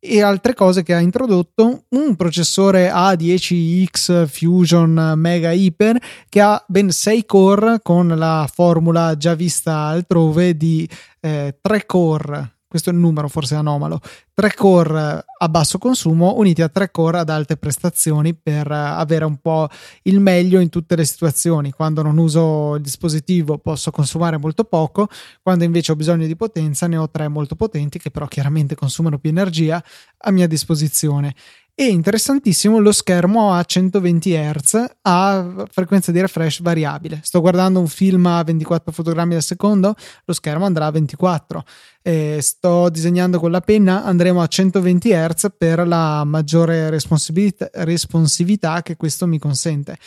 [0.04, 6.90] e altre cose che ha introdotto un processore A10X Fusion Mega Hyper che ha ben
[6.90, 13.00] 6 core con la formula già vista altrove di eh, 3 core questo è il
[13.00, 14.00] numero forse anomalo,
[14.34, 19.36] 3 core a basso consumo uniti a 3 core ad alte prestazioni per avere un
[19.42, 19.68] po'
[20.04, 21.72] il meglio in tutte le situazioni.
[21.72, 25.10] Quando non uso il dispositivo posso consumare molto poco,
[25.42, 29.20] quando invece ho bisogno di potenza ne ho 3 molto potenti che però chiaramente consumano
[29.20, 29.84] più energia
[30.20, 31.36] a mia disposizione
[31.74, 37.20] e interessantissimo lo schermo a 120 Hz a frequenza di refresh variabile.
[37.24, 39.96] Sto guardando un film a 24 fotogrammi al secondo,
[40.26, 41.64] lo schermo andrà a 24.
[42.02, 48.96] Eh, sto disegnando con la penna, andremo a 120 Hz per la maggiore responsività, che
[48.96, 49.98] questo mi consente.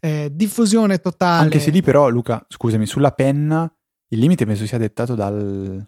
[0.00, 1.44] Eh, diffusione totale.
[1.44, 3.72] Anche se lì però, Luca, scusami, sulla penna
[4.12, 5.86] il limite penso sia dettato dal,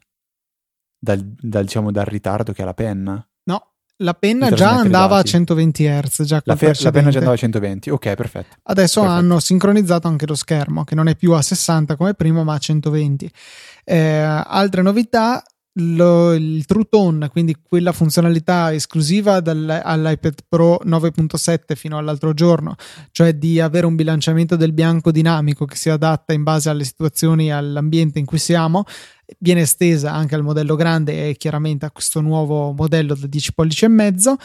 [0.98, 3.26] dal, dal, diciamo, dal ritardo che ha la penna.
[3.96, 6.22] La penna già andava a 120 Hz.
[6.22, 8.56] Già la, fe- la, penna già andava a 120, ok, perfetto.
[8.64, 9.20] Adesso perfetto.
[9.20, 12.58] hanno sincronizzato anche lo schermo, che non è più a 60 come prima, ma a
[12.58, 13.30] 120.
[13.84, 15.42] Eh, altre novità,
[15.74, 22.74] lo, il True Tone, quindi quella funzionalità esclusiva all'iPad Pro 9.7 fino all'altro giorno,
[23.10, 27.46] cioè di avere un bilanciamento del bianco dinamico che si adatta in base alle situazioni
[27.46, 28.84] e all'ambiente in cui siamo,
[29.38, 33.84] viene estesa anche al modello grande e chiaramente a questo nuovo modello da 10 pollici
[33.86, 34.36] e mezzo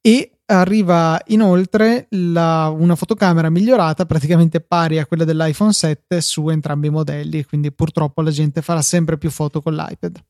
[0.00, 6.86] e arriva inoltre la, una fotocamera migliorata praticamente pari a quella dell'iPhone 7 su entrambi
[6.86, 10.22] i modelli quindi purtroppo la gente farà sempre più foto con l'iPad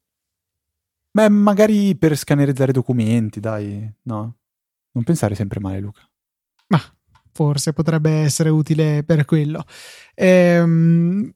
[1.17, 4.37] Beh, magari per scannerizzare documenti, dai, no?
[4.93, 6.07] Non pensare sempre male, Luca.
[6.67, 6.83] Ma
[7.33, 9.65] forse potrebbe essere utile per quello.
[10.15, 11.33] Ehm,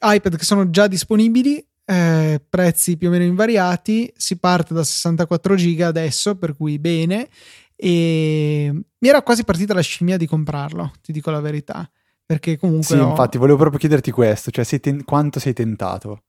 [0.00, 5.56] iPad che sono già disponibili, eh, prezzi più o meno invariati, si parte da 64
[5.56, 7.28] giga adesso, per cui bene.
[7.76, 11.86] E mi era quasi partita la scimmia di comprarlo, ti dico la verità.
[12.24, 12.86] Perché comunque.
[12.86, 13.10] Sì, ho...
[13.10, 16.22] infatti, volevo proprio chiederti questo: cioè, sei ten- quanto sei tentato?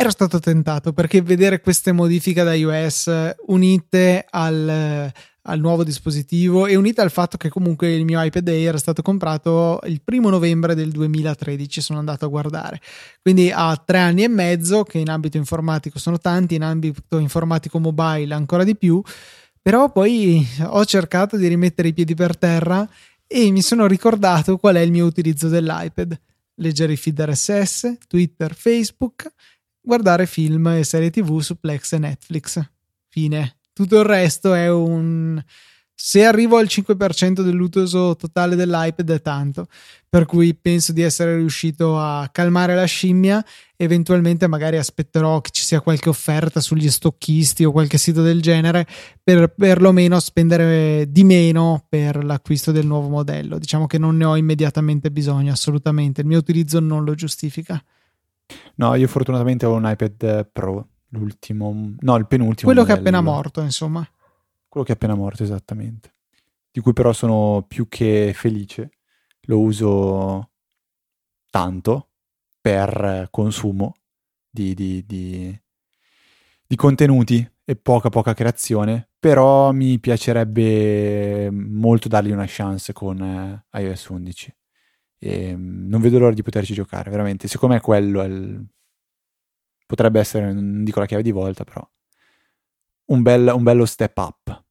[0.00, 5.12] Ero stato tentato perché vedere queste modifiche da iOS unite al,
[5.42, 9.02] al, nuovo dispositivo e unite al fatto che comunque il mio iPad Air è stato
[9.02, 12.80] comprato il primo novembre del 2013 sono andato a guardare.
[13.20, 17.78] Quindi ha tre anni e mezzo che in ambito informatico sono tanti in ambito informatico
[17.78, 19.02] mobile ancora di più
[19.60, 22.88] però poi ho cercato di rimettere i piedi per terra
[23.26, 26.18] e mi sono ricordato qual è il mio utilizzo dell'iPad.
[26.54, 29.30] Leggere i feed RSS, Twitter, Facebook
[29.80, 32.60] guardare film e serie tv su Plex e Netflix.
[33.08, 33.56] Fine.
[33.72, 35.42] Tutto il resto è un...
[36.02, 39.66] Se arrivo al 5% dell'uso totale dell'iPad è tanto,
[40.08, 43.44] per cui penso di essere riuscito a calmare la scimmia.
[43.76, 48.86] Eventualmente magari aspetterò che ci sia qualche offerta sugli stocchisti o qualche sito del genere
[49.22, 53.58] per perlomeno spendere di meno per l'acquisto del nuovo modello.
[53.58, 56.22] Diciamo che non ne ho immediatamente bisogno, assolutamente.
[56.22, 57.78] Il mio utilizzo non lo giustifica.
[58.76, 62.72] No, io fortunatamente ho un iPad Pro, l'ultimo, no, il penultimo.
[62.72, 62.84] Quello modello.
[62.86, 64.08] che è appena morto, insomma.
[64.68, 66.14] Quello che è appena morto, esattamente.
[66.70, 68.90] Di cui però sono più che felice.
[69.42, 70.50] Lo uso
[71.50, 72.08] tanto
[72.60, 73.96] per consumo
[74.48, 75.60] di, di, di,
[76.66, 84.06] di contenuti e poca poca creazione, però mi piacerebbe molto dargli una chance con iOS
[84.08, 84.54] 11.
[85.22, 87.46] E mm, non vedo l'ora di poterci giocare, veramente.
[87.46, 88.66] Secondo me quello il...
[89.86, 91.86] potrebbe essere, non dico la chiave di volta, però
[93.06, 94.64] un, bel, un bello step up.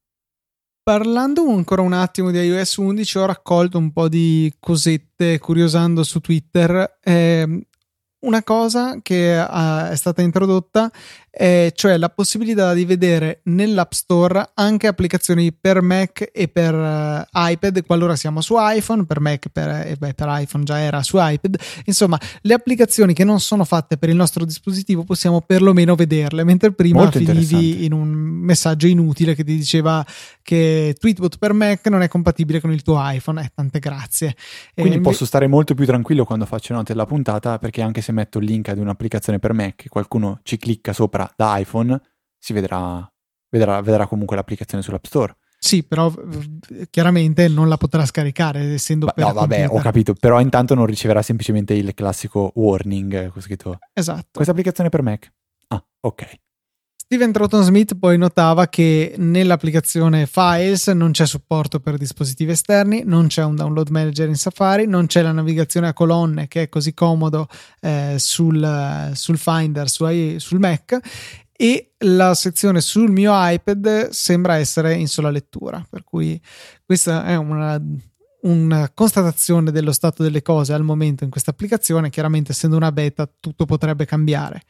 [0.82, 6.20] Parlando ancora un attimo di iOS 11, ho raccolto un po' di cosette curiosando su
[6.20, 6.98] Twitter.
[7.02, 7.66] Eh,
[8.20, 10.90] una cosa che uh, è stata introdotta
[11.30, 17.22] eh, cioè la possibilità di vedere nell'App Store anche applicazioni per Mac e per uh,
[17.32, 21.16] iPad, qualora siamo su iPhone, per Mac per, eh, beh, per iPhone già era su
[21.18, 26.42] iPad, insomma le applicazioni che non sono fatte per il nostro dispositivo possiamo perlomeno vederle,
[26.42, 30.04] mentre prima Molto finivi in un messaggio inutile che ti diceva
[30.42, 34.34] che Tweetbot per Mac non è compatibile con il tuo iPhone, eh, tante grazie.
[34.74, 38.10] Quindi e posso stare molto più tranquillo quando faccio note della puntata perché anche se
[38.10, 42.00] metto il link ad un'applicazione per Mac e qualcuno ci clicca sopra da iPhone,
[42.38, 43.10] si vedrà,
[43.48, 45.36] vedrà, vedrà comunque l'applicazione sull'App Store.
[45.62, 46.10] Sì, però
[46.88, 49.78] chiaramente non la potrà scaricare essendo ba- per No, vabbè, computer.
[49.78, 54.28] ho capito, però intanto non riceverà semplicemente il classico warning eh, con scritto Esatto.
[54.32, 55.30] Questa applicazione per Mac.
[55.68, 56.34] Ah, ok.
[57.12, 63.26] Steven Troughton Smith poi notava che nell'applicazione Files non c'è supporto per dispositivi esterni, non
[63.26, 66.94] c'è un download manager in Safari, non c'è la navigazione a colonne che è così
[66.94, 67.48] comodo
[67.80, 70.06] eh, sul, sul, Finder su,
[70.38, 71.00] sul Mac
[71.50, 76.40] e la sezione sul mio iPad sembra essere in sola lettura, per cui
[76.86, 77.82] questa è una,
[78.42, 83.28] una constatazione dello stato delle cose al momento in questa applicazione, chiaramente essendo una beta
[83.40, 84.62] tutto potrebbe cambiare.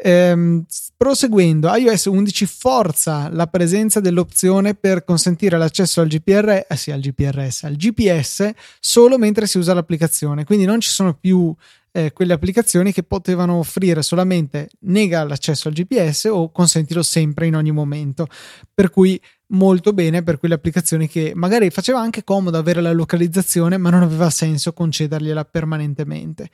[0.00, 0.64] Ehm,
[0.96, 7.00] proseguendo, iOS 11 forza la presenza dell'opzione per consentire l'accesso al, GPR, eh sì, al
[7.00, 10.44] GPRS, al GPS solo mentre si usa l'applicazione.
[10.44, 11.52] Quindi non ci sono più
[11.90, 17.56] eh, quelle applicazioni che potevano offrire solamente nega l'accesso al GPS o consentilo sempre in
[17.56, 18.28] ogni momento.
[18.72, 23.78] Per cui molto bene per quelle applicazioni che magari faceva anche comodo avere la localizzazione,
[23.78, 26.50] ma non aveva senso concedergliela permanentemente.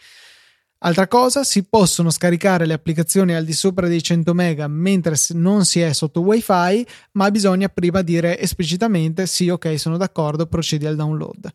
[0.86, 5.64] Altra cosa, si possono scaricare le applicazioni al di sopra dei 100 MB mentre non
[5.64, 10.94] si è sotto WiFi, ma bisogna prima dire esplicitamente sì, ok, sono d'accordo, procedi al
[10.94, 11.50] download.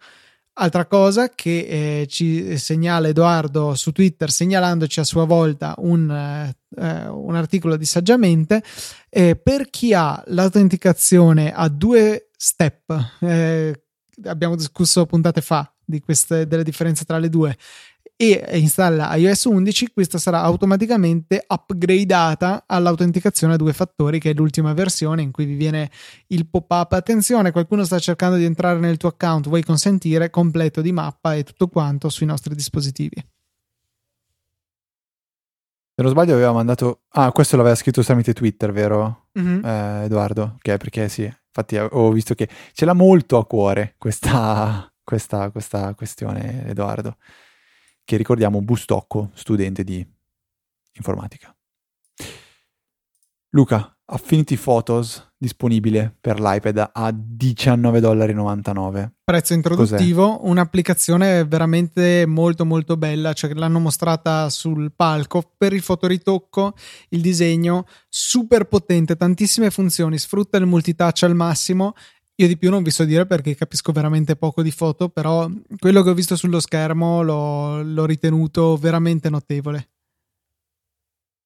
[0.53, 7.07] Altra cosa che eh, ci segnala Edoardo su Twitter, segnalandoci a sua volta un, eh,
[7.07, 8.63] un articolo di Saggiamente,
[9.09, 13.79] eh, per chi ha l'autenticazione a due step, eh,
[14.23, 17.57] abbiamo discusso puntate fa di queste, delle differenze tra le due,
[18.21, 24.73] e installa iOS 11, questa sarà automaticamente upgradata all'autenticazione a due fattori, che è l'ultima
[24.73, 25.89] versione in cui vi viene
[26.27, 26.91] il pop-up.
[26.91, 31.43] Attenzione, qualcuno sta cercando di entrare nel tuo account, vuoi consentire completo di mappa e
[31.43, 33.15] tutto quanto sui nostri dispositivi.
[35.95, 37.03] Se non sbaglio aveva mandato...
[37.11, 39.27] Ah, questo l'aveva scritto tramite Twitter, vero?
[39.39, 39.63] Mm-hmm.
[39.63, 40.55] Eh, Edoardo?
[40.55, 45.93] Ok, perché sì, infatti ho visto che ce l'ha molto a cuore questa, questa, questa
[45.93, 47.15] questione, Edoardo
[48.09, 50.03] che ricordiamo Bustocco, studente di
[50.93, 51.55] informatica.
[53.49, 59.11] Luca, Affinity Photos disponibile per l'iPad a 19,99$.
[59.23, 60.49] Prezzo introduttivo, Cos'è?
[60.49, 66.73] un'applicazione veramente molto molto bella, cioè l'hanno mostrata sul palco per il fotoritocco,
[67.09, 71.93] il disegno super potente, tantissime funzioni, sfrutta il multitouch al massimo
[72.39, 76.01] io di più non vi so dire perché capisco veramente poco di foto, però quello
[76.01, 79.89] che ho visto sullo schermo l'ho, l'ho ritenuto veramente notevole.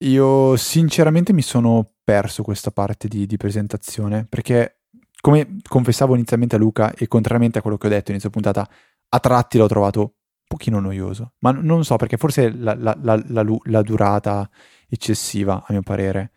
[0.04, 4.82] Io sinceramente mi sono perso questa parte di, di, presentazione perché,
[5.20, 8.70] come confessavo inizialmente a Luca e contrariamente a quello che ho detto inizio puntata,
[9.10, 10.10] a tratti l'ho trovato un
[10.48, 14.48] pochino noioso, ma non so perché forse la, la, la, la durata
[14.88, 16.34] eccessiva a mio parere.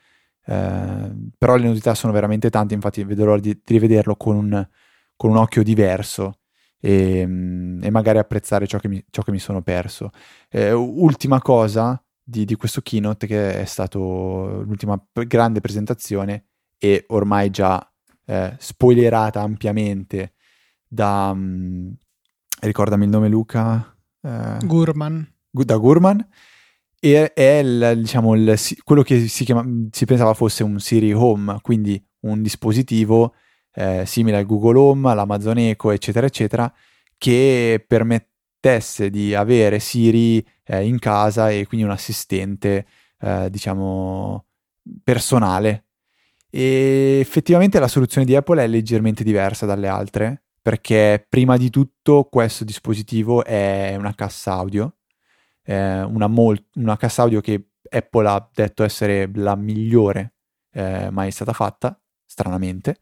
[0.48, 4.68] Eh, però le novità sono veramente tante, infatti vedo l'ora di, di rivederlo con un,
[5.16, 6.38] con un, occhio diverso
[6.80, 10.10] e, e magari apprezzare ciò che, mi, ciò che mi sono perso.
[10.48, 16.46] Eh, ultima cosa di, di, questo keynote che è stato l'ultima grande presentazione
[16.78, 17.84] e ormai già
[18.24, 20.34] eh, spoilerata ampiamente
[20.86, 21.30] da...
[21.34, 21.92] Um,
[22.60, 23.96] ricordami il nome Luca?
[24.20, 25.28] Eh, Gurman.
[25.50, 26.24] Da Gurman
[27.12, 32.02] è il, diciamo, il, quello che si, chiama, si, pensava fosse un Siri Home, quindi
[32.20, 33.34] un dispositivo
[33.74, 36.72] eh, simile al Google Home, all'Amazon Echo, eccetera, eccetera,
[37.18, 42.86] che permettesse di avere Siri eh, in casa e quindi un assistente,
[43.20, 44.46] eh, diciamo,
[45.02, 45.84] personale.
[46.50, 52.24] E effettivamente la soluzione di Apple è leggermente diversa dalle altre, perché prima di tutto
[52.24, 54.96] questo dispositivo è una cassa audio
[55.66, 60.34] eh, una, mol- una cassa audio che Apple ha detto essere la migliore
[60.72, 62.98] eh, mai stata fatta, stranamente,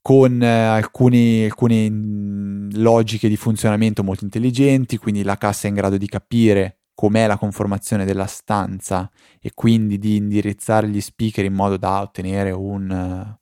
[0.00, 5.76] con eh, alcuni, alcune mm, logiche di funzionamento molto intelligenti, quindi la cassa è in
[5.76, 9.10] grado di capire com'è la conformazione della stanza
[9.40, 13.36] e quindi di indirizzare gli speaker in modo da ottenere un,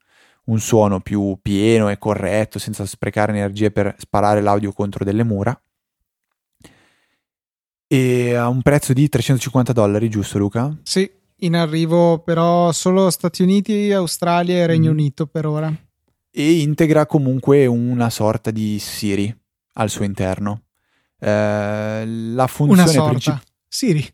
[0.45, 5.61] un suono più pieno e corretto senza sprecare energie per sparare l'audio contro delle mura
[7.89, 10.77] e a un prezzo di 350 dollari, giusto Luca?
[10.83, 11.11] Sì.
[11.41, 14.93] in arrivo però solo Stati Uniti, Australia e Regno mm.
[14.93, 15.73] Unito per ora.
[16.31, 19.35] E integra comunque una sorta di Siri
[19.75, 20.65] al suo interno.
[21.19, 23.43] Eh, la funzione principale.
[23.67, 24.07] Siri.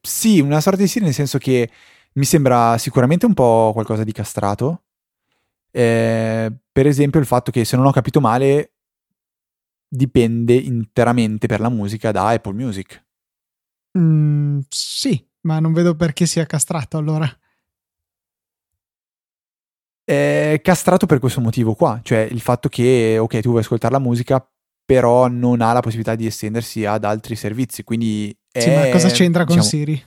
[0.00, 1.68] Sì, una sorta di Siri nel senso che
[2.12, 4.84] mi sembra sicuramente un po' qualcosa di castrato.
[5.70, 8.72] Eh, per esempio il fatto che se non ho capito male
[9.88, 13.06] dipende interamente per la musica da Apple Music.
[13.98, 17.28] Mm, sì, ma non vedo perché sia castrato allora.
[20.04, 24.00] È castrato per questo motivo qua, cioè il fatto che, ok, tu vuoi ascoltare la
[24.00, 24.46] musica,
[24.84, 28.34] però non ha la possibilità di estendersi ad altri servizi, quindi...
[28.50, 30.04] È, sì, ma cosa c'entra con diciamo, Siri?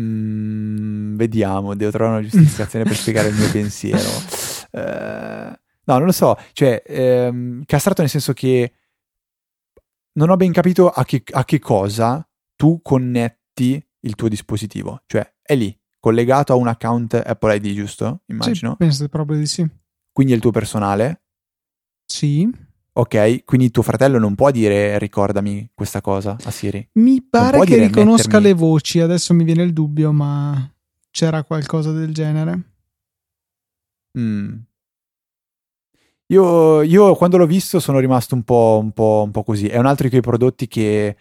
[0.00, 4.08] Mm, vediamo, devo trovare una giustificazione per spiegare il mio pensiero.
[4.72, 5.54] Uh,
[5.84, 8.72] no, non lo so, cioè, ehm, castrato nel senso che
[10.18, 15.32] non ho ben capito a che, a che cosa tu connetti il tuo dispositivo, cioè
[15.40, 18.22] è lì, collegato a un account Apple ID, giusto?
[18.26, 18.70] Immagino.
[18.72, 19.66] Sì, penso proprio di sì.
[20.12, 21.22] Quindi è il tuo personale?
[22.04, 22.50] Sì.
[22.94, 26.88] Ok, quindi tuo fratello non può dire ricordami questa cosa a Siri.
[26.94, 28.46] Mi pare che riconosca mettermi...
[28.48, 30.68] le voci, adesso mi viene il dubbio, ma
[31.12, 32.60] c'era qualcosa del genere.
[34.18, 34.56] Mm.
[36.30, 39.66] Io, io, quando l'ho visto sono rimasto un po', un po', un po così.
[39.68, 41.16] È un altro di quei prodotti che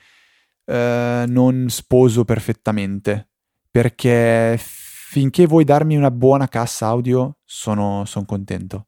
[0.65, 3.29] eh, non sposo perfettamente
[3.71, 8.87] perché finché vuoi darmi una buona cassa audio sono, sono contento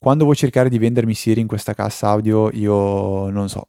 [0.00, 3.68] quando vuoi cercare di vendermi Siri in questa cassa audio, io non so.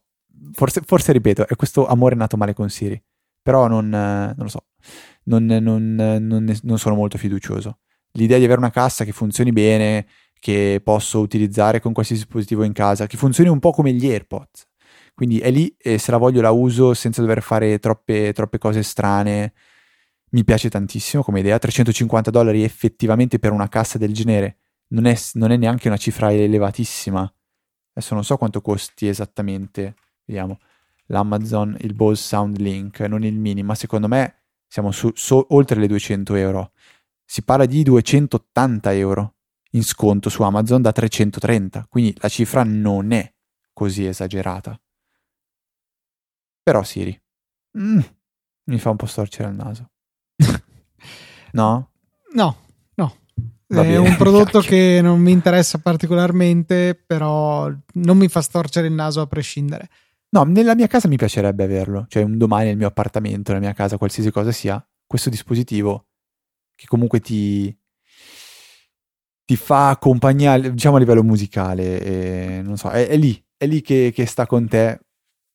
[0.52, 3.00] Forse, forse ripeto, è questo amore nato male con Siri.
[3.42, 4.64] Però non, non lo so.
[5.24, 7.80] Non, non, non, non sono molto fiducioso.
[8.12, 10.06] L'idea di avere una cassa che funzioni bene,
[10.42, 14.66] che posso utilizzare con qualsiasi dispositivo in casa, che funzioni un po' come gli AirPods.
[15.14, 18.82] Quindi è lì e se la voglio la uso senza dover fare troppe, troppe cose
[18.82, 19.52] strane.
[20.30, 21.56] Mi piace tantissimo come idea.
[21.60, 24.56] 350 dollari effettivamente per una cassa del genere
[24.88, 27.20] non è, non è neanche una cifra elevatissima.
[27.92, 29.94] Adesso non so quanto costi esattamente,
[30.24, 30.58] vediamo,
[31.06, 35.78] l'Amazon, il Bose Sound Link, non il mini, ma secondo me siamo su, so, oltre
[35.78, 36.72] le 200 euro.
[37.24, 39.34] Si parla di 280 euro
[39.74, 43.32] in sconto su Amazon da 330, quindi la cifra non è
[43.72, 44.78] così esagerata.
[46.62, 47.20] Però Siri,
[47.78, 48.00] mm,
[48.64, 49.90] mi fa un po' storcere il naso.
[51.52, 51.90] no?
[52.34, 52.62] No,
[53.80, 59.22] è un prodotto che non mi interessa particolarmente, però non mi fa storcere il naso
[59.22, 59.88] a prescindere.
[60.30, 63.74] No, nella mia casa mi piacerebbe averlo, cioè un domani nel mio appartamento, nella mia
[63.74, 66.06] casa, qualsiasi cosa sia, questo dispositivo
[66.74, 67.74] che comunque ti,
[69.52, 73.82] ti fa compagnia, diciamo a livello musicale, e, non so, è, è, lì, è lì
[73.82, 74.98] che, che sta con te.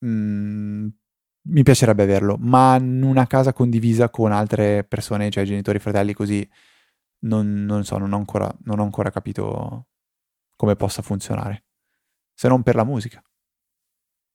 [0.06, 0.88] Mm,
[1.50, 6.48] mi piacerebbe averlo, ma in una casa condivisa con altre persone, cioè genitori, fratelli, così
[7.22, 9.88] non, non so, non ho, ancora, non ho ancora capito
[10.56, 11.66] come possa funzionare,
[12.34, 13.22] se non per la musica.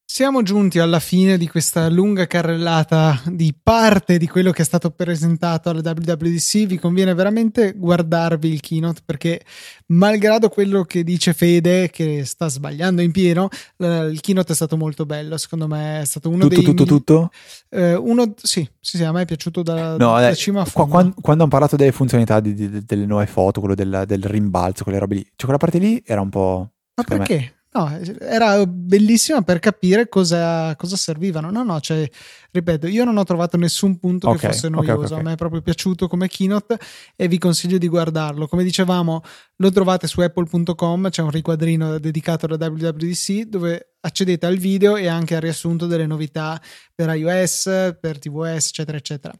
[0.05, 4.91] Siamo giunti alla fine di questa lunga carrellata di parte di quello che è stato
[4.91, 6.67] presentato alla WWDC.
[6.67, 9.41] Vi conviene veramente guardarvi il keynote perché,
[9.87, 13.49] malgrado quello che dice Fede, che sta sbagliando in pieno,
[13.79, 15.39] il keynote è stato molto bello.
[15.39, 16.65] Secondo me è stato uno tutto, dei.
[16.65, 17.31] Tutto, tutto,
[17.71, 20.91] eh, uno, sì, sì, sì, a me è piaciuto da, no, da cima a fondo.
[20.91, 24.83] Quando, quando, hanno parlato delle funzionalità di, di, delle nuove foto, quello del, del rimbalzo,
[24.83, 26.71] quelle robe lì, cioè quella parte lì era un po'.
[26.97, 27.35] Ma perché?
[27.35, 27.89] Me, No,
[28.21, 31.51] era bellissima per capire cosa, cosa, servivano.
[31.51, 32.07] No, no, cioè,
[32.51, 34.93] ripeto, io non ho trovato nessun punto okay, che fosse noioso.
[34.93, 36.79] Okay, okay, a me è proprio piaciuto come keynote
[37.17, 38.47] e vi consiglio di guardarlo.
[38.47, 39.23] Come dicevamo,
[39.57, 45.07] lo trovate su apple.com, c'è un riquadrino dedicato alla WWDC dove accedete al video e
[45.07, 46.61] anche al riassunto delle novità
[46.95, 49.33] per iOS, per tvOS, eccetera, eccetera.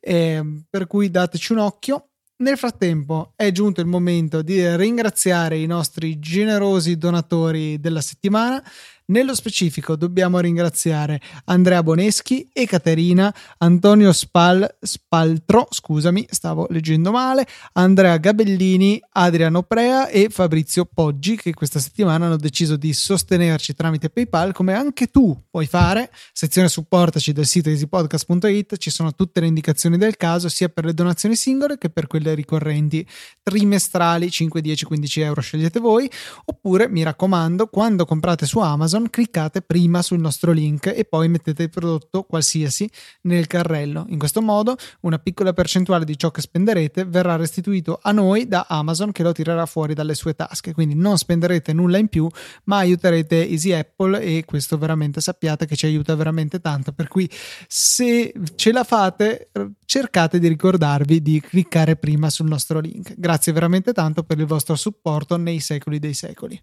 [0.00, 2.08] E, per cui dateci un occhio.
[2.38, 8.62] Nel frattempo è giunto il momento di ringraziare i nostri generosi donatori della settimana
[9.06, 18.16] nello specifico dobbiamo ringraziare Andrea Boneschi, Ekaterina, Antonio Spal, Spaltro, scusami, stavo leggendo male, Andrea
[18.16, 24.52] Gabellini, Adriano Prea e Fabrizio Poggi che questa settimana hanno deciso di sostenerci tramite PayPal
[24.52, 26.10] come anche tu puoi fare.
[26.32, 30.94] Sezione supportaci del sito easypodcast.it, ci sono tutte le indicazioni del caso sia per le
[30.94, 33.06] donazioni singole che per quelle ricorrenti
[33.42, 36.10] trimestrali 5, 10, 15 euro scegliete voi
[36.46, 41.28] oppure mi raccomando quando comprate su Amazon Amazon, cliccate prima sul nostro link e poi
[41.28, 42.88] mettete il prodotto qualsiasi
[43.22, 44.06] nel carrello.
[44.08, 48.66] In questo modo una piccola percentuale di ciò che spenderete verrà restituito a noi da
[48.68, 50.72] Amazon che lo tirerà fuori dalle sue tasche.
[50.72, 52.26] Quindi non spenderete nulla in più,
[52.64, 56.92] ma aiuterete Easy Apple e questo veramente sappiate che ci aiuta veramente tanto.
[56.92, 57.30] Per cui
[57.68, 59.50] se ce la fate,
[59.84, 63.14] cercate di ricordarvi di cliccare prima sul nostro link.
[63.16, 66.60] Grazie veramente tanto per il vostro supporto nei secoli dei secoli.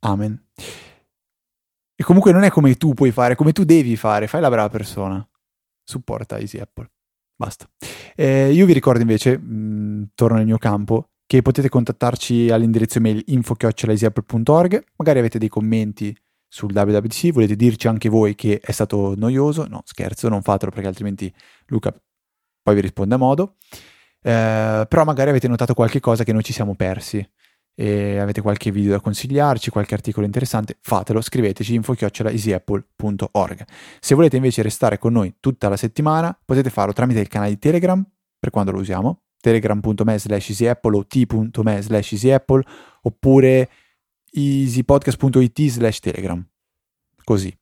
[0.00, 0.40] Amen.
[1.96, 4.68] E comunque non è come tu puoi fare, come tu devi fare, fai la brava
[4.68, 5.26] persona.
[5.82, 6.90] Supporta Easy Apple.
[7.36, 7.68] Basta.
[8.16, 12.98] Eh, io vi ricordo invece, mh, mm, torno nel mio campo, che potete contattarci all'indirizzo
[12.98, 14.84] email info.easyapple.org.
[14.96, 16.16] Magari avete dei commenti
[16.48, 19.66] sul WWDC, volete dirci anche voi che è stato noioso.
[19.68, 21.32] No, scherzo, non fatelo perché altrimenti
[21.66, 21.92] Luca
[22.62, 23.56] poi vi risponde a modo.
[24.22, 27.26] Eh, però magari avete notato qualche cosa che noi ci siamo persi
[27.74, 33.64] e avete qualche video da consigliarci, qualche articolo interessante, fatelo, scriveteci info-easyapple.org.
[34.00, 37.58] Se volete invece restare con noi tutta la settimana, potete farlo tramite il canale di
[37.58, 38.04] Telegram,
[38.38, 42.62] per quando lo usiamo, telegram.me slash easyapple o t.me slash easyapple,
[43.02, 43.68] oppure
[44.30, 46.46] easypodcast.it slash telegram.
[47.24, 47.56] Così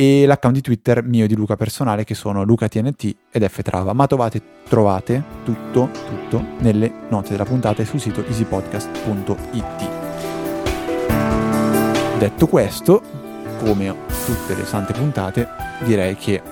[0.00, 3.92] e l'account di Twitter mio e di Luca personale che sono LucaTNT ed Ftrava.
[3.94, 9.88] Ma trovate, trovate tutto, tutto nelle note della puntata e sul sito easypodcast.it.
[12.16, 13.02] Detto questo,
[13.58, 13.92] come
[14.24, 15.48] tutte le sante puntate,
[15.82, 16.42] direi che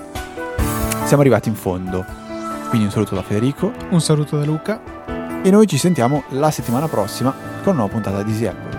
[1.05, 2.03] siamo arrivati in fondo.
[2.67, 3.71] Quindi un saluto da Federico.
[3.91, 4.81] Un saluto da Luca.
[5.41, 7.31] E noi ci sentiamo la settimana prossima
[7.63, 8.76] con una nuova puntata di Easy Apple.